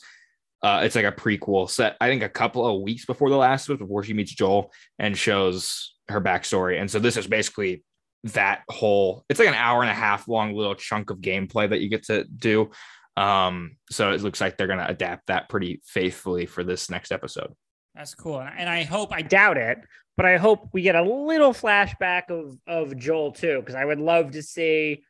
uh, 0.61 0.81
it's 0.83 0.95
like 0.95 1.05
a 1.05 1.11
prequel 1.13 1.69
set. 1.69 1.95
I 2.01 2.09
think 2.09 2.21
a 2.21 2.27
couple 2.27 2.67
of 2.67 2.81
weeks 2.81 3.05
before 3.05 3.29
The 3.29 3.37
Last 3.37 3.69
of 3.69 3.75
Us, 3.75 3.79
before 3.79 4.03
she 4.03 4.13
meets 4.13 4.33
Joel, 4.33 4.73
and 4.99 5.17
shows 5.17 5.95
her 6.09 6.19
backstory. 6.19 6.81
And 6.81 6.91
so 6.91 6.99
this 6.99 7.15
is 7.15 7.27
basically 7.27 7.85
that 8.25 8.63
whole. 8.69 9.23
It's 9.29 9.39
like 9.39 9.47
an 9.47 9.53
hour 9.53 9.81
and 9.81 9.91
a 9.91 9.93
half 9.93 10.27
long 10.27 10.53
little 10.53 10.75
chunk 10.75 11.11
of 11.11 11.19
gameplay 11.19 11.69
that 11.69 11.79
you 11.79 11.89
get 11.89 12.03
to 12.07 12.25
do. 12.25 12.71
Um, 13.19 13.75
so 13.91 14.11
it 14.11 14.21
looks 14.21 14.39
like 14.39 14.55
they're 14.55 14.67
gonna 14.67 14.85
adapt 14.87 15.27
that 15.27 15.49
pretty 15.49 15.81
faithfully 15.83 16.45
for 16.45 16.63
this 16.63 16.89
next 16.89 17.11
episode. 17.11 17.53
That's 17.93 18.15
cool. 18.15 18.39
And 18.39 18.69
I 18.69 18.83
hope 18.83 19.11
I 19.11 19.21
doubt 19.21 19.57
it, 19.57 19.79
but 20.15 20.25
I 20.25 20.37
hope 20.37 20.69
we 20.71 20.81
get 20.81 20.95
a 20.95 21.03
little 21.03 21.51
flashback 21.51 22.29
of 22.29 22.57
of 22.65 22.97
Joel 22.97 23.33
too, 23.33 23.59
because 23.59 23.75
I 23.75 23.83
would 23.83 23.99
love 23.99 24.31
to 24.31 24.41
see 24.41 25.03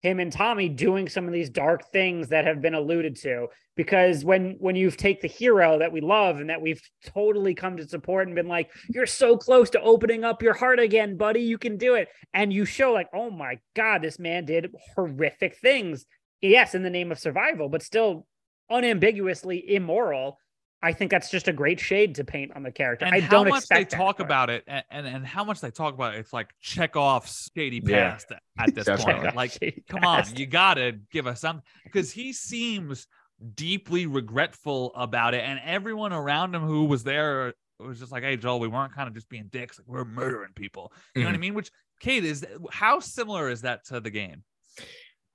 him 0.00 0.18
and 0.18 0.32
Tommy 0.32 0.68
doing 0.68 1.08
some 1.08 1.26
of 1.26 1.32
these 1.32 1.48
dark 1.48 1.88
things 1.92 2.28
that 2.30 2.44
have 2.44 2.60
been 2.60 2.74
alluded 2.74 3.14
to. 3.20 3.46
Because 3.76 4.24
when 4.24 4.56
when 4.58 4.74
you 4.74 4.90
take 4.90 5.20
the 5.20 5.28
hero 5.28 5.78
that 5.78 5.92
we 5.92 6.00
love 6.00 6.40
and 6.40 6.50
that 6.50 6.60
we've 6.60 6.82
totally 7.06 7.54
come 7.54 7.76
to 7.76 7.88
support 7.88 8.26
and 8.26 8.34
been 8.34 8.48
like, 8.48 8.72
you're 8.88 9.06
so 9.06 9.36
close 9.36 9.70
to 9.70 9.80
opening 9.80 10.24
up 10.24 10.42
your 10.42 10.54
heart 10.54 10.80
again, 10.80 11.16
buddy, 11.16 11.42
you 11.42 11.58
can 11.58 11.76
do 11.76 11.94
it. 11.94 12.08
And 12.34 12.52
you 12.52 12.64
show 12.64 12.92
like, 12.92 13.08
oh 13.14 13.30
my 13.30 13.60
God, 13.76 14.02
this 14.02 14.18
man 14.18 14.46
did 14.46 14.74
horrific 14.96 15.58
things. 15.58 16.06
Yes, 16.42 16.74
in 16.74 16.82
the 16.82 16.90
name 16.90 17.12
of 17.12 17.18
survival, 17.18 17.68
but 17.68 17.82
still 17.82 18.26
unambiguously 18.68 19.74
immoral. 19.74 20.38
I 20.84 20.92
think 20.92 21.12
that's 21.12 21.30
just 21.30 21.46
a 21.46 21.52
great 21.52 21.78
shade 21.78 22.16
to 22.16 22.24
paint 22.24 22.50
on 22.56 22.64
the 22.64 22.72
character. 22.72 23.06
And 23.06 23.14
I 23.14 23.20
don't 23.20 23.48
much 23.48 23.68
they 23.68 23.76
expect 23.76 23.90
that, 23.92 23.96
talk 23.96 24.18
but- 24.18 24.26
about 24.26 24.50
it, 24.50 24.64
and, 24.66 24.84
and 24.90 25.06
and 25.06 25.26
how 25.26 25.44
much 25.44 25.60
they 25.60 25.70
talk 25.70 25.94
about 25.94 26.14
it, 26.14 26.18
it's 26.18 26.32
like 26.32 26.48
Chekhov's 26.60 27.48
shady 27.56 27.80
Yeah. 27.84 28.10
past 28.10 28.32
at 28.58 28.74
this 28.74 28.88
point. 29.02 29.22
Like, 29.36 29.52
Shady 29.52 29.84
come 29.88 30.04
on, 30.04 30.24
you 30.34 30.46
gotta 30.46 30.98
give 31.12 31.28
us 31.28 31.40
some 31.40 31.62
because 31.84 32.10
he 32.10 32.32
seems 32.32 33.06
deeply 33.54 34.06
regretful 34.06 34.92
about 34.96 35.34
it, 35.34 35.44
and 35.44 35.60
everyone 35.64 36.12
around 36.12 36.54
him 36.54 36.62
who 36.62 36.84
was 36.86 37.04
there 37.04 37.54
was 37.78 38.00
just 38.00 38.10
like, 38.10 38.24
"Hey, 38.24 38.36
Joel, 38.36 38.58
we 38.58 38.68
weren't 38.68 38.92
kind 38.92 39.06
of 39.06 39.14
just 39.14 39.28
being 39.28 39.46
dicks; 39.52 39.78
like, 39.78 39.86
we're 39.86 40.04
murdering 40.04 40.52
people." 40.54 40.92
You 41.14 41.22
know 41.22 41.28
what 41.28 41.34
mm-hmm. 41.34 41.36
I 41.36 41.40
mean? 41.40 41.54
Which, 41.54 41.70
Cade, 42.00 42.24
is 42.24 42.44
how 42.72 42.98
similar 42.98 43.48
is 43.48 43.62
that 43.62 43.84
to 43.86 44.00
the 44.00 44.10
game? 44.10 44.42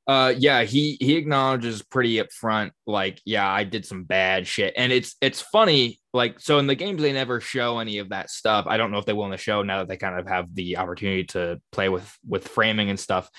Uh, 0.07 0.33
yeah, 0.37 0.63
he 0.63 0.97
he 1.01 1.17
acknowledges 1.17 1.81
pretty 1.81 2.15
upfront, 2.15 2.71
like, 2.85 3.21
yeah, 3.25 3.49
I 3.49 3.65
did 3.65 3.85
some 3.85 4.05
bad 4.05 4.47
shit, 4.47 4.73
and 4.77 4.91
it's 4.91 5.15
it's 5.19 5.41
funny, 5.41 5.99
like, 6.13 6.39
so 6.39 6.59
in 6.59 6.67
the 6.67 6.75
games 6.75 7.01
they 7.01 7.11
never 7.11 7.41
show 7.41 7.79
any 7.79 7.97
of 7.97 8.09
that 8.09 8.29
stuff. 8.29 8.65
I 8.67 8.77
don't 8.77 8.91
know 8.91 8.99
if 8.99 9.05
they 9.05 9.11
will 9.11 9.25
in 9.25 9.31
the 9.31 9.37
show 9.37 9.63
now 9.63 9.79
that 9.79 9.89
they 9.89 9.97
kind 9.97 10.17
of 10.17 10.27
have 10.27 10.53
the 10.55 10.77
opportunity 10.77 11.25
to 11.25 11.59
play 11.73 11.89
with 11.89 12.09
with 12.25 12.47
framing 12.47 12.89
and 12.89 12.99
stuff, 12.99 13.29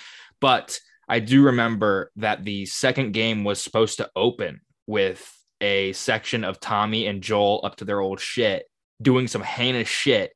but 0.40 0.78
I 1.08 1.20
do 1.20 1.42
remember 1.44 2.12
that 2.16 2.44
the 2.44 2.66
second 2.66 3.12
game 3.12 3.44
was 3.44 3.62
supposed 3.62 3.96
to 3.96 4.10
open 4.14 4.60
with 4.86 5.26
a 5.60 5.92
section 5.94 6.44
of 6.44 6.60
Tommy 6.60 7.06
and 7.06 7.22
Joel 7.22 7.62
up 7.64 7.76
to 7.76 7.86
their 7.86 8.00
old 8.00 8.20
shit, 8.20 8.66
doing 9.00 9.26
some 9.26 9.42
heinous 9.42 9.88
shit. 9.88 10.32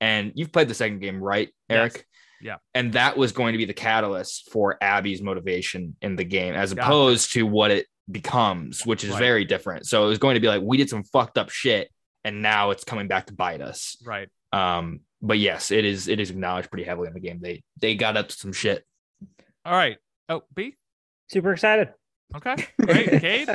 And 0.00 0.32
you've 0.34 0.52
played 0.52 0.68
the 0.68 0.74
second 0.74 1.00
game, 1.00 1.22
right, 1.22 1.50
Yes. 1.68 2.02
Eric? 2.44 2.60
Yeah. 2.74 2.80
And 2.80 2.92
that 2.92 3.16
was 3.16 3.32
going 3.32 3.52
to 3.52 3.58
be 3.58 3.64
the 3.64 3.72
catalyst 3.74 4.50
for 4.50 4.76
Abby's 4.82 5.22
motivation 5.22 5.96
in 6.02 6.16
the 6.16 6.24
game, 6.24 6.54
as 6.54 6.72
Gotcha. 6.74 6.86
opposed 6.86 7.32
to 7.32 7.42
what 7.46 7.70
it 7.70 7.86
becomes, 8.10 8.84
which 8.84 9.04
is 9.04 9.10
Right. 9.10 9.18
very 9.18 9.44
different. 9.44 9.86
So 9.86 10.04
it 10.04 10.08
was 10.08 10.18
going 10.18 10.34
to 10.34 10.40
be 10.40 10.48
like, 10.48 10.62
we 10.62 10.76
did 10.76 10.88
some 10.90 11.04
fucked 11.04 11.38
up 11.38 11.50
shit, 11.50 11.90
and 12.24 12.42
now 12.42 12.70
it's 12.70 12.84
coming 12.84 13.08
back 13.08 13.26
to 13.26 13.34
bite 13.34 13.60
us. 13.60 13.96
Right. 14.04 14.28
Um, 14.52 15.00
but 15.22 15.38
yes, 15.38 15.70
it 15.70 15.84
is 15.84 16.06
it 16.08 16.20
is 16.20 16.30
acknowledged 16.30 16.70
pretty 16.70 16.84
heavily 16.84 17.08
in 17.08 17.14
the 17.14 17.20
game. 17.20 17.40
They 17.40 17.62
they 17.80 17.94
got 17.94 18.16
up 18.16 18.28
to 18.28 18.34
some 18.36 18.52
shit. 18.52 18.84
All 19.64 19.72
right. 19.72 19.96
Oh, 20.28 20.42
B. 20.54 20.76
Super 21.30 21.52
excited. 21.52 21.88
Okay. 22.36 22.56
Great. 22.80 23.08
Cade. 23.20 23.48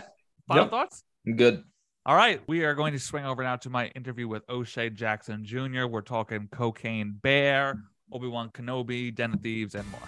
Final 0.47 0.63
Yep. 0.63 0.69
thoughts. 0.71 1.03
Good. 1.35 1.63
All 2.05 2.15
right, 2.15 2.41
we 2.47 2.63
are 2.63 2.73
going 2.73 2.93
to 2.93 2.99
swing 2.99 3.25
over 3.25 3.43
now 3.43 3.57
to 3.57 3.69
my 3.69 3.87
interview 3.89 4.27
with 4.27 4.41
O'Shea 4.49 4.89
Jackson 4.89 5.43
Jr. 5.45 5.85
We're 5.85 6.01
talking 6.01 6.47
Cocaine 6.51 7.19
Bear, 7.21 7.83
Obi 8.11 8.27
Wan 8.27 8.49
Kenobi, 8.49 9.13
Den 9.13 9.33
of 9.33 9.41
Thieves, 9.41 9.75
and 9.75 9.89
more. 9.91 10.01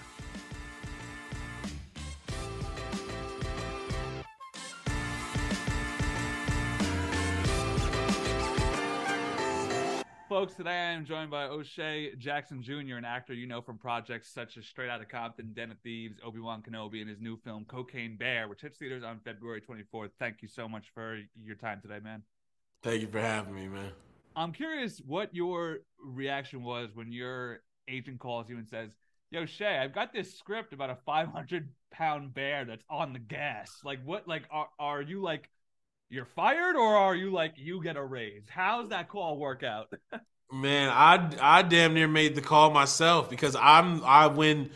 Folks, 10.28 10.54
today 10.54 10.70
I 10.70 10.92
am 10.92 11.04
joined 11.04 11.30
by 11.30 11.44
O'Shea 11.44 12.14
Jackson 12.16 12.62
Jr., 12.62 12.96
an 12.96 13.04
actor 13.04 13.34
you 13.34 13.46
know 13.46 13.60
from 13.60 13.76
projects 13.76 14.28
such 14.32 14.56
as 14.56 14.64
Straight 14.64 14.88
Outta 14.88 15.04
Compton, 15.04 15.52
Den 15.52 15.70
of 15.70 15.78
Thieves, 15.80 16.18
Obi 16.24 16.40
Wan 16.40 16.62
Kenobi, 16.62 17.02
and 17.02 17.08
his 17.10 17.20
new 17.20 17.36
film 17.36 17.66
Cocaine 17.66 18.16
Bear, 18.16 18.48
which 18.48 18.62
hits 18.62 18.78
theaters 18.78 19.04
on 19.04 19.20
February 19.20 19.60
24th. 19.60 20.08
Thank 20.18 20.40
you 20.40 20.48
so 20.48 20.66
much 20.66 20.86
for 20.94 21.20
your 21.44 21.54
time 21.54 21.82
today, 21.82 22.00
man. 22.02 22.22
Thank 22.82 23.02
you 23.02 23.08
for 23.08 23.20
having 23.20 23.54
me, 23.54 23.68
man. 23.68 23.92
I'm 24.34 24.52
curious 24.52 25.02
what 25.06 25.34
your 25.34 25.80
reaction 26.02 26.64
was 26.64 26.88
when 26.94 27.12
your 27.12 27.60
agent 27.88 28.18
calls 28.18 28.48
you 28.48 28.58
and 28.58 28.68
says, 28.68 28.90
Yo, 29.30 29.46
Shay, 29.46 29.78
I've 29.78 29.94
got 29.94 30.12
this 30.12 30.36
script 30.36 30.74
about 30.74 30.90
a 30.90 30.96
500 31.06 31.68
pound 31.90 32.34
bear 32.34 32.64
that's 32.66 32.84
on 32.90 33.14
the 33.14 33.18
gas. 33.18 33.80
Like, 33.82 33.98
what, 34.04 34.28
like, 34.28 34.42
are, 34.50 34.68
are 34.78 35.00
you 35.00 35.22
like, 35.22 35.48
you're 36.10 36.26
fired 36.26 36.76
or 36.76 36.96
are 36.96 37.14
you 37.14 37.32
like, 37.32 37.54
you 37.56 37.82
get 37.82 37.96
a 37.96 38.04
raise? 38.04 38.42
How's 38.50 38.90
that 38.90 39.08
call 39.08 39.38
work 39.38 39.62
out? 39.62 39.90
Man, 40.52 40.90
I 40.90 41.30
I 41.40 41.62
damn 41.62 41.94
near 41.94 42.06
made 42.06 42.34
the 42.34 42.42
call 42.42 42.70
myself 42.70 43.30
because 43.30 43.56
I'm 43.56 44.04
I 44.04 44.26
when 44.26 44.68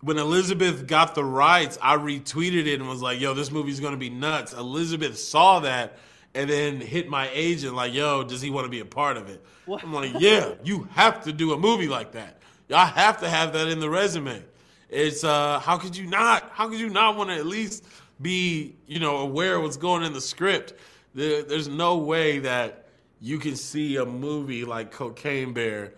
when 0.00 0.16
Elizabeth 0.16 0.86
got 0.86 1.16
the 1.16 1.24
rights, 1.24 1.76
I 1.82 1.96
retweeted 1.96 2.66
it 2.66 2.78
and 2.78 2.88
was 2.88 3.02
like, 3.02 3.20
"Yo, 3.20 3.34
this 3.34 3.50
movie's 3.50 3.80
gonna 3.80 3.96
be 3.96 4.10
nuts." 4.10 4.52
Elizabeth 4.52 5.18
saw 5.18 5.58
that 5.60 5.98
and 6.34 6.48
then 6.48 6.80
hit 6.80 7.08
my 7.08 7.28
agent 7.32 7.74
like, 7.74 7.92
"Yo, 7.92 8.24
does 8.24 8.40
he 8.40 8.50
want 8.50 8.64
to 8.64 8.70
be 8.70 8.80
a 8.80 8.84
part 8.84 9.16
of 9.16 9.28
it?" 9.28 9.44
What? 9.66 9.82
I'm 9.82 9.92
like, 9.92 10.12
"Yeah, 10.18 10.54
you 10.64 10.88
have 10.92 11.24
to 11.24 11.32
do 11.32 11.52
a 11.52 11.58
movie 11.58 11.88
like 11.88 12.12
that. 12.12 12.38
Y'all 12.68 12.86
have 12.86 13.20
to 13.20 13.28
have 13.28 13.52
that 13.52 13.68
in 13.68 13.80
the 13.80 13.90
resume." 13.90 14.42
It's 14.88 15.24
uh, 15.24 15.58
how 15.60 15.78
could 15.78 15.96
you 15.96 16.06
not? 16.06 16.50
How 16.52 16.68
could 16.68 16.78
you 16.78 16.90
not 16.90 17.16
want 17.16 17.30
to 17.30 17.36
at 17.36 17.46
least 17.46 17.84
be, 18.20 18.76
you 18.86 19.00
know, 19.00 19.18
aware 19.18 19.56
of 19.56 19.62
what's 19.62 19.78
going 19.78 20.02
in 20.02 20.12
the 20.12 20.20
script? 20.20 20.74
There, 21.14 21.42
there's 21.42 21.68
no 21.68 21.98
way 21.98 22.40
that 22.40 22.88
you 23.20 23.38
can 23.38 23.56
see 23.56 23.96
a 23.96 24.04
movie 24.04 24.64
like 24.64 24.90
Cocaine 24.90 25.52
Bear 25.52 25.94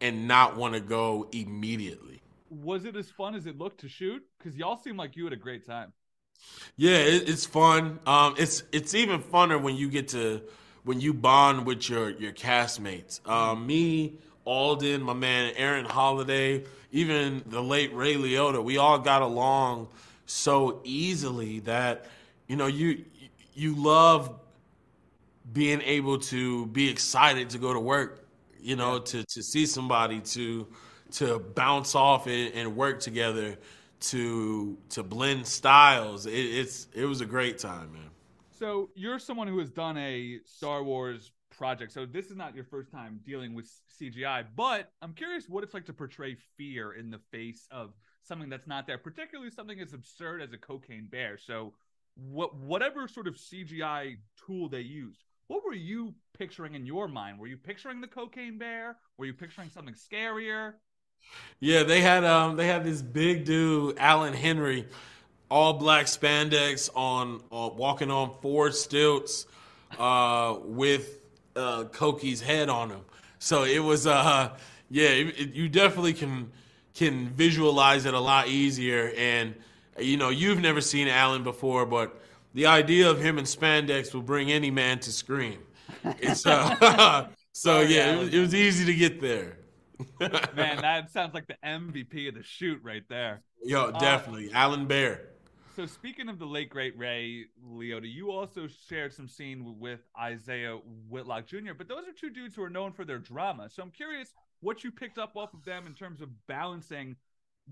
and 0.00 0.26
not 0.28 0.56
want 0.56 0.74
to 0.74 0.80
go 0.80 1.28
immediately. 1.32 2.22
Was 2.50 2.84
it 2.84 2.96
as 2.96 3.10
fun 3.10 3.34
as 3.34 3.46
it 3.46 3.58
looked 3.58 3.80
to 3.80 3.88
shoot? 3.88 4.24
Because 4.38 4.56
y'all 4.56 4.76
seem 4.76 4.96
like 4.96 5.16
you 5.16 5.24
had 5.24 5.32
a 5.32 5.36
great 5.36 5.66
time. 5.66 5.92
Yeah, 6.76 6.96
it, 6.96 7.28
it's 7.28 7.46
fun. 7.46 7.98
Um, 8.06 8.34
it's 8.38 8.62
it's 8.72 8.94
even 8.94 9.22
funner 9.22 9.60
when 9.60 9.76
you 9.76 9.88
get 9.90 10.08
to 10.08 10.42
when 10.84 11.00
you 11.00 11.12
bond 11.12 11.66
with 11.66 11.88
your 11.88 12.10
your 12.10 12.32
castmates. 12.32 13.26
Um, 13.28 13.66
me, 13.66 14.14
Alden, 14.44 15.02
my 15.02 15.14
man 15.14 15.52
Aaron 15.56 15.84
Holliday, 15.84 16.64
even 16.92 17.42
the 17.46 17.62
late 17.62 17.92
Ray 17.94 18.14
Liotta. 18.14 18.62
We 18.62 18.78
all 18.78 18.98
got 18.98 19.22
along 19.22 19.88
so 20.26 20.80
easily 20.84 21.60
that 21.60 22.06
you 22.46 22.56
know 22.56 22.66
you 22.66 23.04
you 23.54 23.74
love 23.74 24.38
being 25.52 25.80
able 25.82 26.18
to 26.18 26.66
be 26.66 26.88
excited 26.88 27.50
to 27.50 27.58
go 27.58 27.72
to 27.72 27.80
work. 27.80 28.24
You 28.60 28.76
know, 28.76 28.98
to 28.98 29.24
to 29.24 29.42
see 29.42 29.66
somebody 29.66 30.20
to 30.20 30.66
to 31.12 31.38
bounce 31.38 31.94
off 31.94 32.26
and, 32.26 32.52
and 32.54 32.76
work 32.76 33.00
together 33.00 33.56
to 34.00 34.78
to 34.90 35.02
blend 35.02 35.46
styles. 35.46 36.26
It, 36.26 36.32
it's 36.32 36.88
it 36.94 37.04
was 37.04 37.20
a 37.20 37.26
great 37.26 37.58
time, 37.58 37.92
man. 37.92 38.10
So 38.58 38.90
you're 38.94 39.18
someone 39.18 39.46
who 39.46 39.58
has 39.58 39.70
done 39.70 39.96
a 39.98 40.40
Star 40.44 40.82
Wars 40.82 41.32
project. 41.50 41.92
So 41.92 42.06
this 42.06 42.26
is 42.26 42.36
not 42.36 42.54
your 42.54 42.64
first 42.64 42.90
time 42.90 43.20
dealing 43.24 43.54
with 43.54 43.70
CGI, 44.00 44.44
but 44.56 44.92
I'm 45.02 45.12
curious 45.12 45.48
what 45.48 45.64
it's 45.64 45.74
like 45.74 45.86
to 45.86 45.92
portray 45.92 46.36
fear 46.56 46.92
in 46.92 47.10
the 47.10 47.18
face 47.30 47.66
of 47.70 47.92
something 48.22 48.48
that's 48.48 48.66
not 48.66 48.86
there, 48.86 48.98
particularly 48.98 49.50
something 49.50 49.80
as 49.80 49.92
absurd 49.92 50.42
as 50.42 50.52
a 50.52 50.58
cocaine 50.58 51.08
bear. 51.10 51.38
So 51.38 51.74
what 52.14 52.56
whatever 52.56 53.08
sort 53.08 53.26
of 53.26 53.34
CGI 53.34 54.16
tool 54.46 54.68
they 54.68 54.80
used, 54.80 55.24
what 55.48 55.64
were 55.64 55.74
you 55.74 56.14
picturing 56.36 56.74
in 56.74 56.86
your 56.86 57.08
mind? 57.08 57.38
Were 57.38 57.46
you 57.46 57.56
picturing 57.56 58.00
the 58.00 58.06
cocaine 58.06 58.58
bear? 58.58 58.96
Were 59.16 59.26
you 59.26 59.34
picturing 59.34 59.70
something 59.70 59.94
scarier? 59.94 60.74
Yeah, 61.60 61.82
they 61.82 62.00
had 62.00 62.24
um 62.24 62.56
they 62.56 62.66
had 62.66 62.84
this 62.84 63.02
big 63.02 63.44
dude, 63.44 63.98
Allan 63.98 64.34
Henry, 64.34 64.86
all 65.50 65.74
black 65.74 66.06
spandex 66.06 66.88
on, 66.94 67.42
on 67.50 67.76
walking 67.76 68.10
on 68.10 68.34
four 68.42 68.70
stilts, 68.70 69.46
uh, 69.98 70.56
with 70.62 71.20
uh 71.56 71.84
Koki's 71.84 72.40
head 72.40 72.68
on 72.68 72.90
him. 72.90 73.00
So 73.38 73.64
it 73.64 73.80
was 73.80 74.06
uh 74.06 74.56
yeah, 74.90 75.08
it, 75.08 75.26
it- 75.40 75.54
you 75.54 75.68
definitely 75.68 76.14
can 76.14 76.52
can 76.94 77.28
visualize 77.30 78.04
it 78.06 78.14
a 78.14 78.20
lot 78.20 78.48
easier. 78.48 79.12
And 79.16 79.54
you 79.98 80.16
know, 80.16 80.28
you've 80.28 80.60
never 80.60 80.80
seen 80.80 81.08
Alan 81.08 81.42
before, 81.42 81.84
but 81.86 82.20
the 82.54 82.66
idea 82.66 83.10
of 83.10 83.20
him 83.20 83.38
in 83.38 83.44
spandex 83.44 84.14
will 84.14 84.22
bring 84.22 84.50
any 84.52 84.70
man 84.70 85.00
to 85.00 85.12
scream. 85.12 85.58
It's 86.18 86.46
uh, 86.46 87.28
so 87.52 87.80
yeah, 87.82 88.14
it 88.14 88.18
was, 88.18 88.34
it 88.34 88.38
was 88.40 88.54
easy 88.54 88.84
to 88.84 88.94
get 88.94 89.20
there. 89.20 89.57
Man, 90.20 90.80
that 90.80 91.10
sounds 91.10 91.34
like 91.34 91.46
the 91.46 91.56
MVP 91.64 92.28
of 92.28 92.34
the 92.34 92.42
shoot 92.42 92.80
right 92.82 93.04
there. 93.08 93.42
Yo, 93.64 93.90
definitely. 93.92 94.50
Allan 94.52 94.86
Bear. 94.86 95.30
So 95.74 95.86
speaking 95.86 96.28
of 96.28 96.38
the 96.38 96.46
late 96.46 96.70
great 96.70 96.98
Ray 96.98 97.44
Liotta, 97.64 98.12
you 98.12 98.32
also 98.32 98.66
shared 98.88 99.12
some 99.12 99.28
scene 99.28 99.76
with 99.78 100.00
Isaiah 100.20 100.78
Whitlock 101.08 101.46
Jr. 101.46 101.72
But 101.76 101.86
those 101.86 102.08
are 102.08 102.12
two 102.12 102.30
dudes 102.30 102.56
who 102.56 102.62
are 102.62 102.70
known 102.70 102.92
for 102.92 103.04
their 103.04 103.18
drama. 103.18 103.68
So 103.70 103.82
I'm 103.82 103.92
curious 103.92 104.34
what 104.60 104.82
you 104.82 104.90
picked 104.90 105.18
up 105.18 105.36
off 105.36 105.54
of 105.54 105.64
them 105.64 105.86
in 105.86 105.94
terms 105.94 106.20
of 106.20 106.30
balancing 106.48 107.16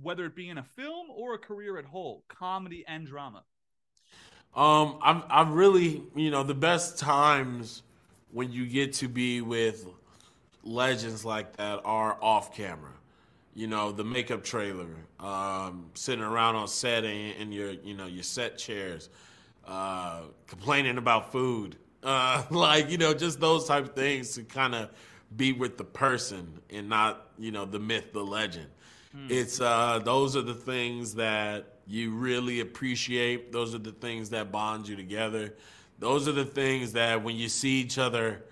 whether 0.01 0.25
it 0.27 0.37
be 0.37 0.49
in 0.49 0.59
a 0.59 0.63
film 0.63 1.09
or 1.11 1.35
a 1.35 1.39
career 1.39 1.79
at 1.79 1.85
whole, 1.85 2.25
comedy 2.29 2.85
and 2.87 3.07
drama. 3.07 3.43
Um, 4.55 4.99
I've 5.03 5.23
I've 5.29 5.51
really, 5.51 6.03
you 6.15 6.31
know, 6.31 6.43
the 6.43 6.55
best 6.55 6.99
times 6.99 7.83
when 8.31 8.53
you 8.53 8.67
get 8.67 8.93
to 8.95 9.09
be 9.09 9.41
with 9.41 9.87
legends 10.67 11.25
like 11.25 11.57
that 11.57 11.81
are 11.85 12.19
off 12.21 12.55
camera. 12.55 12.93
you 13.55 13.67
know, 13.67 13.91
the 13.91 14.05
makeup 14.05 14.45
trailer, 14.45 14.89
um, 15.19 15.87
sitting 15.95 16.23
around 16.23 16.57
on 16.57 16.69
set 16.69 17.05
in, 17.05 17.33
in 17.41 17.53
your, 17.53 17.71
you 17.73 17.95
know, 17.95 18.07
your 18.07 18.23
set 18.23 18.59
chairs, 18.59 19.09
uh, 19.67 20.21
complaining 20.47 20.99
about 20.99 21.33
food, 21.33 21.77
uh, 22.03 22.43
like 22.51 22.91
you 22.91 22.99
know, 22.99 23.15
just 23.15 23.41
those 23.41 23.67
type 23.67 23.85
of 23.85 23.95
things 23.95 24.35
to 24.35 24.43
kind 24.43 24.75
of 24.75 24.91
be 25.37 25.53
with 25.53 25.79
the 25.79 25.85
person 25.85 26.61
and 26.71 26.89
not, 26.89 27.29
you 27.39 27.51
know, 27.51 27.65
the 27.65 27.79
myth, 27.79 28.13
the 28.13 28.23
legend. 28.23 28.69
It's 29.31 29.63
uh, 29.63 30.01
those 30.05 30.37
are 30.37 30.43
the 30.43 30.55
things 30.55 31.15
that 31.15 31.79
you 31.87 32.11
really 32.11 32.61
appreciate. 32.61 33.51
Those 33.51 33.75
are 33.75 33.79
the 33.79 33.93
things 33.93 34.29
that 34.31 34.53
bond 34.53 34.87
you 34.89 34.95
together. 34.97 35.55
Those 35.99 36.29
are 36.29 36.33
the 36.33 36.45
things 36.45 36.93
that 36.93 37.25
when 37.25 37.37
you 37.37 37.49
see 37.49 37.81
each 37.81 37.97
other 37.97 38.45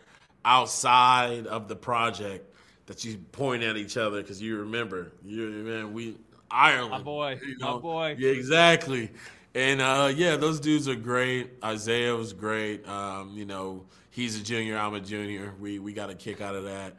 outside 0.44 1.46
of 1.46 1.68
the 1.68 1.76
project, 1.76 2.54
that 2.86 3.04
you 3.04 3.16
point 3.32 3.62
at 3.62 3.76
each 3.76 3.96
other 3.96 4.20
because 4.20 4.40
you 4.42 4.58
remember, 4.58 5.12
you 5.24 5.48
man, 5.48 5.92
we 5.92 6.16
Ireland, 6.50 6.90
My 6.90 7.02
boy, 7.02 7.40
you 7.44 7.56
my 7.58 7.76
boy. 7.78 8.16
yeah, 8.18 8.30
exactly. 8.30 9.10
And 9.54 9.80
uh, 9.80 10.12
yeah, 10.14 10.36
those 10.36 10.60
dudes 10.60 10.88
are 10.88 10.94
great. 10.96 11.50
Isaiah 11.64 12.14
was 12.14 12.32
great. 12.32 12.86
Um, 12.88 13.32
you 13.36 13.44
know, 13.44 13.84
he's 14.10 14.38
a 14.40 14.42
junior, 14.42 14.76
I'm 14.76 14.94
a 14.94 15.00
junior. 15.00 15.52
We 15.60 15.78
we 15.78 15.92
got 15.92 16.10
a 16.10 16.14
kick 16.14 16.40
out 16.40 16.54
of 16.54 16.64
that. 16.64 16.94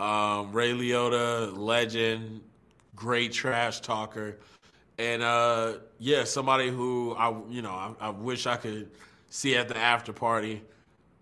Um, 0.00 0.52
Ray 0.52 0.72
Liotta, 0.72 1.56
legend, 1.56 2.40
great 2.96 3.32
trash 3.32 3.80
talker, 3.80 4.38
and 4.98 5.22
uh, 5.22 5.74
yeah, 5.98 6.24
somebody 6.24 6.70
who 6.70 7.14
I 7.16 7.34
you 7.48 7.62
know 7.62 7.70
I, 7.72 7.92
I 8.00 8.10
wish 8.10 8.46
I 8.46 8.56
could 8.56 8.90
see 9.28 9.56
at 9.56 9.68
the 9.68 9.76
after 9.76 10.12
party, 10.12 10.62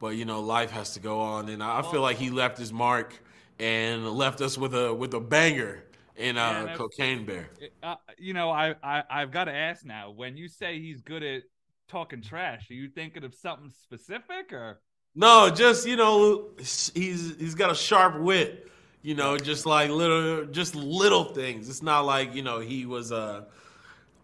but 0.01 0.17
you 0.17 0.25
know 0.25 0.41
life 0.41 0.71
has 0.73 0.95
to 0.95 1.01
go 1.01 1.21
on, 1.21 1.49
and 1.49 1.63
I, 1.63 1.81
I 1.81 1.83
feel 1.83 2.01
like 2.03 2.19
he 2.19 2.31
left 2.31 2.59
his 2.59 2.73
mark 2.73 3.15
and 3.59 4.09
left 4.11 4.41
us 4.41 4.59
with 4.59 4.75
a 4.75 4.93
with 4.95 5.15
a 5.15 5.21
banger 5.21 5.85
in 6.17 6.37
uh, 6.37 6.67
Yeah, 6.69 6.77
Cocaine 6.77 7.25
Bear. 7.25 7.51
Uh, 7.83 7.97
you 8.19 8.35
know, 8.35 8.51
I, 8.51 8.75
I 8.83 9.05
I've 9.11 9.31
got 9.31 9.45
to 9.45 9.53
ask 9.55 9.85
now. 9.85 10.11
When 10.11 10.37
you 10.37 10.49
say 10.49 10.81
he's 10.81 11.03
good 11.03 11.23
at 11.23 11.43
talking 11.89 12.23
trash, 12.23 12.71
are 12.71 12.75
you 12.75 12.89
thinking 12.89 13.25
of 13.25 13.35
something 13.35 13.71
specific 13.71 14.53
or? 14.53 14.81
No, 15.15 15.51
just 15.51 15.87
you 15.87 15.97
know, 15.97 16.51
he's 16.59 16.93
he's 17.39 17.55
got 17.55 17.71
a 17.71 17.75
sharp 17.75 18.21
wit. 18.21 18.71
You 19.03 19.15
know, 19.15 19.39
just 19.39 19.65
like 19.67 19.91
little, 19.91 20.45
just 20.47 20.75
little 20.75 21.25
things. 21.25 21.69
It's 21.69 21.83
not 21.83 22.05
like 22.05 22.35
you 22.35 22.43
know 22.43 22.61
he 22.61 22.87
was 22.87 23.13
a. 23.13 23.47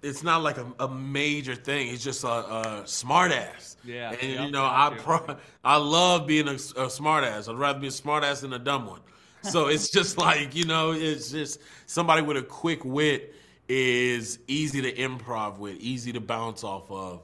It's 0.06 0.22
not 0.22 0.42
like 0.42 0.56
a, 0.58 0.66
a 0.80 0.88
major 0.88 1.54
thing. 1.54 1.88
He's 1.88 2.02
just 2.04 2.24
a, 2.24 2.28
a 2.28 2.82
smart 2.86 3.32
ass. 3.32 3.76
Yeah, 3.84 4.12
and 4.12 4.44
you 4.44 4.50
know, 4.50 4.64
I 4.64 4.94
pro- 4.96 5.36
I 5.64 5.76
love 5.76 6.26
being 6.26 6.48
a, 6.48 6.54
a 6.54 6.90
smart 6.90 7.24
ass. 7.24 7.48
I'd 7.48 7.56
rather 7.56 7.78
be 7.78 7.88
a 7.88 7.92
smart 7.92 8.24
ass 8.24 8.40
than 8.40 8.52
a 8.52 8.58
dumb 8.58 8.86
one. 8.86 9.00
So 9.42 9.66
it's 9.68 9.90
just 9.90 10.18
like 10.18 10.54
you 10.54 10.64
know, 10.64 10.92
it's 10.92 11.30
just 11.30 11.60
somebody 11.86 12.22
with 12.22 12.36
a 12.36 12.42
quick 12.42 12.84
wit 12.84 13.34
is 13.68 14.38
easy 14.46 14.82
to 14.82 14.92
improv 14.92 15.58
with, 15.58 15.76
easy 15.80 16.12
to 16.12 16.20
bounce 16.20 16.62
off 16.62 16.90
of, 16.90 17.22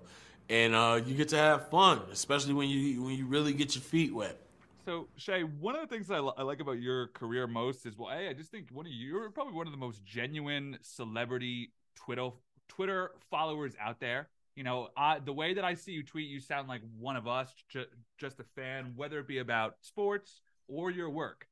and 0.49 0.75
uh, 0.75 1.01
you 1.05 1.15
get 1.15 1.29
to 1.29 1.39
have 1.39 1.69
fun, 1.71 2.01
especially 2.11 2.55
when 2.55 2.69
you 2.69 3.03
when 3.03 3.15
you 3.17 3.27
really 3.27 3.53
get 3.53 3.75
your 3.75 3.83
feet 3.83 4.15
wet. 4.15 4.39
So 4.85 5.07
Shay, 5.17 5.43
one 5.43 5.77
of 5.77 5.83
the 5.83 5.87
things 5.87 6.11
I, 6.11 6.19
li- 6.19 6.33
like 6.39 6.61
about 6.61 6.81
your 6.81 7.07
career 7.09 7.47
most 7.47 7.87
is 7.87 7.97
well, 7.97 8.11
hey, 8.11 8.29
I 8.29 8.33
just 8.33 8.51
think 8.51 8.67
one 8.73 8.87
of 8.87 8.93
you, 8.93 9.09
you're 9.09 9.31
probably 9.31 9.55
one 9.55 9.69
of 9.69 9.73
the 9.73 9.79
most 9.79 10.05
genuine 10.05 10.79
celebrity 10.83 11.71
Twitter 11.95 12.31
Twitter 12.77 13.11
followers 13.31 13.75
out 13.81 14.01
there. 14.01 14.29
You 14.55 14.65
know, 14.65 14.89
I, 14.97 15.19
the 15.19 15.33
way 15.33 15.55
that 15.55 15.65
I 15.65 15.75
see 15.75 15.93
you 15.93 16.03
tweet, 16.03 16.29
you 16.29 16.41
sound 16.41 16.69
like 16.69 16.83
one 16.99 17.17
of 17.17 17.27
us, 17.27 17.53
ju- 17.71 17.87
just 18.19 18.39
a 18.41 18.45
fan, 18.55 18.93
whether 18.97 19.19
it 19.19 19.27
be 19.27 19.39
about 19.39 19.77
sports 19.81 20.43
or 20.69 20.91
your 20.91 21.09
work. 21.09 21.47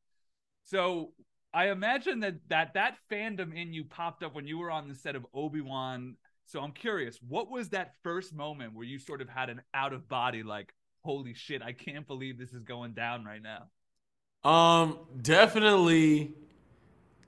So 0.64 1.12
I 1.52 1.70
imagine 1.70 2.20
that 2.20 2.34
that 2.48 2.74
that 2.74 2.96
fandom 3.10 3.54
in 3.54 3.72
you 3.72 3.84
popped 3.84 4.22
up 4.22 4.34
when 4.34 4.46
you 4.46 4.58
were 4.58 4.70
on 4.70 4.88
the 4.88 4.94
set 4.94 5.16
of 5.16 5.26
Obi 5.32 5.60
Wan. 5.60 6.16
So 6.44 6.60
I'm 6.60 6.72
curious, 6.72 7.18
what 7.26 7.50
was 7.50 7.70
that 7.70 7.94
first 8.02 8.34
moment 8.34 8.74
where 8.74 8.84
you 8.84 8.98
sort 8.98 9.22
of 9.22 9.28
had 9.28 9.50
an 9.50 9.62
out 9.72 9.92
of 9.92 10.08
body, 10.08 10.42
like, 10.42 10.74
holy 11.04 11.32
shit, 11.32 11.62
I 11.62 11.72
can't 11.72 12.06
believe 12.06 12.38
this 12.38 12.52
is 12.52 12.64
going 12.64 12.92
down 12.92 13.24
right 13.24 13.42
now? 13.42 14.48
Um, 14.48 14.98
definitely 15.22 16.34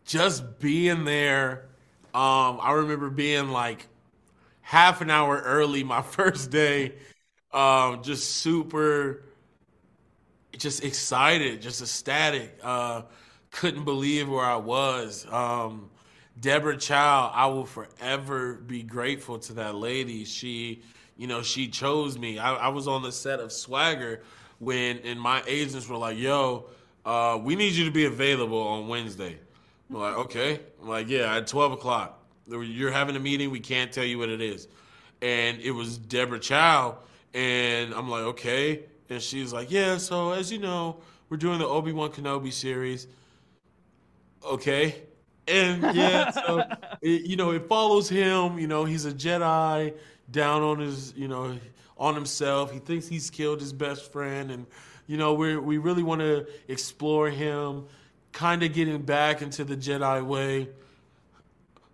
just 0.04 0.58
being 0.58 1.04
there. 1.04 1.71
Um, 2.14 2.58
I 2.60 2.72
remember 2.72 3.10
being 3.10 3.48
like 3.50 3.88
half 4.60 5.00
an 5.00 5.10
hour 5.10 5.38
early 5.40 5.84
my 5.84 6.02
first 6.02 6.50
day. 6.50 6.94
Um, 7.52 8.02
just 8.02 8.30
super 8.36 9.24
just 10.58 10.84
excited, 10.84 11.60
just 11.62 11.80
ecstatic. 11.80 12.58
Uh, 12.62 13.02
couldn't 13.50 13.84
believe 13.84 14.28
where 14.28 14.44
I 14.44 14.56
was. 14.56 15.26
Um, 15.30 15.90
Deborah 16.40 16.76
Chow, 16.76 17.30
I 17.34 17.46
will 17.46 17.66
forever 17.66 18.54
be 18.54 18.82
grateful 18.82 19.38
to 19.40 19.52
that 19.54 19.74
lady. 19.74 20.24
She, 20.24 20.82
you 21.16 21.26
know, 21.26 21.42
she 21.42 21.68
chose 21.68 22.18
me. 22.18 22.38
I, 22.38 22.54
I 22.54 22.68
was 22.68 22.88
on 22.88 23.02
the 23.02 23.12
set 23.12 23.40
of 23.40 23.52
Swagger 23.52 24.22
when, 24.58 24.98
and 24.98 25.20
my 25.20 25.42
agents 25.46 25.88
were 25.88 25.96
like, 25.98 26.18
"Yo, 26.18 26.66
uh, 27.04 27.38
we 27.42 27.54
need 27.56 27.72
you 27.72 27.84
to 27.84 27.90
be 27.90 28.06
available 28.06 28.60
on 28.60 28.88
Wednesday." 28.88 29.38
I'm 29.92 30.00
like, 30.00 30.16
"Okay." 30.26 30.60
I'm 30.80 30.88
like, 30.88 31.08
"Yeah, 31.08 31.36
at 31.36 31.46
12 31.46 31.72
o'clock. 31.72 32.18
You're 32.48 32.90
having 32.90 33.16
a 33.16 33.20
meeting. 33.20 33.50
We 33.50 33.60
can't 33.60 33.92
tell 33.92 34.04
you 34.04 34.18
what 34.18 34.28
it 34.28 34.40
is." 34.40 34.68
And 35.20 35.60
it 35.60 35.72
was 35.72 35.98
Deborah 35.98 36.40
Chow, 36.40 36.98
and 37.34 37.92
I'm 37.94 38.08
like, 38.08 38.22
"Okay." 38.22 38.84
And 39.10 39.20
she's 39.22 39.52
like, 39.52 39.70
"Yeah, 39.70 39.98
so 39.98 40.32
as 40.32 40.50
you 40.50 40.58
know, 40.58 40.96
we're 41.28 41.36
doing 41.36 41.58
the 41.58 41.66
Obi 41.66 41.92
Wan 41.92 42.10
Kenobi 42.10 42.52
series." 42.52 43.06
Okay. 44.44 45.02
And 45.48 45.82
yeah, 45.94 46.30
so 46.30 46.64
it, 47.00 47.22
you 47.22 47.36
know, 47.36 47.50
it 47.50 47.68
follows 47.68 48.08
him. 48.08 48.58
You 48.58 48.66
know, 48.66 48.84
he's 48.84 49.04
a 49.04 49.12
Jedi 49.12 49.94
down 50.30 50.62
on 50.62 50.78
his, 50.78 51.12
you 51.16 51.28
know, 51.28 51.58
on 51.98 52.14
himself. 52.14 52.72
He 52.72 52.78
thinks 52.78 53.06
he's 53.06 53.30
killed 53.30 53.60
his 53.60 53.72
best 53.72 54.10
friend, 54.12 54.50
and 54.50 54.66
you 55.06 55.16
know, 55.16 55.34
we 55.34 55.56
we 55.56 55.78
really 55.78 56.02
want 56.02 56.20
to 56.20 56.46
explore 56.68 57.28
him, 57.28 57.86
kind 58.32 58.62
of 58.62 58.72
getting 58.72 59.02
back 59.02 59.42
into 59.42 59.64
the 59.64 59.76
Jedi 59.76 60.24
way. 60.24 60.68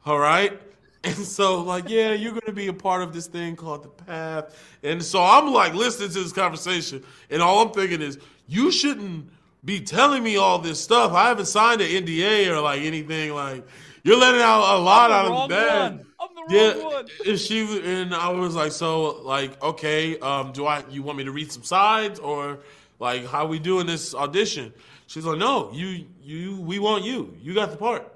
All 0.07 0.19
right. 0.19 0.59
And 1.05 1.15
so, 1.15 1.61
like, 1.63 1.89
yeah, 1.89 2.13
you're 2.13 2.33
going 2.33 2.43
to 2.47 2.53
be 2.53 2.67
a 2.67 2.73
part 2.73 3.03
of 3.03 3.15
this 3.15 3.29
thing 3.29 3.55
called 3.55 3.85
the 3.85 3.89
path. 3.89 4.61
And 4.83 5.01
so 5.01 5.23
I'm 5.23 5.53
like 5.53 5.73
listening 5.73 6.09
to 6.11 6.19
this 6.25 6.33
conversation, 6.33 7.05
and 7.31 7.41
all 7.41 7.65
I'm 7.65 7.73
thinking 7.73 8.03
is, 8.03 8.19
you 8.49 8.73
shouldn't 8.73 9.31
be 9.65 9.81
telling 9.81 10.25
me 10.25 10.37
all 10.39 10.59
this 10.59 10.83
stuff. 10.83 11.13
I 11.13 11.29
haven't 11.29 11.47
signed 11.47 11.81
an 11.83 11.87
NDA 12.05 12.49
or 12.49 12.61
like 12.61 12.81
anything. 12.83 13.33
Like, 13.33 13.65
you're 14.03 14.19
letting 14.19 14.41
out 14.43 14.77
a 14.77 14.79
lot 14.83 15.13
out 15.13 15.27
of 15.27 15.49
the 15.49 15.55
bag. 15.55 16.05
I'm 16.21 16.29
the 16.35 16.41
wrong 16.43 16.79
Yeah, 16.79 16.85
one. 16.85 17.07
and 17.27 17.39
she 17.39 17.81
and 17.85 18.13
I 18.13 18.31
was 18.31 18.57
like, 18.57 18.73
so 18.73 19.23
like, 19.23 19.63
okay, 19.63 20.19
um, 20.19 20.51
do 20.51 20.67
I? 20.67 20.83
You 20.91 21.05
want 21.05 21.17
me 21.17 21.25
to 21.25 21.33
read 21.33 21.53
some 21.53 21.63
sides 21.63 22.19
or 22.19 22.59
like 22.99 23.25
how 23.25 23.47
we 23.47 23.61
doing 23.61 23.87
this 23.87 24.17
audition? 24.17 24.75
She's 25.09 25.25
like, 25.25 25.39
no, 25.39 25.73
you, 25.73 26.05
you, 26.23 26.61
we 26.61 26.79
want 26.79 27.03
you. 27.03 27.35
You 27.43 27.55
got 27.55 27.71
the 27.71 27.79
part. 27.79 28.15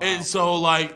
And 0.00 0.24
so 0.24 0.56
like, 0.56 0.94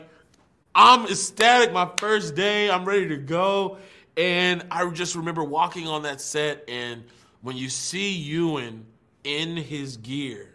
I'm 0.75 1.05
ecstatic. 1.05 1.73
My 1.73 1.89
first 1.97 2.35
day, 2.35 2.69
I'm 2.69 2.85
ready 2.85 3.09
to 3.09 3.17
go, 3.17 3.77
and 4.15 4.63
I 4.71 4.87
just 4.91 5.15
remember 5.15 5.43
walking 5.43 5.87
on 5.87 6.03
that 6.03 6.21
set, 6.21 6.63
and 6.67 7.03
when 7.41 7.57
you 7.57 7.69
see 7.69 8.11
Ewan 8.13 8.85
in 9.23 9.57
his 9.57 9.97
gear, 9.97 10.49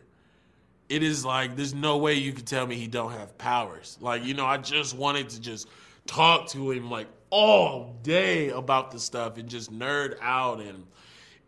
it 0.88 1.02
is 1.02 1.24
like 1.24 1.54
there's 1.56 1.74
no 1.74 1.98
way 1.98 2.14
you 2.14 2.32
could 2.32 2.46
tell 2.46 2.66
me 2.66 2.76
he 2.76 2.86
don't 2.86 3.12
have 3.12 3.36
powers. 3.36 3.98
Like 4.00 4.24
you 4.24 4.34
know, 4.34 4.46
I 4.46 4.58
just 4.58 4.96
wanted 4.96 5.28
to 5.30 5.40
just 5.40 5.68
talk 6.06 6.48
to 6.48 6.70
him 6.70 6.90
like 6.90 7.06
all 7.30 7.94
day 8.02 8.48
about 8.48 8.90
the 8.90 8.98
stuff 8.98 9.36
and 9.36 9.48
just 9.48 9.72
nerd 9.72 10.16
out. 10.20 10.60
And 10.60 10.84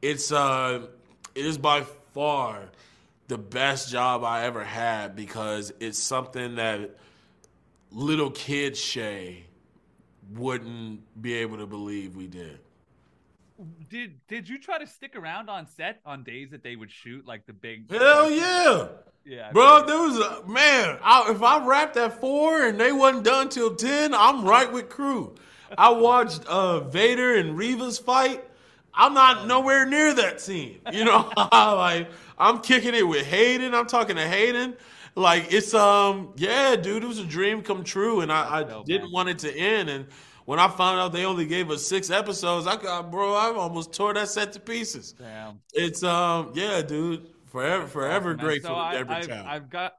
it's 0.02 0.30
uh, 0.30 0.86
it 1.34 1.46
is 1.46 1.58
by 1.58 1.82
far 2.12 2.68
the 3.30 3.38
best 3.38 3.90
job 3.90 4.24
I 4.24 4.44
ever 4.44 4.64
had 4.64 5.14
because 5.14 5.72
it's 5.78 5.98
something 5.98 6.56
that 6.56 6.96
little 7.92 8.30
kid 8.30 8.76
Shay 8.76 9.46
wouldn't 10.34 11.00
be 11.20 11.34
able 11.34 11.58
to 11.58 11.66
believe 11.66 12.16
we 12.16 12.26
did. 12.26 12.58
Did 13.88 14.26
did 14.26 14.48
you 14.48 14.58
try 14.58 14.78
to 14.78 14.86
stick 14.86 15.14
around 15.14 15.48
on 15.48 15.66
set 15.66 16.00
on 16.04 16.24
days 16.24 16.50
that 16.50 16.64
they 16.64 16.74
would 16.74 16.90
shoot 16.90 17.24
like 17.24 17.46
the 17.46 17.52
big? 17.52 17.90
Hell 17.90 18.30
yeah. 18.30 18.88
yeah, 19.24 19.52
Bro, 19.52 19.84
there 19.86 19.98
was 19.98 20.18
a 20.18 20.48
man. 20.48 20.98
I, 21.02 21.30
if 21.30 21.42
I 21.42 21.64
wrapped 21.64 21.96
at 21.98 22.20
four 22.20 22.64
and 22.64 22.80
they 22.80 22.90
wasn't 22.90 23.24
done 23.24 23.48
till 23.48 23.76
ten, 23.76 24.12
I'm 24.12 24.44
right 24.44 24.72
with 24.72 24.88
crew. 24.88 25.36
I 25.78 25.90
watched 25.90 26.44
uh, 26.46 26.80
Vader 26.80 27.36
and 27.36 27.56
Reva's 27.56 27.98
fight. 27.98 28.44
I'm 28.94 29.14
not 29.14 29.46
nowhere 29.46 29.86
near 29.86 30.14
that 30.14 30.40
scene. 30.40 30.80
You 30.90 31.04
know, 31.04 31.32
like 31.52 32.10
I'm 32.38 32.60
kicking 32.60 32.94
it 32.94 33.06
with 33.06 33.26
Hayden. 33.26 33.74
I'm 33.74 33.86
talking 33.86 34.16
to 34.16 34.26
Hayden. 34.28 34.76
Like 35.14 35.52
it's 35.52 35.74
um 35.74 36.32
yeah, 36.36 36.76
dude, 36.76 37.04
it 37.04 37.06
was 37.06 37.18
a 37.18 37.24
dream 37.24 37.62
come 37.62 37.84
true, 37.84 38.20
and 38.20 38.32
I, 38.32 38.60
I 38.60 38.64
didn't 38.84 39.10
man. 39.10 39.12
want 39.12 39.28
it 39.28 39.38
to 39.40 39.54
end. 39.54 39.88
And 39.90 40.06
when 40.44 40.58
I 40.58 40.68
found 40.68 40.98
out 41.00 41.12
they 41.12 41.24
only 41.24 41.46
gave 41.46 41.70
us 41.70 41.86
six 41.86 42.10
episodes, 42.10 42.66
I 42.66 42.76
got 42.76 43.10
bro, 43.10 43.34
I 43.34 43.52
almost 43.54 43.92
tore 43.92 44.14
that 44.14 44.28
set 44.28 44.52
to 44.54 44.60
pieces. 44.60 45.14
Damn. 45.18 45.62
It's 45.74 46.02
um 46.02 46.52
yeah, 46.54 46.82
dude, 46.82 47.28
forever 47.46 47.86
forever 47.86 48.34
grateful 48.34 48.74
So 48.74 48.76
to 48.76 48.82
I, 48.82 48.98
Deborah 48.98 49.16
I've, 49.20 49.28
Chow. 49.28 49.44
I've 49.44 49.70
got 49.70 49.92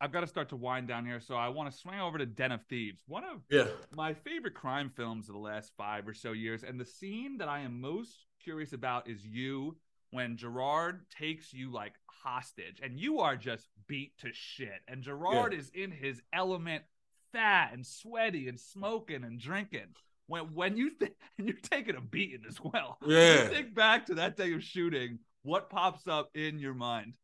I've 0.00 0.12
got 0.12 0.20
to 0.20 0.26
start 0.26 0.48
to 0.48 0.56
wind 0.56 0.88
down 0.88 1.06
here, 1.06 1.20
so 1.20 1.36
I 1.36 1.48
want 1.48 1.70
to 1.70 1.76
swing 1.78 2.00
over 2.00 2.18
to 2.18 2.26
Den 2.26 2.52
of 2.52 2.62
Thieves, 2.68 3.00
one 3.06 3.24
of 3.24 3.40
Yeah. 3.50 3.68
my 3.94 4.14
favorite 4.14 4.54
crime 4.54 4.90
films 4.90 5.28
of 5.28 5.34
the 5.34 5.40
last 5.40 5.72
five 5.76 6.08
or 6.08 6.14
so 6.14 6.32
years. 6.32 6.64
And 6.64 6.78
the 6.80 6.84
scene 6.84 7.38
that 7.38 7.48
I 7.48 7.60
am 7.60 7.80
most 7.80 8.26
curious 8.42 8.72
about 8.72 9.08
is 9.08 9.24
you 9.24 9.76
when 10.10 10.36
Gerard 10.36 11.00
takes 11.18 11.52
you 11.52 11.72
like 11.72 11.94
hostage, 12.06 12.80
and 12.82 12.98
you 12.98 13.20
are 13.20 13.36
just 13.36 13.68
beat 13.86 14.16
to 14.18 14.28
shit. 14.32 14.80
And 14.86 15.02
Gerard 15.02 15.54
is 15.54 15.70
in 15.74 15.90
his 15.90 16.22
element, 16.32 16.84
fat 17.32 17.70
and 17.72 17.86
sweaty 17.86 18.48
and 18.48 18.60
smoking 18.60 19.24
and 19.24 19.40
drinking. 19.40 19.94
When 20.26 20.54
when 20.54 20.76
you 20.76 20.90
th- 20.90 21.12
and 21.38 21.48
you're 21.48 21.56
taking 21.62 21.96
a 21.96 22.00
beating 22.00 22.44
as 22.48 22.60
well. 22.62 22.98
Yeah. 23.06 23.48
think 23.48 23.74
back 23.74 24.06
to 24.06 24.14
that 24.14 24.36
day 24.36 24.52
of 24.52 24.62
shooting. 24.62 25.18
What 25.42 25.70
pops 25.70 26.06
up 26.06 26.30
in 26.34 26.60
your 26.60 26.74
mind? 26.74 27.14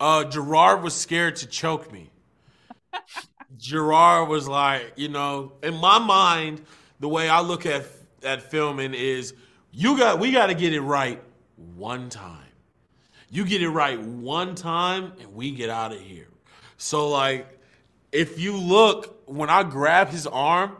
Uh, 0.00 0.24
Gerard 0.24 0.82
was 0.82 0.94
scared 0.94 1.36
to 1.36 1.46
choke 1.46 1.92
me. 1.92 2.10
Gerard 3.56 4.28
was 4.28 4.48
like, 4.48 4.92
you 4.96 5.08
know, 5.08 5.52
in 5.62 5.74
my 5.76 5.98
mind, 5.98 6.62
the 7.00 7.08
way 7.08 7.28
I 7.28 7.40
look 7.40 7.64
at 7.64 7.86
at 8.22 8.42
filming 8.50 8.92
is, 8.92 9.34
you 9.76 9.98
got, 9.98 10.18
we 10.18 10.32
got 10.32 10.46
to 10.46 10.54
get 10.54 10.72
it 10.72 10.80
right 10.80 11.22
one 11.76 12.08
time. 12.08 12.48
You 13.28 13.44
get 13.44 13.60
it 13.60 13.68
right 13.68 14.00
one 14.00 14.54
time, 14.54 15.12
and 15.20 15.34
we 15.34 15.50
get 15.50 15.68
out 15.68 15.92
of 15.92 16.00
here. 16.00 16.28
So 16.78 17.10
like, 17.10 17.46
if 18.10 18.40
you 18.40 18.56
look 18.56 19.28
when 19.28 19.50
I 19.50 19.64
grab 19.64 20.08
his 20.08 20.26
arm, 20.26 20.78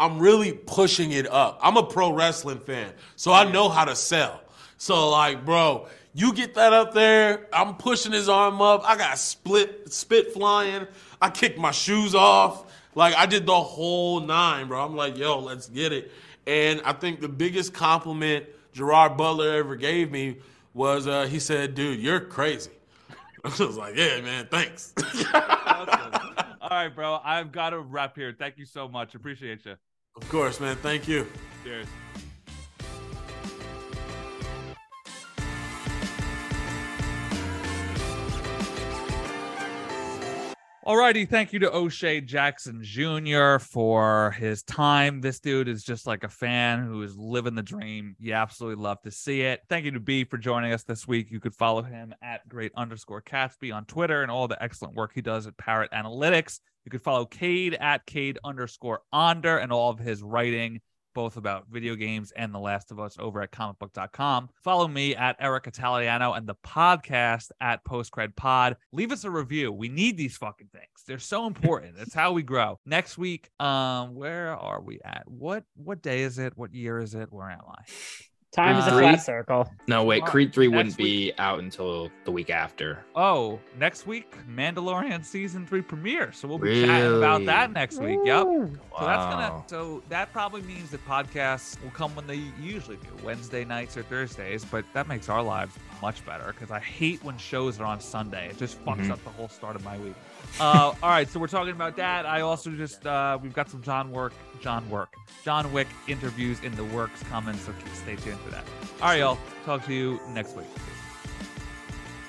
I'm 0.00 0.18
really 0.18 0.52
pushing 0.52 1.12
it 1.12 1.30
up. 1.30 1.58
I'm 1.62 1.76
a 1.76 1.82
pro 1.82 2.10
wrestling 2.10 2.60
fan, 2.60 2.94
so 3.16 3.34
I 3.34 3.50
know 3.50 3.68
how 3.68 3.84
to 3.84 3.94
sell. 3.94 4.40
So 4.78 5.10
like, 5.10 5.44
bro, 5.44 5.86
you 6.14 6.32
get 6.32 6.54
that 6.54 6.72
up 6.72 6.94
there, 6.94 7.48
I'm 7.52 7.74
pushing 7.74 8.12
his 8.12 8.30
arm 8.30 8.62
up. 8.62 8.82
I 8.88 8.96
got 8.96 9.18
split 9.18 9.92
spit 9.92 10.32
flying. 10.32 10.86
I 11.20 11.28
kicked 11.28 11.58
my 11.58 11.72
shoes 11.72 12.14
off. 12.14 12.64
Like 12.94 13.14
I 13.14 13.26
did 13.26 13.44
the 13.44 13.60
whole 13.60 14.20
nine, 14.20 14.68
bro. 14.68 14.82
I'm 14.82 14.96
like, 14.96 15.18
yo, 15.18 15.38
let's 15.40 15.68
get 15.68 15.92
it. 15.92 16.10
And 16.48 16.80
I 16.82 16.94
think 16.94 17.20
the 17.20 17.28
biggest 17.28 17.74
compliment 17.74 18.46
Gerard 18.72 19.18
Butler 19.18 19.56
ever 19.56 19.76
gave 19.76 20.10
me 20.10 20.38
was 20.72 21.06
uh, 21.06 21.26
he 21.26 21.38
said, 21.38 21.74
dude, 21.74 22.00
you're 22.00 22.20
crazy. 22.20 22.70
I 23.44 23.48
was 23.48 23.76
like, 23.76 23.94
yeah, 23.94 24.20
man, 24.22 24.48
thanks. 24.50 24.94
Awesome. 25.34 26.46
All 26.60 26.70
right, 26.70 26.88
bro. 26.88 27.20
I've 27.24 27.52
got 27.52 27.70
to 27.70 27.78
wrap 27.78 28.16
here. 28.16 28.34
Thank 28.36 28.58
you 28.58 28.64
so 28.64 28.88
much. 28.88 29.14
Appreciate 29.14 29.64
you. 29.64 29.76
of 30.16 30.28
course, 30.28 30.58
man. 30.58 30.76
Thank 30.76 31.06
you. 31.06 31.26
Cheers. 31.62 31.86
Alrighty, 40.88 41.28
thank 41.28 41.52
you 41.52 41.58
to 41.58 41.70
O'Shea 41.70 42.22
Jackson 42.22 42.82
Jr. 42.82 43.58
for 43.58 44.30
his 44.38 44.62
time. 44.62 45.20
This 45.20 45.38
dude 45.38 45.68
is 45.68 45.84
just 45.84 46.06
like 46.06 46.24
a 46.24 46.30
fan 46.30 46.82
who 46.82 47.02
is 47.02 47.14
living 47.14 47.54
the 47.54 47.62
dream. 47.62 48.16
You 48.18 48.32
absolutely 48.32 48.82
love 48.82 49.02
to 49.02 49.10
see 49.10 49.42
it. 49.42 49.60
Thank 49.68 49.84
you 49.84 49.90
to 49.90 50.00
B 50.00 50.24
for 50.24 50.38
joining 50.38 50.72
us 50.72 50.84
this 50.84 51.06
week. 51.06 51.30
You 51.30 51.40
could 51.40 51.54
follow 51.54 51.82
him 51.82 52.14
at 52.22 52.48
great 52.48 52.72
underscore 52.74 53.20
Catsby 53.20 53.70
on 53.70 53.84
Twitter 53.84 54.22
and 54.22 54.30
all 54.30 54.48
the 54.48 54.62
excellent 54.62 54.94
work 54.94 55.12
he 55.14 55.20
does 55.20 55.46
at 55.46 55.58
Parrot 55.58 55.90
Analytics. 55.90 56.60
You 56.86 56.90
could 56.90 57.02
follow 57.02 57.26
Cade 57.26 57.74
at 57.74 58.06
Cade 58.06 58.38
underscore 58.42 59.02
Onder 59.12 59.58
and 59.58 59.70
all 59.70 59.90
of 59.90 59.98
his 59.98 60.22
writing 60.22 60.80
both 61.18 61.36
about 61.36 61.66
video 61.68 61.96
games 61.96 62.30
and 62.36 62.54
The 62.54 62.60
Last 62.60 62.92
of 62.92 63.00
Us 63.00 63.16
over 63.18 63.42
at 63.42 63.50
comicbook.com. 63.50 64.50
Follow 64.62 64.86
me 64.86 65.16
at 65.16 65.34
Eric 65.40 65.66
Italiano 65.66 66.32
and 66.34 66.46
the 66.46 66.54
podcast 66.64 67.50
at 67.60 67.84
Postcred 67.84 68.36
Pod. 68.36 68.76
Leave 68.92 69.10
us 69.10 69.24
a 69.24 69.30
review. 69.30 69.72
We 69.72 69.88
need 69.88 70.16
these 70.16 70.36
fucking 70.36 70.68
things. 70.72 71.02
They're 71.08 71.18
so 71.18 71.48
important. 71.48 71.96
That's 71.96 72.14
how 72.14 72.30
we 72.30 72.44
grow. 72.44 72.78
Next 72.86 73.18
week, 73.18 73.50
um, 73.58 74.14
where 74.14 74.56
are 74.56 74.80
we 74.80 75.00
at? 75.04 75.24
What 75.26 75.64
what 75.74 76.02
day 76.02 76.22
is 76.22 76.38
it? 76.38 76.52
What 76.54 76.72
year 76.72 77.00
is 77.00 77.16
it? 77.16 77.32
Where 77.32 77.50
am 77.50 77.62
I? 77.68 77.82
Time 78.50 78.76
is 78.78 78.86
a 78.86 78.96
Uh, 78.96 78.98
flat 79.00 79.16
circle. 79.22 79.70
No, 79.88 80.04
wait, 80.04 80.24
Creed 80.24 80.54
3 80.54 80.68
next 80.68 80.76
wouldn't 80.76 80.96
be 80.96 81.32
out 81.38 81.58
until 81.58 82.10
the 82.24 82.32
week 82.32 82.48
after. 82.48 83.04
Oh, 83.14 83.60
next 83.78 84.06
week, 84.06 84.34
Mandalorian 84.50 85.22
season 85.22 85.66
three 85.66 85.82
premiere. 85.82 86.32
So 86.32 86.48
we'll 86.48 86.56
be 86.58 86.86
chatting 86.86 87.18
about 87.18 87.44
that 87.44 87.72
next 87.72 88.00
week. 88.00 88.18
Yep. 88.24 88.46
Ooh. 88.46 88.66
So 88.98 89.04
that's 89.06 89.24
gonna. 89.26 89.62
So 89.66 90.02
that 90.08 90.32
probably 90.32 90.62
means 90.62 90.90
that 90.92 91.06
podcasts 91.06 91.80
will 91.82 91.90
come 91.90 92.14
when 92.16 92.26
they 92.26 92.40
usually 92.58 92.96
do, 92.96 93.08
Wednesday 93.22 93.66
nights 93.66 93.98
or 93.98 94.02
Thursdays. 94.02 94.64
But 94.64 94.86
that 94.94 95.08
makes 95.08 95.28
our 95.28 95.42
lives 95.42 95.74
much 96.00 96.24
better 96.24 96.46
because 96.46 96.70
I 96.70 96.80
hate 96.80 97.22
when 97.22 97.36
shows 97.36 97.78
are 97.80 97.84
on 97.84 98.00
Sunday. 98.00 98.48
It 98.48 98.56
just 98.56 98.82
fucks 98.84 99.06
Mhm. 99.06 99.10
up 99.10 99.22
the 99.24 99.30
whole 99.30 99.48
start 99.48 99.76
of 99.76 99.84
my 99.84 99.98
week. 99.98 100.14
Uh, 100.60 100.92
all 101.02 101.10
right, 101.10 101.28
so 101.28 101.38
we're 101.38 101.46
talking 101.46 101.72
about 101.72 101.96
that. 101.96 102.26
I 102.26 102.40
also 102.40 102.70
just 102.70 103.06
uh, 103.06 103.38
we've 103.40 103.54
got 103.54 103.70
some 103.70 103.82
John 103.82 104.10
work, 104.10 104.32
John 104.60 104.88
work, 104.90 105.14
John 105.44 105.72
Wick 105.72 105.86
interviews 106.08 106.60
in 106.62 106.74
the 106.74 106.84
works 106.84 107.22
coming. 107.24 107.56
So 107.56 107.72
stay 107.94 108.16
tuned 108.16 108.40
for 108.40 108.50
that. 108.50 108.64
All 109.00 109.08
right, 109.08 109.20
y'all. 109.20 109.38
Talk 109.64 109.84
to 109.86 109.94
you 109.94 110.20
next 110.30 110.56
week. 110.56 110.66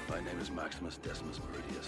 My 0.10 0.18
name 0.18 0.40
is 0.40 0.52
Maximus 0.52 0.98
Decimus 0.98 1.40
Meridius. 1.40 1.88